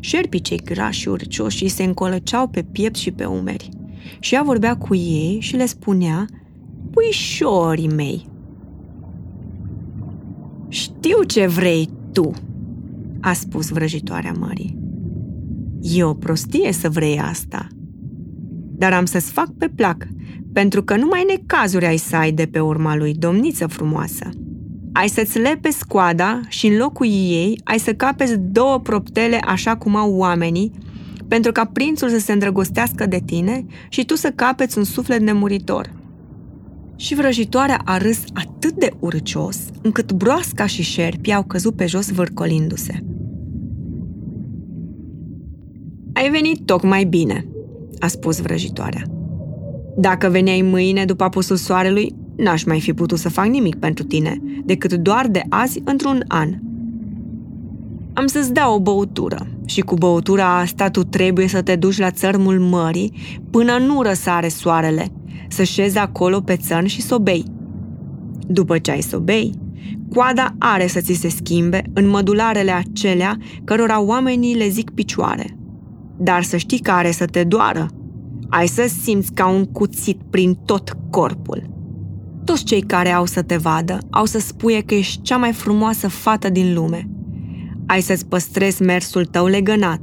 Șerpii 0.00 0.40
cei 0.40 0.61
grași 0.64 1.00
și 1.00 1.08
urcioși 1.08 1.68
se 1.68 1.82
încolăceau 1.82 2.48
pe 2.48 2.62
piept 2.62 2.96
și 2.96 3.11
pe 3.11 3.24
umeri. 3.24 3.68
Și 4.18 4.34
ea 4.34 4.42
vorbea 4.42 4.76
cu 4.76 4.94
ei 4.94 5.38
și 5.40 5.56
le 5.56 5.66
spunea, 5.66 6.26
Puișorii 6.90 7.88
mei, 7.88 8.26
știu 10.68 11.22
ce 11.22 11.46
vrei 11.46 11.88
tu, 12.12 12.30
a 13.20 13.32
spus 13.32 13.68
vrăjitoarea 13.68 14.34
mării. 14.38 14.78
E 15.80 16.04
o 16.04 16.14
prostie 16.14 16.72
să 16.72 16.88
vrei 16.88 17.18
asta, 17.18 17.66
dar 18.76 18.92
am 18.92 19.04
să-ți 19.04 19.32
fac 19.32 19.50
pe 19.58 19.68
plac 19.68 20.06
pentru 20.52 20.82
că 20.82 20.96
numai 20.96 21.24
necazuri 21.28 21.86
ai 21.86 21.96
să 21.96 22.16
ai 22.16 22.32
de 22.32 22.46
pe 22.46 22.60
urma 22.60 22.96
lui, 22.96 23.14
domniță 23.14 23.66
frumoasă. 23.66 24.28
Ai 24.92 25.08
să-ți 25.08 25.38
lepe 25.38 25.70
scoada 25.70 26.40
și 26.48 26.66
în 26.66 26.76
locul 26.76 27.06
ei 27.06 27.60
ai 27.64 27.78
să 27.78 27.94
capeți 27.94 28.38
două 28.38 28.78
proptele 28.78 29.40
așa 29.44 29.76
cum 29.76 29.96
au 29.96 30.14
oamenii, 30.14 30.72
pentru 31.28 31.52
ca 31.52 31.64
prințul 31.64 32.08
să 32.08 32.18
se 32.18 32.32
îndrăgostească 32.32 33.06
de 33.06 33.22
tine 33.24 33.66
și 33.88 34.04
tu 34.04 34.14
să 34.14 34.30
capeți 34.35 34.78
un 34.78 34.85
suflet 34.85 35.20
nemuritor. 35.20 35.92
Și 36.96 37.14
vrăjitoarea 37.14 37.80
a 37.85 37.96
râs 37.96 38.24
atât 38.32 38.72
de 38.72 38.92
urcios, 38.98 39.58
încât 39.82 40.12
broasca 40.12 40.66
și 40.66 40.82
șerpii 40.82 41.32
au 41.32 41.42
căzut 41.42 41.76
pe 41.76 41.87
jos 41.87 42.11
vârcolindu-se. 42.11 43.04
Ai 46.12 46.30
venit 46.30 46.66
tocmai 46.66 47.04
bine, 47.04 47.46
a 47.98 48.06
spus 48.06 48.40
vrăjitoarea. 48.40 49.02
Dacă 49.96 50.28
veneai 50.28 50.61
mâine 50.61 51.04
după 51.04 51.24
apusul 51.24 51.56
soarelui, 51.56 52.14
n-aș 52.37 52.64
mai 52.64 52.80
fi 52.80 52.92
putut 52.92 53.18
să 53.18 53.28
fac 53.28 53.46
nimic 53.46 53.74
pentru 53.74 54.04
tine, 54.04 54.42
decât 54.64 54.94
doar 54.94 55.28
de 55.28 55.42
azi 55.48 55.82
într-un 55.85 56.24
an. 56.28 56.54
Am 58.12 58.26
să-ți 58.26 58.52
dau 58.52 58.74
o 58.74 58.80
băutură 58.80 59.46
și 59.72 59.80
cu 59.80 59.94
băutura 59.94 60.58
asta 60.58 60.90
tu 60.90 61.04
trebuie 61.04 61.48
să 61.48 61.62
te 61.62 61.76
duci 61.76 61.98
la 61.98 62.11
țărmul 62.11 62.61
mării 62.61 63.12
până 63.50 63.78
nu 63.78 64.02
răsare 64.02 64.48
soarele, 64.48 65.08
să 65.48 65.62
șezi 65.62 65.98
acolo 65.98 66.40
pe 66.40 66.56
țărn 66.56 66.87
și 66.87 67.00
să 67.00 67.18
bei. 67.18 67.44
După 68.46 68.78
ce 68.78 68.90
ai 68.90 69.00
să 69.00 69.18
bei, 69.18 69.54
coada 70.14 70.54
are 70.58 70.87
să 70.87 71.00
ți 71.00 71.12
se 71.12 71.28
schimbe 71.28 71.82
în 71.92 72.08
mădularele 72.08 72.70
acelea 72.70 73.37
cărora 73.64 74.00
oamenii 74.00 74.56
le 74.56 74.68
zic 74.68 74.90
picioare. 74.90 75.56
Dar 76.16 76.42
să 76.42 76.56
știi 76.56 76.78
că 76.78 76.90
are 76.90 77.11
să 77.11 77.24
te 77.24 77.44
doară, 77.44 77.88
ai 78.48 78.66
să 78.66 78.90
simți 79.02 79.32
ca 79.32 79.46
un 79.46 79.64
cuțit 79.64 80.20
prin 80.30 80.54
tot 80.54 80.96
corpul. 81.11 81.70
Toți 82.44 82.64
cei 82.64 82.80
care 82.80 83.11
au 83.11 83.26
să 83.26 83.42
te 83.42 83.56
vadă 83.56 83.98
au 84.11 84.24
să 84.24 84.38
spuie 84.38 84.80
că 84.80 84.94
ești 84.94 85.22
cea 85.22 85.37
mai 85.37 85.52
frumoasă 85.52 86.08
fată 86.08 86.48
din 86.48 86.74
lume. 86.74 87.08
Ai 87.92 88.00
să-ți 88.00 88.26
păstrezi 88.26 88.83
mersul 88.83 89.24
tău 89.24 89.46
legănat. 89.46 90.00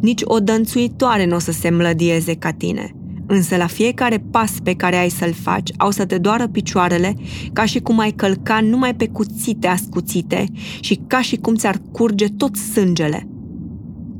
Nici 0.00 0.22
o 0.24 0.38
dănțuitoare 0.38 1.26
nu 1.26 1.34
o 1.34 1.38
să 1.38 1.52
se 1.52 1.70
mlădieze 1.70 2.34
ca 2.34 2.50
tine. 2.52 2.90
Însă 3.26 3.56
la 3.56 3.66
fiecare 3.66 4.24
pas 4.30 4.52
pe 4.62 4.74
care 4.74 4.96
ai 4.96 5.08
să-l 5.08 5.32
faci, 5.32 5.70
au 5.76 5.90
să 5.90 6.06
te 6.06 6.18
doară 6.18 6.48
picioarele, 6.48 7.14
ca 7.52 7.64
și 7.64 7.80
cum 7.80 7.98
ai 7.98 8.10
călca 8.10 8.60
numai 8.60 8.94
pe 8.94 9.08
cuțite 9.08 9.66
ascuțite 9.66 10.44
și 10.80 11.00
ca 11.06 11.20
și 11.20 11.36
cum 11.36 11.54
ți-ar 11.54 11.80
curge 11.92 12.26
tot 12.28 12.56
sângele– 12.56 13.28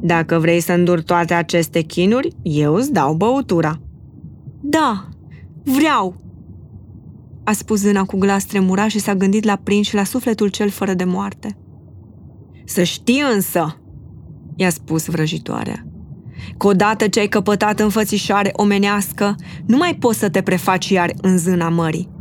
dacă 0.06 0.38
vrei 0.38 0.60
să 0.60 0.72
îndur 0.72 1.02
toate 1.02 1.34
aceste 1.34 1.80
chinuri, 1.80 2.28
eu 2.42 2.74
îți 2.74 2.92
dau 2.92 3.14
băutura. 3.14 3.80
Da, 4.60 5.08
vreau! 5.62 6.16
A 7.44 7.52
spus 7.52 7.80
zâna 7.80 8.04
cu 8.04 8.16
glas 8.16 8.44
tremurat 8.44 8.88
și 8.88 8.98
s-a 8.98 9.14
gândit 9.14 9.44
la 9.44 9.60
prinț 9.62 9.86
și 9.86 9.94
la 9.94 10.04
sufletul 10.04 10.48
cel 10.48 10.70
fără 10.70 10.94
de 10.94 11.04
moarte. 11.04 11.56
Să 12.64 12.82
știi 12.82 13.22
însă, 13.34 13.78
i-a 14.56 14.70
spus 14.70 15.06
vrăjitoarea, 15.06 15.86
că 16.58 16.66
odată 16.66 17.08
ce 17.08 17.20
ai 17.20 17.26
căpătat 17.26 17.80
înfățișare 17.80 18.50
omenească, 18.52 19.34
nu 19.66 19.76
mai 19.76 19.94
poți 19.94 20.18
să 20.18 20.28
te 20.28 20.42
prefaci 20.42 20.88
iar 20.88 21.12
în 21.20 21.38
zâna 21.38 21.68
mării. 21.68 22.12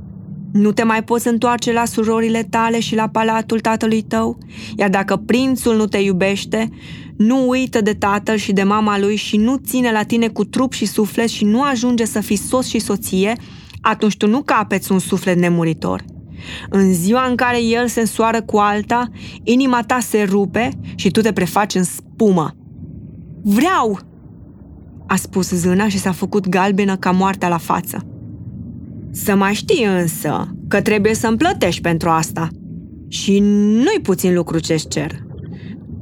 Nu 0.52 0.72
te 0.72 0.84
mai 0.84 1.04
poți 1.04 1.28
întoarce 1.28 1.74
la 1.74 1.86
surorile 1.86 2.44
tale 2.44 2.80
și 2.80 2.96
la 2.96 3.10
palatul 3.10 3.60
tatălui 3.60 4.02
tău, 4.02 4.38
iar 4.78 4.90
dacă 4.90 5.16
prințul 5.16 5.76
nu 5.76 5.86
te 5.86 5.98
iubește, 5.98 6.70
nu 7.18 7.50
uită 7.50 7.82
de 7.82 7.94
tatăl 7.94 8.36
și 8.36 8.54
de 8.54 8.64
mama 8.64 9.00
lui 9.00 9.16
și 9.16 9.38
nu 9.38 9.56
ține 9.56 9.92
la 9.92 10.04
tine 10.04 10.28
cu 10.28 10.46
trup 10.46 10.74
și 10.74 10.86
suflet 10.86 11.28
și 11.28 11.46
nu 11.46 11.62
ajunge 11.62 12.06
să 12.06 12.20
fii 12.20 12.36
sos 12.36 12.68
și 12.68 12.80
soție, 12.80 13.36
atunci 13.82 14.18
tu 14.18 14.28
nu 14.28 14.42
capeți 14.42 14.92
un 14.92 15.00
suflet 15.00 15.38
nemuritor. 15.38 16.04
În 16.70 16.94
ziua 16.94 17.26
în 17.26 17.36
care 17.36 17.64
el 17.64 17.88
se 17.88 18.00
însoară 18.00 18.42
cu 18.42 18.58
alta, 18.58 19.10
inima 19.44 19.82
ta 19.82 20.00
se 20.00 20.24
rupe 20.24 20.70
și 20.96 21.12
tu 21.12 21.22
te 21.22 21.32
prefaci 21.32 21.76
în 21.76 21.84
spumă. 21.84 22.56
Vreau! 23.44 24.12
a 25.08 25.16
spus 25.16 25.50
zâna 25.50 25.88
și 25.88 25.98
s-a 25.98 26.12
făcut 26.12 26.48
galbenă 26.50 26.98
ca 26.98 27.12
moartea 27.12 27.48
la 27.48 27.58
față. 27.58 28.06
Să 29.12 29.36
mai 29.36 29.54
știi 29.54 29.86
însă 29.86 30.56
că 30.68 30.82
trebuie 30.82 31.14
să-mi 31.14 31.38
plătești 31.38 31.82
pentru 31.82 32.10
asta. 32.10 32.48
Și 33.08 33.40
nu-i 33.40 34.00
puțin 34.02 34.34
lucru 34.34 34.60
ce-ți 34.60 34.88
cer. 34.88 35.24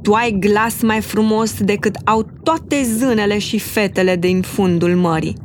Tu 0.02 0.12
ai 0.12 0.36
glas 0.40 0.82
mai 0.82 1.00
frumos 1.00 1.60
decât 1.60 1.96
au 2.04 2.30
toate 2.42 2.82
zânele 2.82 3.38
și 3.38 3.58
fetele 3.58 4.16
din 4.16 4.40
fundul 4.40 4.96
mării. 4.96 5.36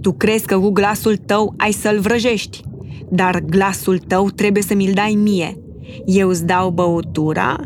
Tu 0.00 0.12
crezi 0.12 0.46
că 0.46 0.58
cu 0.58 0.70
glasul 0.70 1.16
tău 1.16 1.54
ai 1.56 1.72
să-l 1.72 2.00
vrăjești, 2.00 2.62
dar 3.10 3.40
glasul 3.40 3.98
tău 3.98 4.30
trebuie 4.30 4.62
să 4.62 4.74
mi-l 4.74 4.92
dai 4.94 5.18
mie. 5.22 5.58
Eu 6.06 6.28
îți 6.28 6.46
dau 6.46 6.70
băutura, 6.70 7.60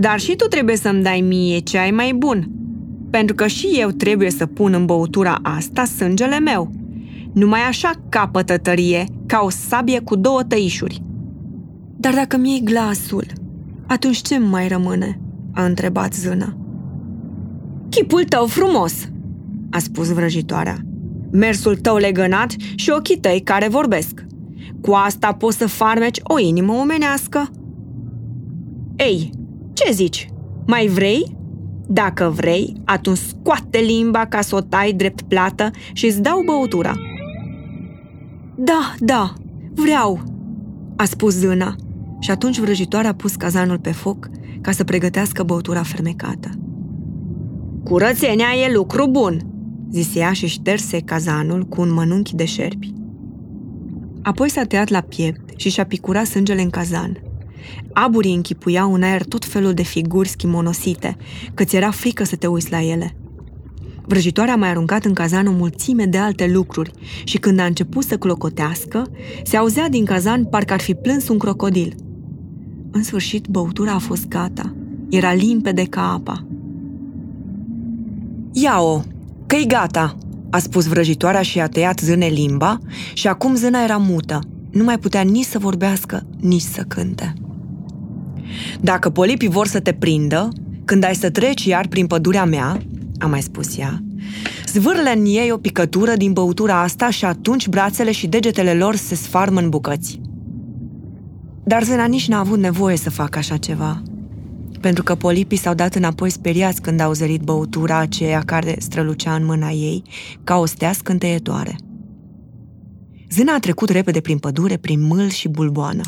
dar 0.00 0.20
și 0.20 0.36
tu 0.36 0.44
trebuie 0.44 0.76
să-mi 0.76 1.02
dai 1.02 1.20
mie 1.20 1.58
ce 1.58 1.78
ai 1.78 1.90
mai 1.90 2.12
bun, 2.16 2.50
pentru 3.10 3.34
că 3.34 3.46
și 3.46 3.66
eu 3.78 3.90
trebuie 3.90 4.30
să 4.30 4.46
pun 4.46 4.72
în 4.72 4.84
băutura 4.84 5.38
asta 5.42 5.84
sângele 5.84 6.38
meu. 6.38 6.70
Numai 7.32 7.60
așa 7.60 7.90
capătă 8.08 8.58
tărie, 8.58 9.04
ca 9.26 9.40
o 9.44 9.50
sabie 9.50 10.00
cu 10.00 10.16
două 10.16 10.42
tăișuri. 10.42 11.02
Dar 11.96 12.14
dacă 12.14 12.36
mi-ai 12.36 12.60
glasul, 12.64 13.26
atunci 13.86 14.22
ce 14.22 14.38
mai 14.38 14.68
rămâne?" 14.68 15.18
a 15.52 15.64
întrebat 15.64 16.14
zâna. 16.14 16.56
Chipul 17.88 18.24
tău 18.24 18.46
frumos!" 18.46 19.08
a 19.70 19.78
spus 19.78 20.08
vrăjitoarea. 20.08 20.78
Mersul 21.30 21.76
tău 21.76 21.96
legănat 21.96 22.54
și 22.74 22.90
ochii 22.90 23.18
tăi 23.18 23.40
care 23.44 23.68
vorbesc. 23.68 24.24
Cu 24.84 24.92
asta 24.92 25.32
poți 25.32 25.56
să 25.56 25.66
farmeci 25.66 26.20
o 26.22 26.38
inimă 26.38 26.72
omenească. 26.72 27.50
Ei, 28.96 29.30
ce 29.72 29.92
zici? 29.92 30.28
Mai 30.66 30.86
vrei? 30.86 31.36
Dacă 31.86 32.32
vrei, 32.34 32.76
atunci 32.84 33.18
scoate 33.18 33.78
limba 33.78 34.26
ca 34.26 34.40
să 34.40 34.56
o 34.56 34.60
tai 34.60 34.92
drept 34.92 35.22
plată 35.22 35.70
și 35.92 36.06
îți 36.06 36.22
dau 36.22 36.42
băutura. 36.46 36.94
Da, 38.56 38.94
da, 38.98 39.32
vreau, 39.74 40.22
a 40.96 41.04
spus 41.04 41.34
zâna. 41.34 41.74
Și 42.20 42.30
atunci 42.30 42.58
vrăjitoarea 42.58 43.10
a 43.10 43.14
pus 43.14 43.34
cazanul 43.34 43.78
pe 43.78 43.92
foc 43.92 44.28
ca 44.60 44.70
să 44.70 44.84
pregătească 44.84 45.42
băutura 45.42 45.82
fermecată. 45.82 46.50
Curățenia 47.84 48.48
e 48.66 48.72
lucru 48.72 49.06
bun, 49.06 49.40
zise 49.90 50.18
ea 50.18 50.32
și 50.32 50.46
șterse 50.46 51.00
cazanul 51.00 51.62
cu 51.62 51.80
un 51.80 51.92
mănunchi 51.92 52.34
de 52.34 52.44
șerpi. 52.44 52.92
Apoi 54.24 54.50
s-a 54.50 54.64
tăiat 54.64 54.88
la 54.88 55.00
piept 55.00 55.60
și 55.60 55.70
și-a 55.70 55.84
picurat 55.84 56.26
sângele 56.26 56.62
în 56.62 56.70
cazan. 56.70 57.22
Aburii 57.92 58.34
închipuiau 58.34 58.94
în 58.94 59.02
aer 59.02 59.24
tot 59.24 59.44
felul 59.44 59.74
de 59.74 59.82
figuri 59.82 60.28
schimonosite, 60.28 61.16
că 61.54 61.64
ți 61.64 61.76
era 61.76 61.90
frică 61.90 62.24
să 62.24 62.36
te 62.36 62.46
uiți 62.46 62.70
la 62.70 62.82
ele. 62.82 63.16
Vrăjitoarea 64.06 64.54
a 64.54 64.56
mai 64.56 64.68
aruncat 64.68 65.04
în 65.04 65.14
cazan 65.14 65.46
o 65.46 65.52
mulțime 65.52 66.04
de 66.04 66.18
alte 66.18 66.46
lucruri 66.46 66.90
și 67.24 67.38
când 67.38 67.58
a 67.58 67.64
început 67.64 68.04
să 68.04 68.16
clocotească, 68.16 69.10
se 69.42 69.56
auzea 69.56 69.88
din 69.88 70.04
cazan 70.04 70.44
parcă 70.44 70.72
ar 70.72 70.80
fi 70.80 70.94
plâns 70.94 71.28
un 71.28 71.38
crocodil. 71.38 71.94
În 72.90 73.02
sfârșit, 73.02 73.46
băutura 73.46 73.92
a 73.92 73.98
fost 73.98 74.28
gata. 74.28 74.74
Era 75.10 75.32
limpede 75.32 75.84
ca 75.84 76.12
apa. 76.12 76.46
Ia-o, 78.52 79.00
că-i 79.46 79.66
gata, 79.66 80.16
a 80.54 80.58
spus 80.58 80.86
vrăjitoarea 80.86 81.42
și 81.42 81.60
a 81.60 81.66
tăiat 81.66 81.98
zâne 81.98 82.26
limba 82.26 82.78
și 83.12 83.28
acum 83.28 83.54
zâna 83.54 83.82
era 83.82 83.96
mută. 83.96 84.38
Nu 84.70 84.84
mai 84.84 84.98
putea 84.98 85.20
nici 85.20 85.44
să 85.44 85.58
vorbească, 85.58 86.26
nici 86.40 86.62
să 86.62 86.82
cânte. 86.88 87.34
Dacă 88.80 89.10
polipii 89.10 89.48
vor 89.48 89.66
să 89.66 89.80
te 89.80 89.92
prindă, 89.92 90.48
când 90.84 91.04
ai 91.04 91.14
să 91.14 91.30
treci 91.30 91.64
iar 91.64 91.86
prin 91.86 92.06
pădurea 92.06 92.44
mea, 92.44 92.82
a 93.18 93.26
mai 93.26 93.42
spus 93.42 93.78
ea, 93.78 94.02
zvârle 94.66 95.12
în 95.16 95.24
ei 95.24 95.50
o 95.52 95.56
picătură 95.56 96.16
din 96.16 96.32
băutura 96.32 96.80
asta 96.80 97.10
și 97.10 97.24
atunci 97.24 97.68
brațele 97.68 98.12
și 98.12 98.26
degetele 98.26 98.74
lor 98.74 98.94
se 98.94 99.14
sfarmă 99.14 99.60
în 99.60 99.68
bucăți. 99.68 100.20
Dar 101.64 101.82
Zena 101.82 102.04
nici 102.04 102.28
n-a 102.28 102.38
avut 102.38 102.58
nevoie 102.58 102.96
să 102.96 103.10
facă 103.10 103.38
așa 103.38 103.56
ceva, 103.56 104.02
pentru 104.84 105.02
că 105.02 105.14
polipii 105.14 105.56
s-au 105.56 105.74
dat 105.74 105.94
înapoi 105.94 106.30
speriați 106.30 106.80
când 106.80 107.00
au 107.00 107.12
zărit 107.12 107.40
băutura 107.40 107.96
aceea 107.96 108.42
care 108.42 108.76
strălucea 108.78 109.34
în 109.34 109.44
mâna 109.44 109.70
ei 109.70 110.02
ca 110.44 110.56
o 110.56 110.66
stea 110.66 110.92
scânteietoare. 110.92 111.76
Zâna 113.30 113.54
a 113.54 113.58
trecut 113.58 113.88
repede 113.88 114.20
prin 114.20 114.38
pădure, 114.38 114.76
prin 114.76 115.00
mâl 115.00 115.28
și 115.28 115.48
bulboană. 115.48 116.02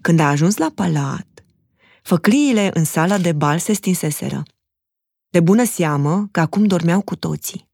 Când 0.00 0.20
a 0.20 0.28
ajuns 0.28 0.56
la 0.56 0.72
palat, 0.74 1.26
făcliile 2.02 2.70
în 2.74 2.84
sala 2.84 3.18
de 3.18 3.32
bal 3.32 3.58
se 3.58 3.72
stinseseră. 3.72 4.42
De 5.28 5.40
bună 5.40 5.64
seamă 5.64 6.28
că 6.30 6.40
acum 6.40 6.64
dormeau 6.64 7.00
cu 7.00 7.16
toții. 7.16 7.68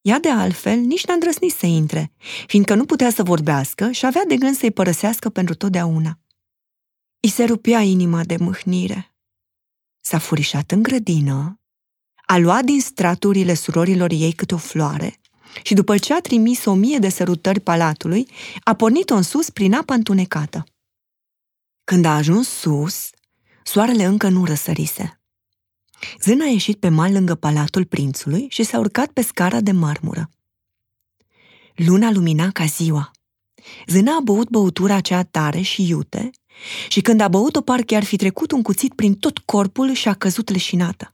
Ea 0.00 0.20
de 0.20 0.30
altfel 0.30 0.78
nici 0.78 1.06
n-a 1.06 1.14
îndrăsnit 1.14 1.52
să 1.52 1.66
intre, 1.66 2.12
fiindcă 2.46 2.74
nu 2.74 2.84
putea 2.84 3.10
să 3.10 3.22
vorbească 3.22 3.90
și 3.90 4.06
avea 4.06 4.22
de 4.28 4.36
gând 4.36 4.54
să-i 4.54 4.70
părăsească 4.70 5.28
pentru 5.28 5.54
totdeauna. 5.54 6.18
I 7.20 7.28
se 7.28 7.44
rupea 7.44 7.80
inima 7.80 8.24
de 8.24 8.36
mâhnire. 8.36 9.14
S-a 10.00 10.18
furișat 10.18 10.70
în 10.70 10.82
grădină, 10.82 11.60
a 12.26 12.38
luat 12.38 12.64
din 12.64 12.80
straturile 12.80 13.54
surorilor 13.54 14.10
ei 14.10 14.32
câte 14.32 14.54
o 14.54 14.58
floare 14.58 15.20
și 15.62 15.74
după 15.74 15.98
ce 15.98 16.14
a 16.14 16.20
trimis 16.20 16.64
o 16.64 16.74
mie 16.74 16.98
de 16.98 17.08
sărutări 17.08 17.60
palatului, 17.60 18.28
a 18.62 18.74
pornit-o 18.74 19.14
în 19.14 19.22
sus 19.22 19.50
prin 19.50 19.74
apa 19.74 19.94
întunecată. 19.94 20.64
Când 21.84 22.04
a 22.04 22.14
ajuns 22.14 22.48
sus, 22.48 23.10
soarele 23.62 24.04
încă 24.04 24.28
nu 24.28 24.44
răsărise. 24.44 25.20
Zâna 26.22 26.44
a 26.44 26.48
ieșit 26.48 26.78
pe 26.78 26.88
mal 26.88 27.12
lângă 27.12 27.34
palatul 27.34 27.84
prințului 27.84 28.46
și 28.50 28.62
s-a 28.62 28.78
urcat 28.78 29.10
pe 29.10 29.20
scara 29.22 29.60
de 29.60 29.72
marmură. 29.72 30.30
Luna 31.74 32.10
lumina 32.10 32.50
ca 32.50 32.64
ziua. 32.64 33.10
Zâna 33.86 34.16
a 34.16 34.20
băut 34.20 34.48
băutura 34.48 34.94
aceea 34.94 35.24
tare 35.24 35.60
și 35.60 35.88
iute 35.88 36.30
și 36.88 37.00
când 37.00 37.20
a 37.20 37.28
băut-o 37.28 37.60
parcă 37.60 37.94
ar 37.94 38.04
fi 38.04 38.16
trecut 38.16 38.52
un 38.52 38.62
cuțit 38.62 38.94
prin 38.94 39.14
tot 39.14 39.38
corpul 39.38 39.92
și 39.92 40.08
a 40.08 40.14
căzut 40.14 40.50
leșinată. 40.50 41.12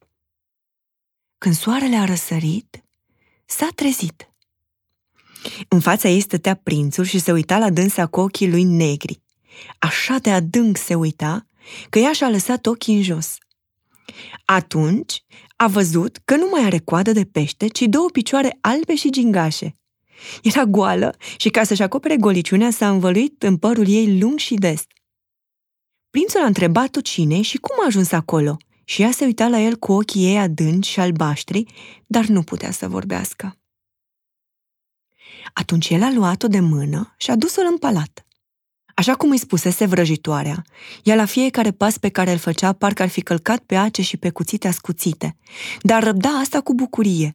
Când 1.38 1.54
soarele 1.54 1.96
a 1.96 2.04
răsărit, 2.04 2.84
s-a 3.44 3.68
trezit. 3.74 4.30
În 5.68 5.80
fața 5.80 6.08
ei 6.08 6.20
stătea 6.20 6.54
prințul 6.54 7.04
și 7.04 7.18
se 7.18 7.32
uita 7.32 7.58
la 7.58 7.70
dânsa 7.70 8.06
cu 8.06 8.20
ochii 8.20 8.50
lui 8.50 8.64
negri. 8.64 9.20
Așa 9.78 10.18
de 10.18 10.30
adânc 10.30 10.76
se 10.76 10.94
uita 10.94 11.46
că 11.90 11.98
ea 11.98 12.12
și-a 12.12 12.28
lăsat 12.28 12.66
ochii 12.66 12.94
în 12.94 13.02
jos. 13.02 13.36
Atunci 14.44 15.24
a 15.56 15.66
văzut 15.66 16.18
că 16.24 16.36
nu 16.36 16.48
mai 16.50 16.64
are 16.64 16.78
coadă 16.78 17.12
de 17.12 17.24
pește, 17.24 17.66
ci 17.66 17.80
două 17.80 18.10
picioare 18.10 18.58
albe 18.60 18.94
și 18.94 19.10
gingașe. 19.10 19.76
Era 20.42 20.64
goală 20.64 21.16
și 21.36 21.48
ca 21.48 21.64
să-și 21.64 21.82
acopere 21.82 22.16
goliciunea 22.16 22.70
s-a 22.70 22.90
învăluit 22.90 23.42
în 23.42 23.56
părul 23.56 23.88
ei 23.88 24.18
lung 24.18 24.38
și 24.38 24.54
des. 24.54 24.84
Prințul 26.10 26.40
a 26.40 26.46
întrebat-o 26.46 27.00
cine 27.00 27.40
și 27.40 27.58
cum 27.58 27.76
a 27.80 27.86
ajuns 27.86 28.12
acolo 28.12 28.56
și 28.84 29.02
ea 29.02 29.10
se 29.10 29.24
uita 29.24 29.48
la 29.48 29.60
el 29.60 29.76
cu 29.76 29.92
ochii 29.92 30.24
ei 30.24 30.38
adânci 30.38 30.88
și 30.88 31.00
albaștri, 31.00 31.64
dar 32.06 32.26
nu 32.26 32.42
putea 32.42 32.70
să 32.70 32.88
vorbească. 32.88 33.58
Atunci 35.52 35.88
el 35.88 36.02
a 36.02 36.12
luat-o 36.12 36.48
de 36.48 36.60
mână 36.60 37.14
și 37.16 37.30
a 37.30 37.36
dus-o 37.36 37.60
în 37.60 37.78
palat. 37.78 38.26
Așa 38.94 39.14
cum 39.14 39.30
îi 39.30 39.38
spusese 39.38 39.86
vrăjitoarea, 39.86 40.64
ea 41.02 41.14
la 41.14 41.24
fiecare 41.24 41.70
pas 41.70 41.98
pe 41.98 42.08
care 42.08 42.32
îl 42.32 42.38
făcea 42.38 42.72
parcă 42.72 43.02
ar 43.02 43.08
fi 43.08 43.20
călcat 43.20 43.58
pe 43.58 43.74
ace 43.74 44.02
și 44.02 44.16
pe 44.16 44.30
cuțite 44.30 44.68
ascuțite, 44.68 45.36
dar 45.80 46.02
răbda 46.02 46.28
asta 46.28 46.60
cu 46.60 46.74
bucurie. 46.74 47.34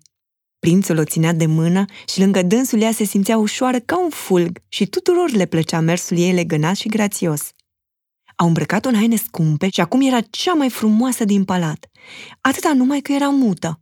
Prințul 0.65 0.97
o 0.97 1.03
ținea 1.03 1.33
de 1.33 1.45
mână 1.45 1.85
și 2.07 2.19
lângă 2.19 2.41
dânsul 2.41 2.81
ea 2.81 2.91
se 2.91 3.03
simțea 3.03 3.37
ușoară 3.37 3.79
ca 3.79 4.03
un 4.03 4.09
fulg 4.09 4.59
și 4.67 4.85
tuturor 4.85 5.29
le 5.31 5.45
plăcea 5.45 5.79
mersul 5.79 6.17
ei 6.17 6.33
legănat 6.33 6.75
și 6.75 6.87
grațios. 6.87 7.51
Au 8.35 8.47
îmbrăcat-o 8.47 8.89
în 8.89 8.95
haine 8.95 9.15
scumpe 9.15 9.69
și 9.69 9.81
acum 9.81 10.01
era 10.01 10.21
cea 10.21 10.53
mai 10.53 10.69
frumoasă 10.69 11.25
din 11.25 11.43
palat, 11.45 11.89
atâta 12.41 12.73
numai 12.73 12.99
că 12.99 13.11
era 13.11 13.29
mută. 13.29 13.79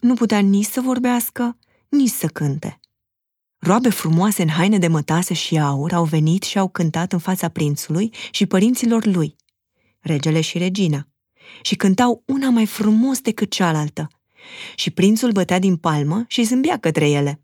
Nu 0.00 0.14
putea 0.14 0.38
nici 0.38 0.66
să 0.66 0.80
vorbească, 0.80 1.58
nici 1.88 2.10
să 2.10 2.26
cânte. 2.26 2.80
Roabe 3.58 3.88
frumoase 3.88 4.42
în 4.42 4.48
haine 4.48 4.78
de 4.78 4.88
mătase 4.88 5.34
și 5.34 5.58
aur 5.58 5.92
au 5.92 6.04
venit 6.04 6.42
și 6.42 6.58
au 6.58 6.68
cântat 6.68 7.12
în 7.12 7.18
fața 7.18 7.48
prințului 7.48 8.14
și 8.30 8.46
părinților 8.46 9.06
lui, 9.06 9.36
regele 10.00 10.40
și 10.40 10.58
regina, 10.58 11.08
și 11.62 11.76
cântau 11.76 12.22
una 12.26 12.50
mai 12.50 12.66
frumos 12.66 13.20
decât 13.20 13.50
cealaltă. 13.50 14.08
Și 14.74 14.90
prințul 14.90 15.32
bătea 15.32 15.58
din 15.58 15.76
palmă 15.76 16.24
și 16.26 16.42
zâmbea 16.42 16.78
către 16.78 17.10
ele. 17.10 17.40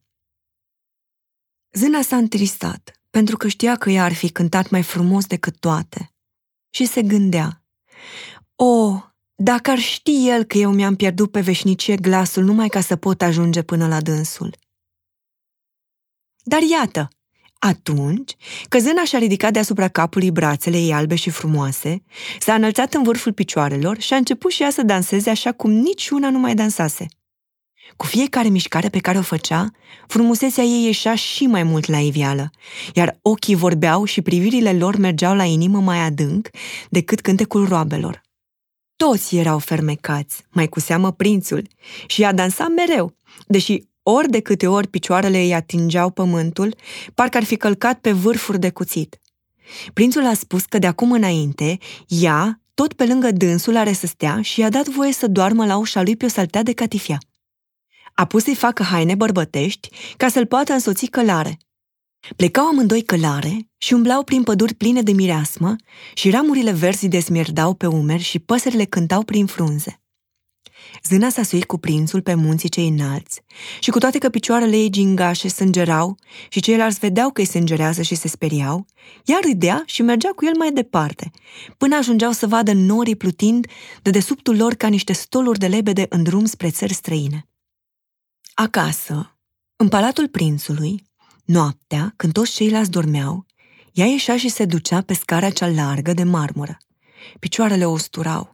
Zâna 1.72 2.02
s-a 2.02 2.16
întristat, 2.16 3.00
pentru 3.10 3.36
că 3.36 3.48
știa 3.48 3.76
că 3.76 3.90
ea 3.90 4.04
ar 4.04 4.12
fi 4.12 4.30
cântat 4.30 4.70
mai 4.70 4.82
frumos 4.82 5.26
decât 5.26 5.58
toate. 5.58 6.12
Și 6.70 6.86
se 6.86 7.02
gândea, 7.02 7.64
O, 8.54 9.00
dacă 9.34 9.70
ar 9.70 9.78
ști 9.78 10.28
el 10.28 10.44
că 10.44 10.58
eu 10.58 10.72
mi-am 10.72 10.96
pierdut 10.96 11.30
pe 11.30 11.40
veșnicie 11.40 11.96
glasul 11.96 12.44
numai 12.44 12.68
ca 12.68 12.80
să 12.80 12.96
pot 12.96 13.22
ajunge 13.22 13.62
până 13.62 13.88
la 13.88 14.00
dânsul. 14.00 14.56
Dar 16.42 16.62
iată, 16.62 17.08
atunci, 17.64 18.36
căzâna 18.68 19.04
și-a 19.04 19.18
ridicat 19.18 19.52
deasupra 19.52 19.88
capului 19.88 20.30
brațele 20.30 20.78
ei 20.78 20.92
albe 20.92 21.14
și 21.14 21.30
frumoase, 21.30 22.02
s-a 22.40 22.54
înălțat 22.54 22.94
în 22.94 23.02
vârful 23.02 23.32
picioarelor 23.32 24.00
și 24.00 24.12
a 24.12 24.16
început 24.16 24.50
și 24.50 24.62
ea 24.62 24.70
să 24.70 24.82
danseze 24.82 25.30
așa 25.30 25.52
cum 25.52 25.70
niciuna 25.70 26.30
nu 26.30 26.38
mai 26.38 26.54
dansase. 26.54 27.06
Cu 27.96 28.06
fiecare 28.06 28.48
mișcare 28.48 28.88
pe 28.88 28.98
care 28.98 29.18
o 29.18 29.22
făcea, 29.22 29.70
frumusețea 30.06 30.64
ei 30.64 30.84
ieșea 30.84 31.14
și 31.14 31.46
mai 31.46 31.62
mult 31.62 31.86
la 31.86 31.98
iveală, 31.98 32.50
iar 32.94 33.18
ochii 33.22 33.54
vorbeau 33.54 34.04
și 34.04 34.22
privirile 34.22 34.72
lor 34.72 34.96
mergeau 34.96 35.34
la 35.34 35.44
inimă 35.44 35.80
mai 35.80 35.98
adânc 35.98 36.48
decât 36.90 37.20
cântecul 37.20 37.68
roabelor. 37.68 38.22
Toți 38.96 39.36
erau 39.36 39.58
fermecați, 39.58 40.44
mai 40.50 40.68
cu 40.68 40.80
seamă 40.80 41.12
prințul, 41.12 41.68
și 42.06 42.24
a 42.24 42.32
dansat 42.32 42.68
mereu, 42.68 43.14
deși 43.46 43.90
ori 44.02 44.30
de 44.30 44.40
câte 44.40 44.66
ori 44.66 44.88
picioarele 44.88 45.42
ei 45.42 45.54
atingeau 45.54 46.10
pământul, 46.10 46.74
parcă 47.14 47.36
ar 47.36 47.44
fi 47.44 47.56
călcat 47.56 47.98
pe 47.98 48.12
vârfuri 48.12 48.58
de 48.58 48.70
cuțit. 48.70 49.20
Prințul 49.92 50.26
a 50.26 50.34
spus 50.34 50.64
că 50.64 50.78
de 50.78 50.86
acum 50.86 51.12
înainte, 51.12 51.78
ea, 52.06 52.60
tot 52.74 52.92
pe 52.92 53.06
lângă 53.06 53.30
dânsul, 53.30 53.76
are 53.76 53.92
să 53.92 54.06
stea 54.06 54.42
și 54.42 54.60
i-a 54.60 54.68
dat 54.68 54.88
voie 54.88 55.12
să 55.12 55.26
doarmă 55.26 55.66
la 55.66 55.76
ușa 55.76 56.02
lui 56.02 56.16
pe 56.16 56.24
o 56.24 56.28
saltea 56.28 56.62
de 56.62 56.72
catifia. 56.72 57.18
A 58.14 58.24
pus 58.24 58.42
să-i 58.42 58.54
facă 58.54 58.82
haine 58.82 59.14
bărbătești 59.14 59.88
ca 60.16 60.28
să-l 60.28 60.46
poată 60.46 60.72
însoți 60.72 61.06
călare. 61.06 61.58
Plecau 62.36 62.66
amândoi 62.66 63.02
călare 63.02 63.70
și 63.78 63.92
umblau 63.92 64.22
prin 64.22 64.42
păduri 64.42 64.74
pline 64.74 65.02
de 65.02 65.12
mireasmă 65.12 65.76
și 66.14 66.30
ramurile 66.30 66.72
verzi 66.72 67.08
desmierdau 67.08 67.74
pe 67.74 67.86
umeri 67.86 68.22
și 68.22 68.38
păsările 68.38 68.84
cântau 68.84 69.22
prin 69.22 69.46
frunze. 69.46 70.01
Zâna 71.04 71.28
s-a 71.28 71.42
suit 71.42 71.64
cu 71.64 71.78
prințul 71.78 72.22
pe 72.22 72.34
munții 72.34 72.68
cei 72.68 72.88
înalți 72.88 73.42
și 73.80 73.90
cu 73.90 73.98
toate 73.98 74.18
că 74.18 74.28
picioarele 74.28 74.76
ei 74.76 74.90
gingașe 74.90 75.48
sângerau 75.48 76.18
și 76.48 76.60
ceilalți 76.60 76.98
vedeau 76.98 77.30
că 77.30 77.40
îi 77.40 77.46
sângerează 77.46 78.02
și 78.02 78.14
se 78.14 78.28
speriau, 78.28 78.86
ea 79.24 79.38
râdea 79.42 79.82
și 79.86 80.02
mergea 80.02 80.30
cu 80.36 80.44
el 80.44 80.56
mai 80.56 80.72
departe, 80.72 81.30
până 81.76 81.96
ajungeau 81.96 82.32
să 82.32 82.46
vadă 82.46 82.72
norii 82.72 83.16
plutind 83.16 83.66
de 84.02 84.10
desubtul 84.10 84.56
lor 84.56 84.74
ca 84.74 84.88
niște 84.88 85.12
stoluri 85.12 85.58
de 85.58 85.66
lebede 85.66 86.06
în 86.08 86.22
drum 86.22 86.44
spre 86.44 86.70
țări 86.70 86.94
străine. 86.94 87.46
Acasă, 88.54 89.38
în 89.76 89.88
palatul 89.88 90.28
prințului, 90.28 91.04
noaptea, 91.44 92.12
când 92.16 92.32
toți 92.32 92.52
ceilalți 92.52 92.90
dormeau, 92.90 93.46
ea 93.92 94.06
ieșea 94.06 94.36
și 94.36 94.48
se 94.48 94.64
ducea 94.64 95.00
pe 95.00 95.14
scara 95.14 95.50
cea 95.50 95.68
largă 95.68 96.12
de 96.12 96.22
marmură. 96.22 96.76
Picioarele 97.38 97.84
o 97.84 97.90
usturau 97.90 98.51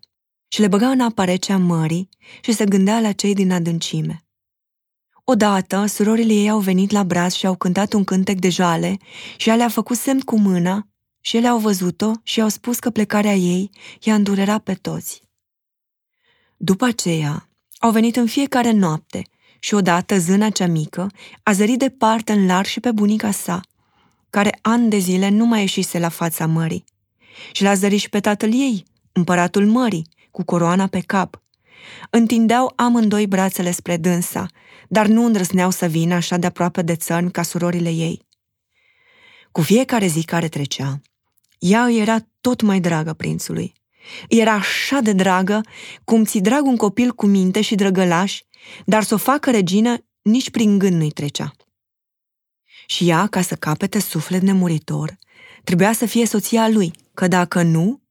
și 0.49 0.61
le 0.61 0.69
băga 0.69 0.91
în 0.91 1.01
apa 1.01 1.25
rece 1.25 1.53
a 1.53 1.59
mării 1.59 2.09
și 2.41 2.53
se 2.53 2.65
gândea 2.65 3.01
la 3.01 3.13
cei 3.13 3.35
din 3.35 3.53
adâncime. 3.53 4.23
Odată, 5.25 5.87
surorile 5.87 6.33
ei 6.33 6.51
au 6.51 6.59
venit 6.59 6.91
la 6.91 7.05
braț 7.05 7.35
și 7.35 7.47
au 7.47 7.57
cântat 7.57 7.93
un 7.93 8.05
cântec 8.05 8.39
de 8.39 8.49
jale 8.49 8.99
și 9.37 9.49
ea 9.49 9.57
le-a 9.57 9.69
făcut 9.69 9.97
semn 9.97 10.21
cu 10.21 10.39
mâna 10.39 10.89
și 11.21 11.37
ele 11.37 11.49
au 11.49 11.59
văzut-o 11.59 12.13
și 12.23 12.41
au 12.41 12.49
spus 12.49 12.79
că 12.79 12.91
plecarea 12.91 13.35
ei 13.35 13.71
i-a 14.01 14.15
îndurerat 14.15 14.63
pe 14.63 14.75
toți. 14.75 15.23
După 16.57 16.85
aceea, 16.85 17.49
au 17.79 17.91
venit 17.91 18.17
în 18.17 18.27
fiecare 18.27 18.71
noapte 18.71 19.23
și 19.59 19.75
odată 19.75 20.19
zâna 20.19 20.51
cea 20.51 20.67
mică 20.67 21.11
a 21.43 21.53
zărit 21.53 21.79
departe 21.79 22.33
în 22.33 22.47
lar 22.47 22.67
și 22.67 22.81
pe 22.81 22.93
bunica 22.93 23.31
sa, 23.31 23.61
care 24.31 24.59
ani 24.63 24.91
de 24.91 24.99
zile 24.99 25.29
nu 25.29 25.45
mai 25.45 25.61
ieșise 25.61 25.99
la 25.99 26.09
fața 26.09 26.47
mării. 26.47 26.85
Și 27.53 27.63
l-a 27.63 27.75
zărit 27.75 28.01
și 28.01 28.09
pe 28.09 28.21
tatăl 28.21 28.53
ei, 28.53 28.85
împăratul 29.13 29.67
mării, 29.67 30.09
cu 30.39 30.45
coroana 30.45 30.87
pe 30.87 31.01
cap. 31.01 31.43
Întindeau 32.11 32.73
amândoi 32.77 33.27
brațele 33.27 33.71
spre 33.71 33.97
dânsa, 33.97 34.47
dar 34.89 35.07
nu 35.07 35.25
îndrăsneau 35.25 35.71
să 35.71 35.87
vină 35.87 36.15
așa 36.15 36.37
de 36.37 36.47
aproape 36.47 36.83
de 36.83 36.97
țărn 36.97 37.31
ca 37.31 37.43
surorile 37.43 37.91
ei. 37.91 38.27
Cu 39.53 39.61
fiecare 39.61 40.07
zi 40.07 40.25
care 40.25 40.49
trecea, 40.49 41.01
ea 41.59 41.85
îi 41.85 41.99
era 41.99 42.17
tot 42.41 42.63
mai 42.63 42.81
dragă 42.81 43.13
prințului. 43.13 43.73
Era 44.29 44.53
așa 44.53 45.01
de 45.01 45.13
dragă 45.13 45.61
cum 46.05 46.25
ți 46.25 46.39
drag 46.39 46.65
un 46.65 46.77
copil 46.77 47.13
cu 47.13 47.27
minte 47.27 47.61
și 47.61 47.75
drăgălaș, 47.75 48.41
dar 48.85 49.03
să 49.03 49.15
o 49.15 49.17
facă 49.17 49.51
regină 49.51 49.97
nici 50.23 50.51
prin 50.51 50.79
gând 50.79 50.95
nu-i 50.95 51.11
trecea. 51.11 51.53
Și 52.87 53.09
ea, 53.09 53.27
ca 53.27 53.41
să 53.41 53.55
capete 53.55 53.99
suflet 53.99 54.43
nemuritor, 54.43 55.19
trebuia 55.65 55.93
să 55.93 56.07
fie 56.07 56.27
soția 56.27 56.69
lui, 56.69 56.93
că 57.15 57.29
dacă 57.29 57.63
nu, 57.63 58.03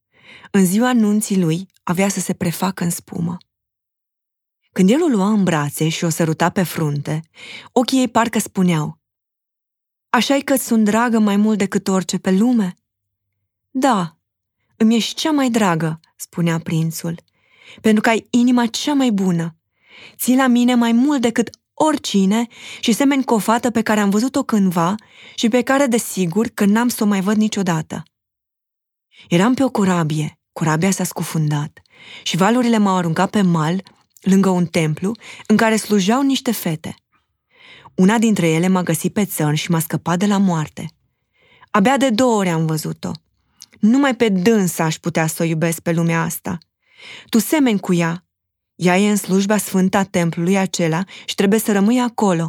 în 0.52 0.66
ziua 0.66 0.94
nunții 0.94 1.40
lui 1.40 1.68
avea 1.88 2.10
să 2.10 2.20
se 2.20 2.34
prefacă 2.34 2.84
în 2.84 2.90
spumă. 2.90 3.38
Când 4.72 4.90
el 4.90 5.04
o 5.04 5.08
lua 5.08 5.30
în 5.30 5.44
brațe 5.44 5.90
și 5.90 6.04
o 6.04 6.10
săruta 6.10 6.50
pe 6.50 6.64
frunte, 6.64 7.22
ochii 7.72 8.00
ei 8.00 8.08
parcă 8.08 8.40
spuneau 8.40 9.00
Așa-i 10.10 10.42
că 10.42 10.56
sunt 10.56 10.84
dragă 10.84 11.20
mai 11.20 11.36
mult 11.36 11.58
decât 11.58 11.88
orice 11.88 12.18
pe 12.18 12.32
lume?" 12.32 12.74
Da, 13.70 14.18
îmi 14.76 14.96
ești 14.96 15.14
cea 15.14 15.32
mai 15.32 15.50
dragă," 15.50 16.00
spunea 16.16 16.60
prințul, 16.60 17.20
pentru 17.82 18.02
că 18.02 18.10
ai 18.10 18.28
inima 18.30 18.66
cea 18.66 18.94
mai 18.94 19.12
bună. 19.12 19.56
Ții 20.16 20.36
la 20.36 20.48
mine 20.48 20.76
mai 20.76 20.92
mult 20.92 21.22
decât 21.22 21.50
oricine 21.74 22.48
și 22.80 22.92
semeni 22.92 23.24
cu 23.24 23.34
o 23.34 23.40
fată 23.40 23.72
pe 23.72 23.82
care 23.82 24.00
am 24.00 24.10
văzut-o 24.10 24.44
cândva 24.44 24.96
și 25.36 25.50
pe 25.50 25.62
care, 25.62 25.86
desigur, 25.86 26.48
că 26.48 26.66
n-am 26.66 26.88
să 26.88 27.04
o 27.04 27.08
mai 27.08 27.22
văd 27.22 27.36
niciodată. 27.36 28.04
Eram 29.30 29.54
pe 29.54 29.64
o 29.64 29.70
corabie, 29.70 30.38
corabia 30.58 30.92
s-a 30.92 31.04
scufundat 31.04 31.82
și 32.24 32.38
valurile 32.38 32.78
m-au 32.78 32.96
aruncat 32.96 33.30
pe 33.30 33.42
mal, 33.42 33.84
lângă 34.22 34.50
un 34.50 34.66
templu, 34.66 35.12
în 35.48 35.58
care 35.58 35.76
slujeau 35.76 36.22
niște 36.22 36.52
fete. 36.52 36.96
Una 37.96 38.18
dintre 38.18 38.50
ele 38.50 38.68
m-a 38.68 38.84
găsit 38.84 39.14
pe 39.14 39.26
țărn 39.26 39.54
și 39.54 39.72
m-a 39.72 39.80
scăpat 39.80 40.20
de 40.20 40.26
la 40.26 40.38
moarte. 40.38 40.92
Abia 41.72 41.98
de 41.98 42.10
două 42.10 42.36
ori 42.36 42.50
am 42.50 42.66
văzut-o. 42.66 43.12
Numai 43.80 44.16
pe 44.16 44.30
dânsa 44.30 44.84
aș 44.84 44.96
putea 44.96 45.28
să 45.28 45.44
o 45.44 45.46
iubesc 45.46 45.80
pe 45.80 45.92
lumea 45.92 46.22
asta. 46.22 46.58
Tu 47.30 47.40
semeni 47.40 47.80
cu 47.80 47.94
ea. 47.94 48.26
Ea 48.76 48.98
e 48.98 49.10
în 49.10 49.16
slujba 49.16 49.58
sfânta 49.58 50.04
templului 50.04 50.58
acela 50.58 51.04
și 51.26 51.36
trebuie 51.36 51.60
să 51.60 51.72
rămâi 51.72 52.00
acolo. 52.00 52.48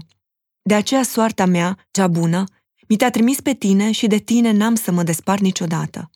De 0.62 0.74
aceea 0.74 1.02
soarta 1.02 1.44
mea, 1.44 1.86
cea 1.90 2.06
bună, 2.06 2.44
mi 2.88 2.96
te-a 2.96 3.10
trimis 3.10 3.40
pe 3.40 3.52
tine 3.54 3.90
și 3.90 4.06
de 4.06 4.18
tine 4.18 4.50
n-am 4.50 4.74
să 4.74 4.90
mă 4.90 5.02
despart 5.02 5.40
niciodată. 5.40 6.10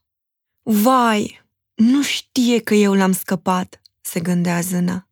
Vai, 0.63 1.43
nu 1.75 2.03
știe 2.03 2.61
că 2.61 2.75
eu 2.75 2.93
l-am 2.93 3.13
scăpat, 3.13 3.81
se 4.01 4.21
gândea 4.21 4.61
zâna. 4.61 5.09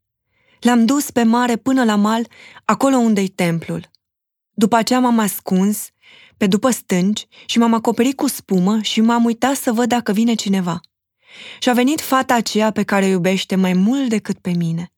L-am 0.61 0.85
dus 0.85 1.11
pe 1.11 1.23
mare 1.23 1.57
până 1.57 1.85
la 1.85 1.95
mal, 1.95 2.29
acolo 2.65 2.97
unde-i 2.97 3.29
templul. 3.29 3.91
După 4.51 4.77
aceea 4.77 5.01
m-am 5.01 5.19
ascuns 5.19 5.89
pe 6.37 6.47
după 6.47 6.71
stânci 6.71 7.27
și 7.47 7.59
m-am 7.59 7.75
acoperit 7.75 8.17
cu 8.17 8.27
spumă 8.27 8.81
și 8.83 9.01
m-am 9.01 9.25
uitat 9.25 9.57
să 9.57 9.73
văd 9.73 9.89
dacă 9.89 10.13
vine 10.13 10.35
cineva. 10.35 10.81
Și 11.59 11.69
a 11.69 11.73
venit 11.73 12.01
fata 12.01 12.35
aceea 12.35 12.71
pe 12.71 12.83
care 12.83 13.05
o 13.05 13.09
iubește 13.09 13.55
mai 13.55 13.73
mult 13.73 14.09
decât 14.09 14.39
pe 14.39 14.51
mine. 14.51 14.93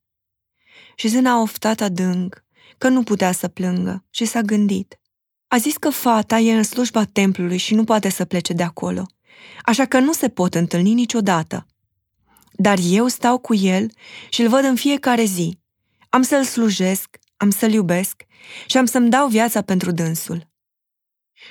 Și 0.94 1.08
zâna 1.08 1.30
a 1.30 1.40
oftat 1.40 1.80
adânc, 1.80 2.44
că 2.78 2.88
nu 2.88 3.02
putea 3.02 3.32
să 3.32 3.48
plângă 3.48 4.04
și 4.10 4.24
s-a 4.24 4.40
gândit. 4.40 5.00
A 5.48 5.56
zis 5.56 5.76
că 5.76 5.90
fata 5.90 6.38
e 6.38 6.56
în 6.56 6.62
slujba 6.62 7.04
templului 7.04 7.56
și 7.56 7.74
nu 7.74 7.84
poate 7.84 8.08
să 8.08 8.24
plece 8.24 8.52
de 8.52 8.62
acolo, 8.62 9.06
așa 9.64 9.84
că 9.84 9.98
nu 9.98 10.12
se 10.12 10.28
pot 10.28 10.54
întâlni 10.54 10.92
niciodată. 10.92 11.66
Dar 12.52 12.78
eu 12.82 13.06
stau 13.06 13.38
cu 13.38 13.54
el 13.54 13.90
și 14.30 14.42
îl 14.42 14.48
văd 14.48 14.64
în 14.64 14.76
fiecare 14.76 15.24
zi. 15.24 15.58
Am 16.08 16.22
să-l 16.22 16.44
slujesc, 16.44 17.18
am 17.36 17.50
să-l 17.50 17.72
iubesc 17.72 18.22
și 18.66 18.76
am 18.76 18.84
să-mi 18.84 19.10
dau 19.10 19.28
viața 19.28 19.62
pentru 19.62 19.90
dânsul. 19.90 20.50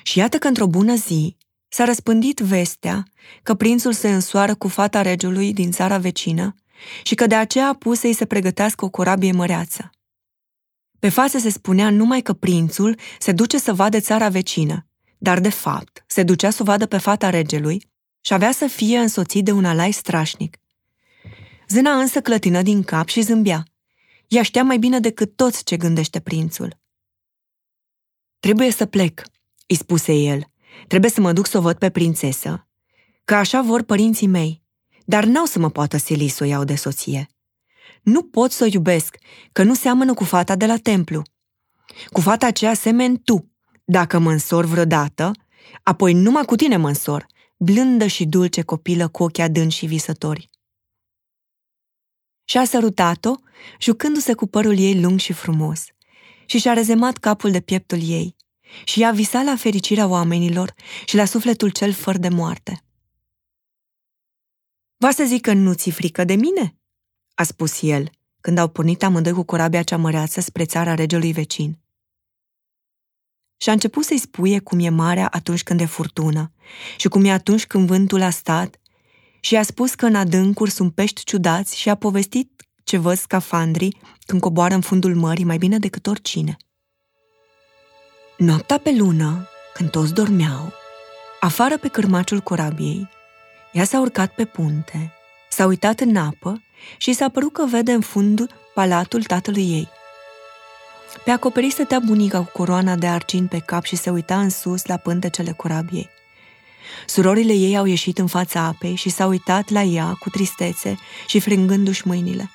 Și 0.03 0.17
iată 0.17 0.37
că 0.37 0.47
într-o 0.47 0.67
bună 0.67 0.95
zi 0.95 1.37
s-a 1.67 1.83
răspândit 1.83 2.39
vestea 2.39 3.03
că 3.43 3.53
prințul 3.53 3.93
se 3.93 4.13
însoară 4.13 4.55
cu 4.55 4.67
fata 4.67 5.01
regelui 5.01 5.53
din 5.53 5.71
țara 5.71 5.97
vecină 5.97 6.55
și 7.03 7.15
că 7.15 7.27
de 7.27 7.35
aceea 7.35 7.67
a 7.67 7.73
pus 7.73 7.99
să-i 7.99 8.13
se 8.13 8.25
pregătească 8.25 8.85
o 8.85 8.89
corabie 8.89 9.31
măreață. 9.31 9.89
Pe 10.99 11.09
față 11.09 11.37
se 11.37 11.49
spunea 11.49 11.89
numai 11.89 12.21
că 12.21 12.33
prințul 12.33 12.97
se 13.19 13.31
duce 13.31 13.57
să 13.57 13.73
vadă 13.73 13.99
țara 13.99 14.29
vecină, 14.29 14.85
dar 15.23 15.39
de 15.39 15.49
fapt 15.49 16.03
se 16.07 16.23
ducea 16.23 16.49
să 16.49 16.61
o 16.61 16.65
vadă 16.65 16.85
pe 16.85 16.97
fata 16.97 17.29
regelui 17.29 17.89
și 18.21 18.33
avea 18.33 18.51
să 18.51 18.67
fie 18.67 18.97
însoțit 18.97 19.45
de 19.45 19.51
un 19.51 19.65
alai 19.65 19.91
strașnic. 19.91 20.57
Zâna 21.67 21.99
însă 21.99 22.21
clătină 22.21 22.61
din 22.61 22.83
cap 22.83 23.07
și 23.07 23.21
zâmbea. 23.21 23.63
Ea 24.27 24.43
știa 24.43 24.63
mai 24.63 24.77
bine 24.77 24.99
decât 24.99 25.35
toți 25.35 25.63
ce 25.63 25.77
gândește 25.77 26.19
prințul. 26.19 26.79
Trebuie 28.39 28.71
să 28.71 28.85
plec, 28.85 29.21
îi 29.67 29.75
spuse 29.75 30.13
el. 30.13 30.43
Trebuie 30.87 31.11
să 31.11 31.21
mă 31.21 31.33
duc 31.33 31.47
să 31.47 31.57
o 31.57 31.61
văd 31.61 31.77
pe 31.77 31.89
prințesă. 31.89 32.67
Că 33.25 33.35
așa 33.35 33.61
vor 33.61 33.83
părinții 33.83 34.27
mei. 34.27 34.63
Dar 35.05 35.23
n-au 35.23 35.45
să 35.45 35.59
mă 35.59 35.69
poată 35.69 35.97
sili 35.97 36.27
să 36.27 36.43
o 36.43 36.47
iau 36.47 36.63
de 36.63 36.75
soție. 36.75 37.29
Nu 38.01 38.23
pot 38.23 38.51
să 38.51 38.63
o 38.63 38.67
iubesc, 38.71 39.17
că 39.51 39.63
nu 39.63 39.73
seamănă 39.73 40.13
cu 40.13 40.23
fata 40.23 40.55
de 40.55 40.65
la 40.65 40.77
templu. 40.77 41.21
Cu 42.11 42.21
fata 42.21 42.45
aceea 42.45 42.73
semeni 42.73 43.19
tu. 43.19 43.50
Dacă 43.91 44.19
mă 44.19 44.31
însor 44.31 44.65
vreodată, 44.65 45.31
apoi 45.83 46.13
numai 46.13 46.45
cu 46.45 46.55
tine 46.55 46.77
mă 46.77 46.87
însor, 46.87 47.25
blândă 47.57 48.07
și 48.07 48.25
dulce 48.25 48.61
copilă 48.61 49.07
cu 49.07 49.23
ochii 49.23 49.43
adânci 49.43 49.73
și 49.73 49.85
visători. 49.85 50.49
Și-a 52.45 52.65
sărutat-o, 52.65 53.35
jucându-se 53.79 54.33
cu 54.33 54.47
părul 54.47 54.77
ei 54.77 55.01
lung 55.01 55.19
și 55.19 55.33
frumos, 55.33 55.85
și 56.45 56.59
și-a 56.59 56.73
rezemat 56.73 57.17
capul 57.17 57.51
de 57.51 57.61
pieptul 57.61 58.09
ei, 58.09 58.35
și 58.83 59.01
ea 59.01 59.11
visa 59.11 59.41
la 59.41 59.55
fericirea 59.55 60.07
oamenilor 60.07 60.73
și 61.05 61.15
la 61.15 61.25
sufletul 61.25 61.69
cel 61.69 61.93
fără 61.93 62.17
de 62.17 62.29
moarte. 62.29 62.83
Va 64.97 65.11
să 65.11 65.23
zic 65.23 65.41
că 65.41 65.53
nu 65.53 65.73
ți 65.73 65.89
frică 65.89 66.23
de 66.23 66.35
mine?" 66.35 66.75
a 67.33 67.43
spus 67.43 67.81
el, 67.81 68.09
când 68.41 68.57
au 68.57 68.67
pornit 68.67 69.03
amândoi 69.03 69.33
cu 69.33 69.43
corabia 69.43 69.83
cea 69.83 69.97
măreață 69.97 70.41
spre 70.41 70.65
țara 70.65 70.95
regelui 70.95 71.31
vecin. 71.31 71.79
Și 73.61 73.69
a 73.69 73.71
început 73.71 74.03
să-i 74.03 74.17
spuie 74.17 74.59
cum 74.59 74.79
e 74.79 74.89
marea 74.89 75.27
atunci 75.31 75.63
când 75.63 75.79
e 75.79 75.85
furtună 75.85 76.51
și 76.97 77.07
cum 77.07 77.25
e 77.25 77.31
atunci 77.31 77.65
când 77.65 77.87
vântul 77.87 78.21
a 78.21 78.29
stat 78.29 78.79
și 79.39 79.53
i-a 79.53 79.63
spus 79.63 79.93
că 79.93 80.05
în 80.05 80.15
adâncuri 80.15 80.71
sunt 80.71 80.93
pești 80.93 81.23
ciudați 81.23 81.77
și 81.77 81.89
a 81.89 81.95
povestit 81.95 82.61
ce 82.83 82.97
văd 82.97 83.17
scafandrii 83.17 83.97
când 84.25 84.41
coboară 84.41 84.73
în 84.73 84.81
fundul 84.81 85.15
mării 85.15 85.43
mai 85.43 85.57
bine 85.57 85.77
decât 85.77 86.07
oricine. 86.07 86.57
Noaptea 88.37 88.77
pe 88.77 88.95
lună, 88.97 89.47
când 89.73 89.89
toți 89.89 90.13
dormeau, 90.13 90.73
afară 91.39 91.77
pe 91.77 91.87
cârmaciul 91.87 92.39
corabiei, 92.39 93.09
ea 93.71 93.83
s-a 93.83 93.99
urcat 93.99 94.33
pe 94.33 94.45
punte, 94.45 95.13
s-a 95.49 95.65
uitat 95.65 95.99
în 95.99 96.15
apă 96.15 96.63
și 96.97 97.13
s-a 97.13 97.29
părut 97.29 97.53
că 97.53 97.65
vede 97.65 97.91
în 97.91 98.01
fund 98.01 98.47
palatul 98.73 99.23
tatălui 99.23 99.71
ei. 99.71 99.89
Pe 101.23 101.31
acoperiș 101.31 101.71
stătea 101.71 101.99
bunica 101.99 102.37
cu 102.37 102.51
coroana 102.51 102.95
de 102.95 103.07
argint 103.07 103.49
pe 103.49 103.59
cap 103.59 103.83
și 103.83 103.95
se 103.95 104.09
uita 104.09 104.39
în 104.39 104.49
sus 104.49 104.85
la 104.85 104.97
pântecele 104.97 105.51
corabiei. 105.51 106.09
Surorile 107.05 107.53
ei 107.53 107.77
au 107.77 107.85
ieșit 107.85 108.17
în 108.17 108.27
fața 108.27 108.61
apei 108.61 108.95
și 108.95 109.09
s-au 109.09 109.29
uitat 109.29 109.69
la 109.69 109.81
ea 109.81 110.13
cu 110.19 110.29
tristețe 110.29 110.97
și 111.27 111.39
frângându-și 111.39 112.07
mâinile. 112.07 112.51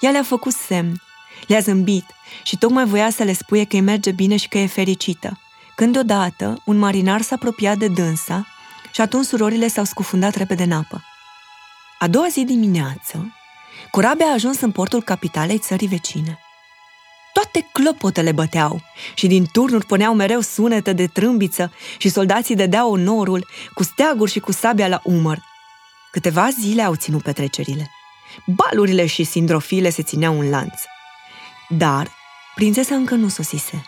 Ea 0.00 0.10
le-a 0.10 0.22
făcut 0.22 0.52
semn 0.52 1.02
le-a 1.46 1.60
zâmbit 1.60 2.04
și 2.42 2.58
tocmai 2.58 2.84
voia 2.84 3.10
să 3.10 3.22
le 3.22 3.32
spuie 3.32 3.64
că 3.64 3.76
îi 3.76 3.82
merge 3.82 4.10
bine 4.10 4.36
și 4.36 4.48
că 4.48 4.58
e 4.58 4.66
fericită. 4.66 5.38
Când 5.74 5.96
odată, 5.96 6.62
un 6.64 6.78
marinar 6.78 7.20
s-a 7.20 7.34
apropiat 7.34 7.76
de 7.76 7.88
dânsa 7.88 8.46
și 8.92 9.00
atunci 9.00 9.26
surorile 9.26 9.68
s-au 9.68 9.84
scufundat 9.84 10.34
repede 10.34 10.62
în 10.62 10.72
apă. 10.72 11.04
A 11.98 12.08
doua 12.08 12.28
zi 12.28 12.44
dimineață, 12.44 13.32
corabia 13.90 14.26
a 14.26 14.32
ajuns 14.32 14.60
în 14.60 14.70
portul 14.70 15.02
capitalei 15.02 15.58
țării 15.58 15.88
vecine. 15.88 16.38
Toate 17.32 17.68
clopotele 17.72 18.32
băteau 18.32 18.82
și 19.14 19.26
din 19.26 19.46
turnuri 19.52 19.86
puneau 19.86 20.14
mereu 20.14 20.40
sunete 20.40 20.92
de 20.92 21.06
trâmbiță 21.06 21.72
și 21.98 22.08
soldații 22.08 22.54
dădeau 22.54 22.90
onorul 22.90 23.46
cu 23.74 23.82
steaguri 23.82 24.30
și 24.30 24.40
cu 24.40 24.52
sabia 24.52 24.88
la 24.88 25.00
umăr. 25.04 25.38
Câteva 26.10 26.48
zile 26.50 26.82
au 26.82 26.94
ținut 26.94 27.22
petrecerile. 27.22 27.90
Balurile 28.46 29.06
și 29.06 29.24
sindrofile 29.24 29.90
se 29.90 30.02
țineau 30.02 30.40
în 30.40 30.50
lanț. 30.50 30.80
Dar 31.68 32.10
prințesa 32.54 32.94
încă 32.94 33.14
nu 33.14 33.28
sosise. 33.28 33.84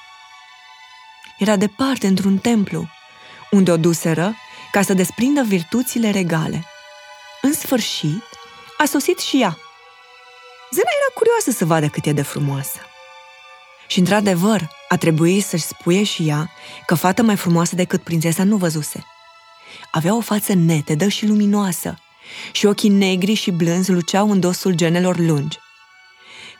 Era 1.38 1.57
departe 1.57 2.07
într-un 2.07 2.38
templu, 2.38 2.88
unde 3.51 3.70
o 3.70 3.76
duseră 3.76 4.34
ca 4.72 4.82
să 4.82 4.95
desprindă 4.95 5.42
virtuțile 5.42 6.11
regale. 6.11 6.64
În 7.42 7.53
sfârșit, 7.53 8.22
a 8.78 8.84
sosit 8.84 9.18
și 9.18 9.40
ea. 9.40 9.59
Zâna 10.70 10.90
era 11.01 11.14
curioasă 11.14 11.51
să 11.51 11.64
vadă 11.64 11.88
cât 11.88 12.07
e 12.07 12.12
de 12.12 12.22
frumoasă. 12.22 12.78
Și 13.87 13.99
într-adevăr, 13.99 14.68
a 14.89 14.97
trebuit 14.97 15.45
să-și 15.45 15.64
spuie 15.64 16.03
și 16.03 16.28
ea 16.28 16.51
că 16.87 16.95
fată 16.95 17.22
mai 17.22 17.37
frumoasă 17.37 17.74
decât 17.74 18.03
prințesa 18.03 18.45
nu 18.45 18.57
văzuse. 18.57 19.05
Avea 19.91 20.16
o 20.16 20.20
față 20.20 20.55
netedă 20.55 21.09
și 21.09 21.26
luminoasă 21.26 21.99
și 22.53 22.66
ochii 22.66 22.89
negri 22.89 23.35
și 23.35 23.51
blânzi 23.51 23.91
luceau 23.91 24.30
în 24.30 24.41
dosul 24.41 24.74
genelor 24.74 25.18
lungi. 25.18 25.59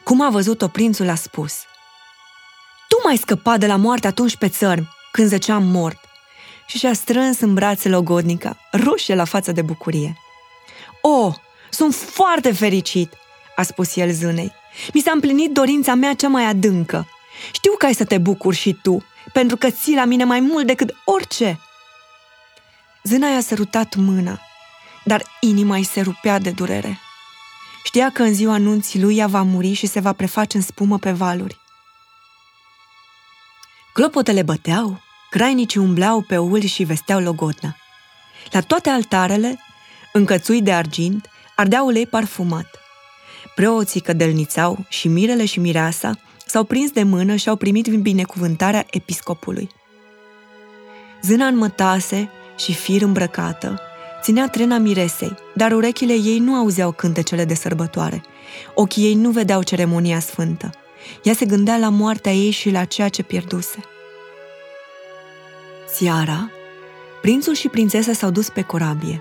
Cum 0.03 0.21
a 0.21 0.29
văzut-o 0.29 0.67
prințul 0.67 1.09
a 1.09 1.15
spus 1.15 1.53
Tu 2.87 3.01
mai 3.03 3.17
scăpat 3.17 3.59
de 3.59 3.67
la 3.67 3.75
moarte 3.75 4.07
atunci 4.07 4.35
pe 4.35 4.49
țărm, 4.49 4.87
când 5.11 5.27
zăceam 5.27 5.63
mort. 5.63 5.99
Și 6.67 6.77
și-a 6.77 6.93
strâns 6.93 7.39
în 7.39 7.53
brațe 7.53 7.89
logodnica, 7.89 8.57
roșie 8.71 9.15
la 9.15 9.23
față 9.23 9.51
de 9.51 9.61
bucurie. 9.61 10.17
O, 11.01 11.09
oh, 11.09 11.33
sunt 11.69 11.93
foarte 11.93 12.53
fericit, 12.53 13.13
a 13.55 13.63
spus 13.63 13.95
el 13.95 14.11
zânei. 14.11 14.51
Mi 14.93 15.01
s-a 15.01 15.11
împlinit 15.11 15.51
dorința 15.51 15.93
mea 15.93 16.13
cea 16.13 16.27
mai 16.27 16.43
adâncă. 16.43 17.07
Știu 17.51 17.71
că 17.77 17.85
ai 17.85 17.93
să 17.93 18.05
te 18.05 18.17
bucuri 18.17 18.55
și 18.55 18.73
tu, 18.81 19.05
pentru 19.33 19.57
că 19.57 19.69
ții 19.69 19.95
la 19.95 20.05
mine 20.05 20.23
mai 20.23 20.39
mult 20.39 20.65
decât 20.65 20.95
orice. 21.05 21.59
Zâna 23.03 23.27
i-a 23.27 23.41
sărutat 23.41 23.95
mâna, 23.95 24.39
dar 25.03 25.23
inima 25.39 25.75
îi 25.75 25.83
se 25.83 26.01
rupea 26.01 26.39
de 26.39 26.51
durere. 26.51 26.99
Știa 27.83 28.09
că 28.11 28.23
în 28.23 28.33
ziua 28.33 28.53
anunții 28.53 29.01
lui 29.01 29.17
ea 29.17 29.27
va 29.27 29.41
muri 29.41 29.73
și 29.73 29.87
se 29.87 29.99
va 29.99 30.13
preface 30.13 30.57
în 30.57 30.63
spumă 30.63 30.99
pe 30.99 31.11
valuri. 31.11 31.57
Clopotele 33.93 34.41
băteau, 34.41 35.01
crainicii 35.29 35.79
umbleau 35.79 36.21
pe 36.21 36.37
uli 36.37 36.67
și 36.67 36.83
vesteau 36.83 37.19
logodna. 37.19 37.75
La 38.51 38.61
toate 38.61 38.89
altarele, 38.89 39.59
încățui 40.13 40.61
de 40.61 40.73
argint, 40.73 41.29
ardea 41.55 41.83
ulei 41.83 42.07
parfumat. 42.07 42.79
Preoții 43.55 44.01
cădelnițau 44.01 44.85
și 44.87 45.07
mirele 45.07 45.45
și 45.45 45.59
mireasa 45.59 46.19
s-au 46.55 46.63
prins 46.63 46.91
de 46.91 47.03
mână 47.03 47.35
și 47.35 47.49
au 47.49 47.55
primit 47.55 47.87
binecuvântarea 47.87 48.85
episcopului. 48.89 49.69
Zâna 51.21 51.45
înmătase 51.47 52.29
și 52.57 52.73
fir 52.73 53.01
îmbrăcată, 53.01 53.79
ținea 54.21 54.47
trena 54.47 54.77
miresei, 54.77 55.35
dar 55.55 55.71
urechile 55.71 56.13
ei 56.13 56.39
nu 56.39 56.53
auzeau 56.53 56.91
cântecele 56.91 57.45
de 57.45 57.53
sărbătoare. 57.53 58.23
Ochii 58.73 59.05
ei 59.05 59.13
nu 59.13 59.29
vedeau 59.29 59.63
ceremonia 59.63 60.19
sfântă. 60.19 60.69
Ea 61.23 61.33
se 61.33 61.45
gândea 61.45 61.77
la 61.77 61.89
moartea 61.89 62.31
ei 62.33 62.51
și 62.51 62.69
la 62.69 62.83
ceea 62.83 63.09
ce 63.09 63.23
pierduse. 63.23 63.79
Seara, 65.93 66.51
prințul 67.21 67.53
și 67.53 67.67
prințesa 67.67 68.13
s-au 68.13 68.29
dus 68.29 68.49
pe 68.49 68.61
corabie. 68.61 69.17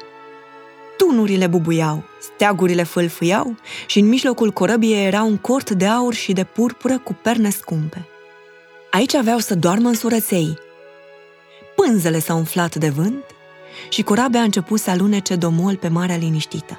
Tunurile 0.97 1.47
bubuiau, 1.47 2.05
steagurile 2.21 2.83
fâlfâiau 2.83 3.57
și 3.87 3.99
în 3.99 4.09
mijlocul 4.09 4.51
corăbiei 4.51 5.07
era 5.07 5.23
un 5.23 5.37
cort 5.37 5.71
de 5.71 5.87
aur 5.87 6.15
și 6.15 6.33
de 6.33 6.45
purpură 6.45 6.99
cu 6.99 7.17
perne 7.23 7.51
scumpe. 7.51 8.09
Aici 8.91 9.15
aveau 9.15 9.39
să 9.39 9.55
doarmă 9.55 9.89
în 9.89 9.95
surăței. 9.95 10.59
Pânzele 11.77 12.19
s-au 12.19 12.37
umflat 12.37 12.75
de 12.75 12.89
vânt 12.89 13.25
și 13.89 14.03
corabia 14.03 14.41
a 14.41 14.45
început 14.45 14.81
să 14.81 14.91
alunece 14.91 15.37
domol 15.37 15.77
pe 15.77 15.89
marea 15.89 16.17
liniștită. 16.17 16.79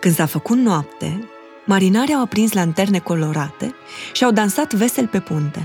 Când 0.00 0.14
s-a 0.14 0.26
făcut 0.26 0.56
noapte, 0.56 1.28
marinarii 1.64 2.14
au 2.14 2.22
aprins 2.22 2.52
lanterne 2.52 2.98
colorate 2.98 3.74
și 4.12 4.24
au 4.24 4.30
dansat 4.30 4.72
vesel 4.72 5.06
pe 5.06 5.20
punte. 5.20 5.64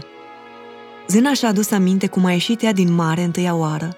Zâna 1.07 1.33
și-a 1.33 1.47
adus 1.47 1.71
aminte 1.71 2.07
cum 2.07 2.25
a 2.25 2.31
ieșit 2.31 2.61
ea 2.61 2.73
din 2.73 2.93
mare 2.93 3.21
întâia 3.21 3.55
oară 3.55 3.95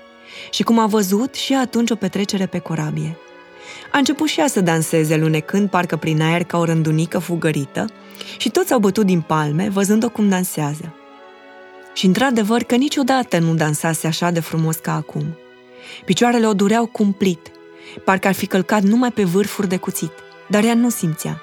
și 0.52 0.64
cum 0.64 0.80
a 0.80 0.86
văzut 0.86 1.34
și 1.34 1.54
atunci 1.54 1.90
o 1.90 1.96
petrecere 1.96 2.46
pe 2.46 2.60
corabie– 2.60 3.18
a 3.92 3.98
început 3.98 4.28
și 4.28 4.40
ea 4.40 4.48
să 4.48 4.62
danseze, 4.62 5.18
lunecând 5.18 5.70
parcă 5.70 5.96
prin 5.96 6.22
aer 6.22 6.44
ca 6.44 6.58
o 6.58 6.64
rândunică 6.64 7.20
fugărită 7.20 7.86
și 8.38 8.50
toți 8.50 8.74
au 8.74 8.80
bătut 8.80 9.06
din 9.06 9.22
palme, 9.22 9.70
văzând-o 9.70 10.10
cum 10.10 10.30
dansează. 10.30 10.94
Și 11.94 12.06
într-adevăr 12.06 12.64
că 12.64 12.76
niciodată 12.76 13.38
nu 13.38 13.54
dansase 13.54 14.08
așa 14.08 14.32
de 14.32 14.40
frumos 14.40 14.76
ca 14.76 14.96
acum. 14.96 15.38
Picioarele 16.06 16.48
o 16.48 16.54
dureau 16.54 16.86
cumplit, 16.86 17.52
parcă 18.06 18.28
ar 18.28 18.34
fi 18.34 18.46
călcat 18.46 18.82
numai 18.82 19.12
pe 19.12 19.24
vârfuri 19.24 19.68
de 19.68 19.78
cuțit, 19.78 20.12
dar 20.48 20.64
ea 20.64 20.74
nu 20.74 20.90
simțea. 20.90 21.42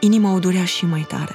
Inima 0.00 0.34
o 0.34 0.38
durea 0.38 0.64
și 0.64 0.84
mai 0.84 1.06
tare. 1.08 1.34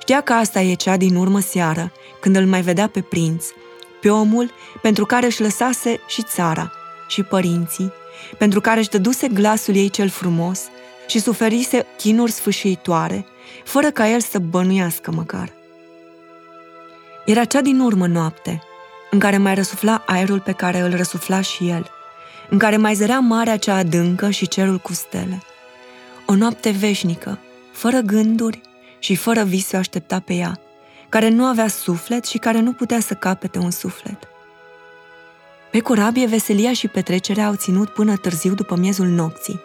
Știa 0.00 0.20
că 0.20 0.32
asta 0.32 0.60
e 0.60 0.74
cea 0.74 0.96
din 0.96 1.16
urmă 1.16 1.40
seară, 1.40 1.92
când 2.20 2.36
îl 2.36 2.46
mai 2.46 2.60
vedea 2.60 2.86
pe 2.86 3.00
prinț, 3.00 3.46
pe 4.00 4.10
omul 4.10 4.50
pentru 4.82 5.06
care 5.06 5.26
își 5.26 5.40
lăsase 5.40 6.00
și 6.06 6.22
țara, 6.22 6.72
și 7.08 7.22
părinții, 7.22 7.92
pentru 8.38 8.60
care 8.60 8.80
își 8.80 8.88
dăduse 8.88 9.28
glasul 9.28 9.76
ei 9.76 9.88
cel 9.88 10.08
frumos 10.08 10.60
și 11.06 11.20
suferise 11.20 11.86
chinuri 11.96 12.30
sfâșiitoare, 12.30 13.26
fără 13.64 13.90
ca 13.90 14.08
el 14.08 14.20
să 14.20 14.38
bănuiască 14.38 15.10
măcar. 15.10 15.52
Era 17.26 17.44
cea 17.44 17.60
din 17.60 17.80
urmă 17.80 18.06
noapte, 18.06 18.62
în 19.10 19.18
care 19.18 19.36
mai 19.36 19.54
răsufla 19.54 20.02
aerul 20.06 20.40
pe 20.40 20.52
care 20.52 20.78
îl 20.78 20.96
răsufla 20.96 21.40
și 21.40 21.68
el, 21.68 21.90
în 22.48 22.58
care 22.58 22.76
mai 22.76 22.94
zărea 22.94 23.18
marea 23.18 23.56
cea 23.56 23.76
adâncă 23.76 24.30
și 24.30 24.48
cerul 24.48 24.78
cu 24.78 24.92
stele. 24.92 25.42
O 26.26 26.34
noapte 26.34 26.70
veșnică, 26.70 27.38
fără 27.72 27.98
gânduri 27.98 28.60
și 28.98 29.16
fără 29.16 29.42
vise 29.42 29.76
o 29.76 29.78
aștepta 29.78 30.20
pe 30.20 30.34
ea, 30.34 30.60
care 31.08 31.28
nu 31.28 31.44
avea 31.44 31.68
suflet 31.68 32.24
și 32.24 32.38
care 32.38 32.60
nu 32.60 32.72
putea 32.72 33.00
să 33.00 33.14
capete 33.14 33.58
un 33.58 33.70
suflet. 33.70 34.29
Pe 35.70 35.80
corabie, 35.80 36.26
veselia 36.26 36.72
și 36.72 36.88
petrecerea 36.88 37.46
au 37.46 37.54
ținut 37.54 37.88
până 37.88 38.16
târziu 38.16 38.54
după 38.54 38.76
miezul 38.76 39.06
nopții 39.06 39.60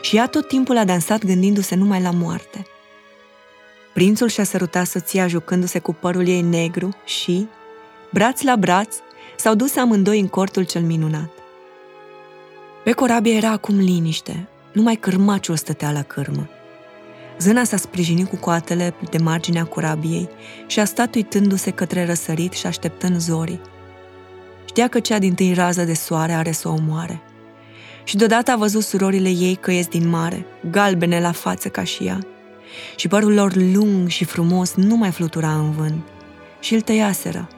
și 0.00 0.16
ea 0.16 0.26
tot 0.26 0.48
timpul 0.48 0.76
a 0.76 0.84
dansat 0.84 1.24
gândindu-se 1.24 1.74
numai 1.74 2.02
la 2.02 2.10
moarte. 2.10 2.66
Prințul 3.92 4.28
și-a 4.28 4.44
sărutat 4.44 4.86
soția 4.86 5.26
jucându-se 5.26 5.78
cu 5.78 5.92
părul 5.92 6.28
ei 6.28 6.40
negru 6.40 6.88
și, 7.04 7.48
braț 8.12 8.42
la 8.42 8.56
braț, 8.56 8.96
s-au 9.36 9.54
dus 9.54 9.76
amândoi 9.76 10.20
în 10.20 10.28
cortul 10.28 10.62
cel 10.62 10.82
minunat. 10.82 11.30
Pe 12.84 12.92
corabie 12.92 13.34
era 13.34 13.50
acum 13.50 13.78
liniște, 13.78 14.48
numai 14.72 14.94
cârmaciul 14.94 15.56
stătea 15.56 15.90
la 15.90 16.02
cârmă. 16.02 16.48
Zâna 17.38 17.64
s-a 17.64 17.76
sprijinit 17.76 18.28
cu 18.28 18.36
coatele 18.36 18.94
de 19.10 19.18
marginea 19.18 19.64
corabiei 19.64 20.28
și 20.66 20.80
a 20.80 20.84
stat 20.84 21.14
uitându-se 21.14 21.70
către 21.70 22.06
răsărit 22.06 22.52
și 22.52 22.66
așteptând 22.66 23.18
zorii. 23.18 23.60
Știa 24.74 24.88
că 24.88 25.00
cea 25.00 25.18
din 25.18 25.34
tâi 25.34 25.52
rază 25.52 25.84
de 25.84 25.94
soare 25.94 26.32
are 26.32 26.52
să 26.52 26.68
o 26.68 26.72
omoare. 26.72 27.22
Și 28.04 28.16
deodată 28.16 28.50
a 28.50 28.56
văzut 28.56 28.82
surorile 28.82 29.28
ei 29.28 29.54
că 29.54 29.70
ies 29.70 29.86
din 29.86 30.08
mare, 30.08 30.46
galbene 30.70 31.20
la 31.20 31.32
față 31.32 31.68
ca 31.68 31.84
și 31.84 32.04
ea. 32.04 32.18
Și 32.96 33.08
părul 33.08 33.34
lor 33.34 33.52
lung 33.72 34.08
și 34.08 34.24
frumos 34.24 34.74
nu 34.74 34.96
mai 34.96 35.10
flutura 35.10 35.54
în 35.54 35.70
vânt. 35.70 36.02
Și 36.60 36.74
îl 36.74 36.80
tăiaseră. 36.80 37.48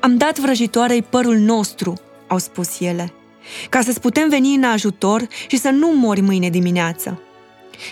Am 0.00 0.16
dat 0.16 0.38
vrăjitoarei 0.38 1.02
părul 1.02 1.36
nostru, 1.36 1.94
au 2.26 2.38
spus 2.38 2.80
ele, 2.80 3.12
ca 3.68 3.80
să-ți 3.80 4.00
putem 4.00 4.28
veni 4.28 4.54
în 4.54 4.64
ajutor 4.64 5.26
și 5.46 5.56
să 5.56 5.68
nu 5.68 5.92
mori 5.96 6.20
mâine 6.20 6.50
dimineață. 6.50 7.22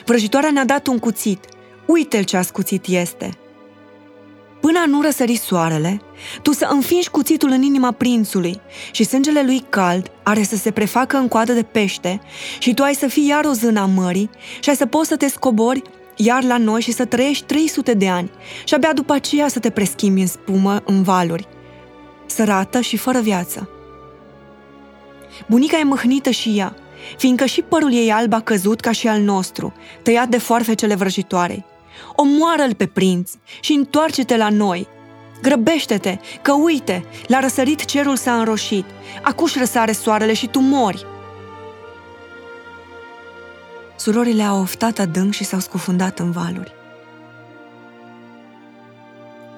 Vrăjitoarea 0.05 0.51
ne-a 0.51 0.65
dat 0.65 0.87
un 0.87 0.99
cuțit. 0.99 1.45
Uite-l 1.87 2.23
ce 2.23 2.37
ascuțit 2.37 2.87
este!" 2.87 3.37
Până 4.63 4.85
nu 4.87 5.03
răsări 5.03 5.37
soarele, 5.37 6.01
tu 6.43 6.53
să 6.53 6.69
înfingi 6.71 7.11
cuțitul 7.11 7.51
în 7.51 7.63
inima 7.63 7.91
prințului 7.91 8.61
și 8.91 9.05
sângele 9.05 9.43
lui 9.43 9.65
cald 9.69 10.11
are 10.23 10.43
să 10.43 10.57
se 10.57 10.71
prefacă 10.71 11.17
în 11.17 11.29
coadă 11.29 11.53
de 11.53 11.63
pește 11.63 12.21
și 12.59 12.75
tu 12.75 12.83
ai 12.83 12.95
să 12.95 13.07
fii 13.07 13.27
iar 13.27 13.45
o 13.45 13.53
zână 13.53 13.81
a 13.81 13.87
mării 13.87 14.31
și 14.61 14.69
ai 14.69 14.77
să 14.77 14.87
poți 14.87 15.09
să 15.09 15.17
te 15.17 15.29
scobori 15.29 15.83
iar 16.17 16.43
la 16.43 16.59
noi 16.59 16.81
și 16.81 16.93
să 16.93 17.05
trăiești 17.05 17.45
300 17.45 17.95
de 17.95 18.09
ani 18.09 18.31
și 18.65 18.75
abia 18.75 18.93
după 18.93 19.13
aceea 19.13 19.49
să 19.49 19.59
te 19.59 19.71
preschimbi 19.71 20.21
în 20.21 20.27
spumă, 20.27 20.83
în 20.85 21.03
valuri, 21.03 21.49
sărată 22.27 22.81
și 22.81 22.97
fără 22.97 23.21
viață. 23.21 23.69
Bunica 25.47 25.79
e 25.79 25.85
mâhnită 25.85 26.31
și 26.31 26.59
ea, 26.59 26.77
fiindcă 27.17 27.45
și 27.45 27.63
părul 27.63 27.93
ei 27.93 28.13
alb 28.13 28.33
a 28.33 28.41
căzut 28.41 28.81
ca 28.81 28.93
și 28.93 29.09
al 29.09 29.21
nostru, 29.21 29.73
tăiat 30.03 30.29
de 30.29 30.39
foarfecele 30.39 30.95
vrăjitoarei. 30.95 31.65
Omoară-l 32.15 32.75
pe 32.75 32.87
prinț 32.87 33.31
și 33.61 33.73
întoarce-te 33.73 34.37
la 34.37 34.49
noi. 34.49 34.89
Grăbește-te, 35.43 36.19
că 36.43 36.53
uite, 36.53 37.05
la 37.27 37.41
răsărit 37.41 37.85
cerul 37.85 38.17
s-a 38.17 38.39
înroșit, 38.39 38.85
acuși 39.23 39.59
răsare 39.59 39.93
soarele 39.93 40.33
și 40.33 40.47
tu 40.47 40.59
mori. 40.59 41.07
Surorile 43.97 44.43
au 44.43 44.61
oftat 44.61 44.99
adânc 44.99 45.33
și 45.33 45.45
s-au 45.45 45.59
scufundat 45.59 46.19
în 46.19 46.31
valuri. 46.31 46.73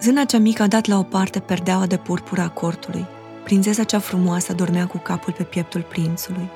Zâna 0.01 0.25
cea 0.25 0.39
mică 0.39 0.63
a 0.63 0.67
dat 0.67 0.87
la 0.87 0.99
o 0.99 1.03
parte 1.03 1.41
perdeaua 1.41 1.87
de 1.87 1.97
purpură 1.97 2.41
a 2.41 2.49
cortului. 2.49 3.07
Prințesa 3.45 3.85
cea 3.85 3.99
frumoasă 3.99 4.53
dormea 4.53 4.87
cu 4.87 4.99
capul 4.99 5.33
pe 5.33 5.43
pieptul 5.43 5.83
prințului. 5.89 6.51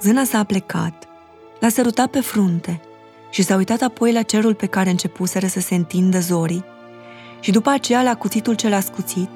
Zâna 0.00 0.24
s-a 0.24 0.44
plecat, 0.44 1.08
l-a 1.60 1.68
sărutat 1.68 2.10
pe 2.10 2.20
frunte 2.20 2.80
și 3.30 3.42
s-a 3.42 3.56
uitat 3.56 3.80
apoi 3.80 4.12
la 4.12 4.22
cerul 4.22 4.54
pe 4.54 4.66
care 4.66 4.90
începuseră 4.90 5.46
să 5.46 5.60
se 5.60 5.74
întindă 5.74 6.18
zorii 6.18 6.64
și 7.40 7.50
după 7.50 7.70
aceea 7.70 8.02
la 8.02 8.14
cuțitul 8.16 8.54
ce 8.54 8.68
l-a 8.68 8.80
scuțit 8.80 9.28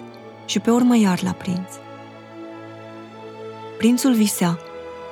și 0.45 0.61
pe 0.61 0.70
urmă 0.70 0.97
iar 0.97 1.22
l-a 1.22 1.32
prins. 1.32 1.68
Prințul 3.78 4.14
visea 4.14 4.59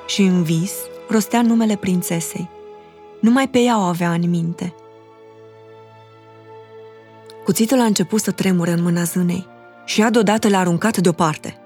și 0.06 0.22
în 0.22 0.42
vis 0.42 0.72
rostea 1.08 1.42
numele 1.42 1.76
prințesei. 1.76 2.48
Numai 3.20 3.48
pe 3.48 3.58
ea 3.58 3.78
o 3.78 3.82
avea 3.82 4.12
în 4.12 4.28
minte. 4.28 4.74
Cuțitul 7.44 7.80
a 7.80 7.84
început 7.84 8.20
să 8.20 8.30
tremure 8.30 8.70
în 8.70 8.82
mâna 8.82 9.02
zânei 9.02 9.46
și 9.84 10.00
ea 10.00 10.10
deodată 10.10 10.48
l-a 10.48 10.58
aruncat 10.58 10.96
deoparte, 10.96 11.58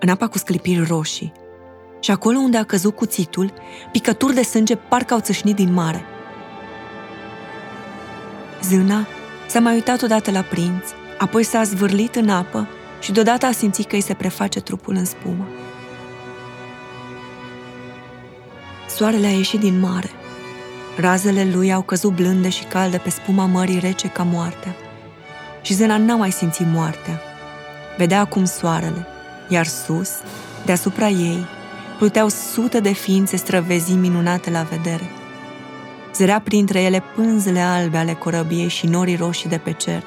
în 0.00 0.08
apa 0.08 0.28
cu 0.28 0.38
sclipiri 0.38 0.86
roșii. 0.86 1.32
Și 2.00 2.10
acolo 2.10 2.38
unde 2.38 2.56
a 2.56 2.64
căzut 2.64 2.94
cuțitul, 2.94 3.52
picături 3.92 4.34
de 4.34 4.42
sânge 4.42 4.76
parcă 4.76 5.14
au 5.14 5.20
țâșnit 5.20 5.54
din 5.54 5.72
mare. 5.72 6.04
Zâna 8.68 9.06
s-a 9.46 9.60
mai 9.60 9.74
uitat 9.74 10.02
odată 10.02 10.30
la 10.30 10.40
prinț, 10.40 10.88
apoi 11.18 11.42
s-a 11.42 11.62
zvârlit 11.62 12.14
în 12.14 12.28
apă 12.28 12.68
și 13.00 13.12
deodată 13.12 13.46
a 13.46 13.52
simțit 13.52 13.88
că 13.88 13.94
îi 13.94 14.00
se 14.00 14.14
preface 14.14 14.60
trupul 14.60 14.94
în 14.94 15.04
spumă. 15.04 15.46
Soarele 18.88 19.26
a 19.26 19.30
ieșit 19.30 19.60
din 19.60 19.80
mare. 19.80 20.10
Razele 20.96 21.48
lui 21.52 21.72
au 21.72 21.82
căzut 21.82 22.14
blânde 22.14 22.48
și 22.48 22.64
calde 22.64 22.96
pe 22.96 23.10
spuma 23.10 23.46
mării 23.46 23.78
rece 23.78 24.08
ca 24.08 24.22
moartea. 24.22 24.76
Și 25.62 25.74
Zena 25.74 25.96
n-a 25.96 26.16
mai 26.16 26.30
simțit 26.30 26.66
moartea. 26.72 27.20
Vedea 27.96 28.20
acum 28.20 28.44
soarele, 28.44 29.06
iar 29.48 29.66
sus, 29.66 30.10
deasupra 30.64 31.08
ei, 31.08 31.46
pluteau 31.98 32.28
sute 32.28 32.80
de 32.80 32.92
ființe 32.92 33.36
străvezi 33.36 33.92
minunate 33.92 34.50
la 34.50 34.62
vedere. 34.62 35.10
Zărea 36.16 36.40
printre 36.40 36.82
ele 36.82 37.02
pânzele 37.14 37.60
albe 37.60 37.96
ale 37.96 38.12
corăbiei 38.12 38.68
și 38.68 38.86
norii 38.86 39.16
roșii 39.16 39.48
de 39.48 39.58
pe 39.58 39.72
cer. 39.72 40.02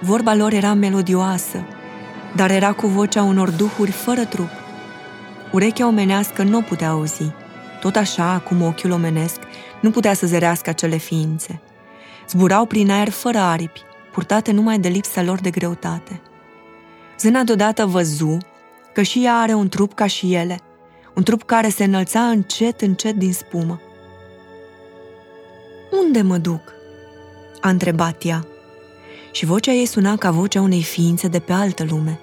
Vorba 0.00 0.34
lor 0.34 0.52
era 0.52 0.72
melodioasă, 0.74 1.66
dar 2.34 2.50
era 2.50 2.72
cu 2.72 2.86
vocea 2.86 3.22
unor 3.22 3.50
duhuri 3.50 3.90
fără 3.90 4.24
trup. 4.24 4.50
Urechea 5.52 5.86
omenească 5.86 6.42
nu 6.42 6.62
putea 6.62 6.90
auzi, 6.90 7.32
tot 7.80 7.96
așa 7.96 8.42
cum 8.48 8.62
ochiul 8.62 8.90
omenesc 8.90 9.38
nu 9.80 9.90
putea 9.90 10.14
să 10.14 10.26
zărească 10.26 10.70
acele 10.70 10.96
ființe. 10.96 11.60
Zburau 12.28 12.64
prin 12.64 12.90
aer 12.90 13.10
fără 13.10 13.38
aripi, 13.38 13.82
purtate 14.12 14.52
numai 14.52 14.78
de 14.78 14.88
lipsa 14.88 15.22
lor 15.22 15.40
de 15.40 15.50
greutate. 15.50 16.20
Zâna 17.18 17.42
deodată 17.42 17.86
văzu 17.86 18.38
că 18.92 19.02
și 19.02 19.24
ea 19.24 19.34
are 19.34 19.54
un 19.54 19.68
trup 19.68 19.94
ca 19.94 20.06
și 20.06 20.34
ele, 20.34 20.60
un 21.14 21.22
trup 21.22 21.42
care 21.42 21.68
se 21.68 21.84
înălța 21.84 22.20
încet, 22.20 22.80
încet 22.80 23.14
din 23.14 23.32
spumă. 23.32 23.80
Unde 25.90 26.22
mă 26.22 26.38
duc?" 26.38 26.74
a 27.60 27.68
întrebat 27.68 28.24
ea. 28.24 28.46
Și 29.32 29.44
vocea 29.44 29.72
ei 29.72 29.86
suna 29.86 30.16
ca 30.16 30.30
vocea 30.30 30.60
unei 30.60 30.82
ființe 30.82 31.28
de 31.28 31.38
pe 31.38 31.52
altă 31.52 31.86
lume. 31.88 32.20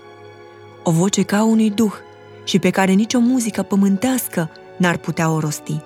O 0.83 0.91
voce 0.91 1.23
ca 1.23 1.43
unui 1.43 1.69
duh 1.69 1.93
și 2.43 2.59
pe 2.59 2.69
care 2.69 2.91
nicio 2.91 3.19
muzică 3.19 3.61
pământească 3.61 4.49
n-ar 4.77 4.97
putea 4.97 5.29
o 5.29 5.39
rosti. 5.39 5.81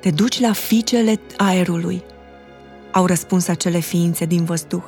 Te 0.00 0.10
duci 0.10 0.40
la 0.40 0.52
ficele 0.52 1.20
aerului, 1.36 2.02
au 2.92 3.06
răspuns 3.06 3.48
acele 3.48 3.78
ființe 3.78 4.24
din 4.24 4.44
văzduh. 4.44 4.82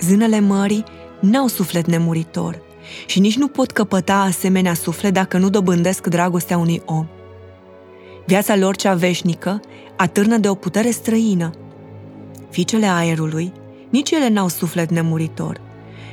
Zânele 0.00 0.40
mării 0.40 0.84
n-au 1.20 1.46
suflet 1.46 1.86
nemuritor 1.86 2.62
și 3.06 3.20
nici 3.20 3.36
nu 3.36 3.48
pot 3.48 3.70
căpăta 3.70 4.20
asemenea 4.20 4.74
suflet 4.74 5.12
dacă 5.12 5.38
nu 5.38 5.50
dobândesc 5.50 6.06
dragostea 6.06 6.58
unui 6.58 6.82
om. 6.84 7.06
Viața 8.26 8.56
lor 8.56 8.76
cea 8.76 8.94
veșnică 8.94 9.60
atârnă 9.96 10.36
de 10.36 10.48
o 10.48 10.54
putere 10.54 10.90
străină. 10.90 11.50
Ficele 12.50 12.86
aerului, 12.86 13.52
nici 13.90 14.10
ele 14.10 14.28
n-au 14.28 14.48
suflet 14.48 14.90
nemuritor, 14.90 15.60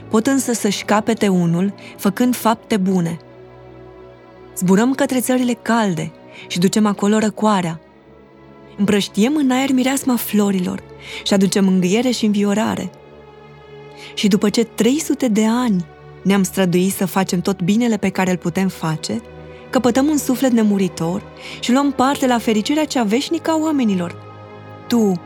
pot 0.09 0.28
însă 0.28 0.53
să-și 0.53 0.84
capete 0.84 1.28
unul 1.28 1.74
făcând 1.97 2.36
fapte 2.36 2.78
bune. 2.78 3.18
Zburăm 4.57 4.93
către 4.93 5.20
țările 5.20 5.53
calde 5.53 6.11
și 6.47 6.59
ducem 6.59 6.86
acolo 6.86 7.18
răcoarea. 7.18 7.80
Împrăștiem 8.78 9.36
în 9.36 9.51
aer 9.51 9.72
mireasma 9.72 10.16
florilor 10.16 10.84
și 11.24 11.34
aducem 11.34 11.68
îngâiere 11.68 12.09
și 12.09 12.26
înviorare. 12.26 12.91
Și 14.14 14.28
după 14.28 14.49
ce 14.49 14.64
300 14.64 15.28
de 15.28 15.45
ani 15.45 15.86
ne-am 16.24 16.43
străduit 16.43 16.93
să 16.93 17.05
facem 17.05 17.39
tot 17.39 17.61
binele 17.61 17.97
pe 17.97 18.09
care 18.09 18.32
îl 18.32 18.38
putem 18.38 18.68
face, 18.68 19.22
căpătăm 19.74 20.07
un 20.07 20.17
suflet 20.17 20.51
nemuritor 20.51 21.24
și 21.59 21.71
luăm 21.71 21.91
parte 21.91 22.28
la 22.28 22.38
fericirea 22.38 22.86
cea 22.86 23.03
veșnică 23.03 23.51
a 23.51 23.57
oamenilor. 23.61 24.15
Tu, 24.88 25.21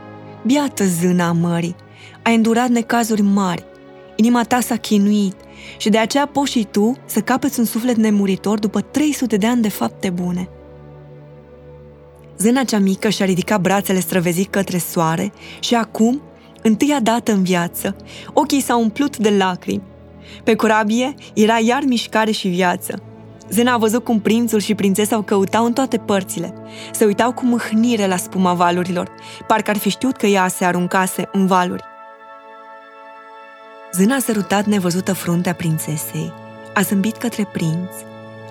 biată 0.46 0.84
zâna 0.84 1.28
a 1.28 1.32
mării, 1.32 1.76
ai 2.22 2.34
îndurat 2.34 2.68
necazuri 2.68 3.22
mari, 3.22 3.64
inima 4.16 4.42
ta 4.42 4.60
s-a 4.60 4.76
chinuit 4.76 5.34
și 5.76 5.88
de 5.88 5.98
aceea 5.98 6.26
poți 6.26 6.50
și 6.50 6.66
tu 6.70 6.96
să 7.04 7.20
capeți 7.20 7.58
un 7.58 7.64
suflet 7.64 7.96
nemuritor 7.96 8.58
după 8.58 8.80
300 8.80 9.36
de 9.36 9.46
ani 9.46 9.62
de 9.62 9.68
fapte 9.68 10.10
bune. 10.10 10.48
Zâna 12.38 12.64
cea 12.64 12.78
mică 12.78 13.08
și-a 13.08 13.24
ridicat 13.24 13.60
brațele 13.60 14.00
străvezit 14.00 14.50
către 14.50 14.78
soare 14.78 15.32
și 15.60 15.74
acum, 15.74 16.22
întâia 16.62 17.00
dată 17.00 17.32
în 17.32 17.42
viață, 17.42 17.96
ochii 18.32 18.62
s-au 18.62 18.80
umplut 18.80 19.16
de 19.16 19.30
lacrimi. 19.30 19.82
Pe 20.44 20.54
corabie 20.54 21.14
era 21.34 21.58
iar 21.58 21.82
mișcare 21.86 22.30
și 22.30 22.48
viață. 22.48 23.02
Zena 23.50 23.72
a 23.72 23.76
văzut 23.76 24.04
cum 24.04 24.20
prințul 24.20 24.60
și 24.60 24.74
prințesa 24.74 25.16
o 25.16 25.22
căutau 25.22 25.64
în 25.64 25.72
toate 25.72 25.98
părțile. 25.98 26.54
Se 26.92 27.04
uitau 27.04 27.32
cu 27.32 27.44
mâhnire 27.44 28.06
la 28.06 28.16
spuma 28.16 28.54
valurilor, 28.54 29.10
parcă 29.46 29.70
ar 29.70 29.76
fi 29.76 29.88
știut 29.88 30.16
că 30.16 30.26
ea 30.26 30.48
se 30.48 30.64
aruncase 30.64 31.28
în 31.32 31.46
valuri. 31.46 31.82
Zâna 33.92 34.14
a 34.14 34.18
sărutat 34.18 34.64
nevăzută 34.64 35.12
fruntea 35.12 35.54
prințesei, 35.54 36.32
a 36.74 36.80
zâmbit 36.80 37.16
către 37.16 37.48
prinț, 37.52 37.90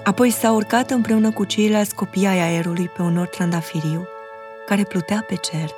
apoi 0.03 0.29
s-a 0.29 0.51
urcat 0.51 0.91
împreună 0.91 1.31
cu 1.31 1.43
ceilalți 1.43 1.95
copii 1.95 2.27
ai 2.27 2.39
aerului 2.39 2.87
pe 2.95 3.01
un 3.01 3.13
nor 3.13 3.27
trandafiriu, 3.27 4.07
care 4.65 4.83
plutea 4.83 5.25
pe 5.27 5.35
cer. 5.35 5.69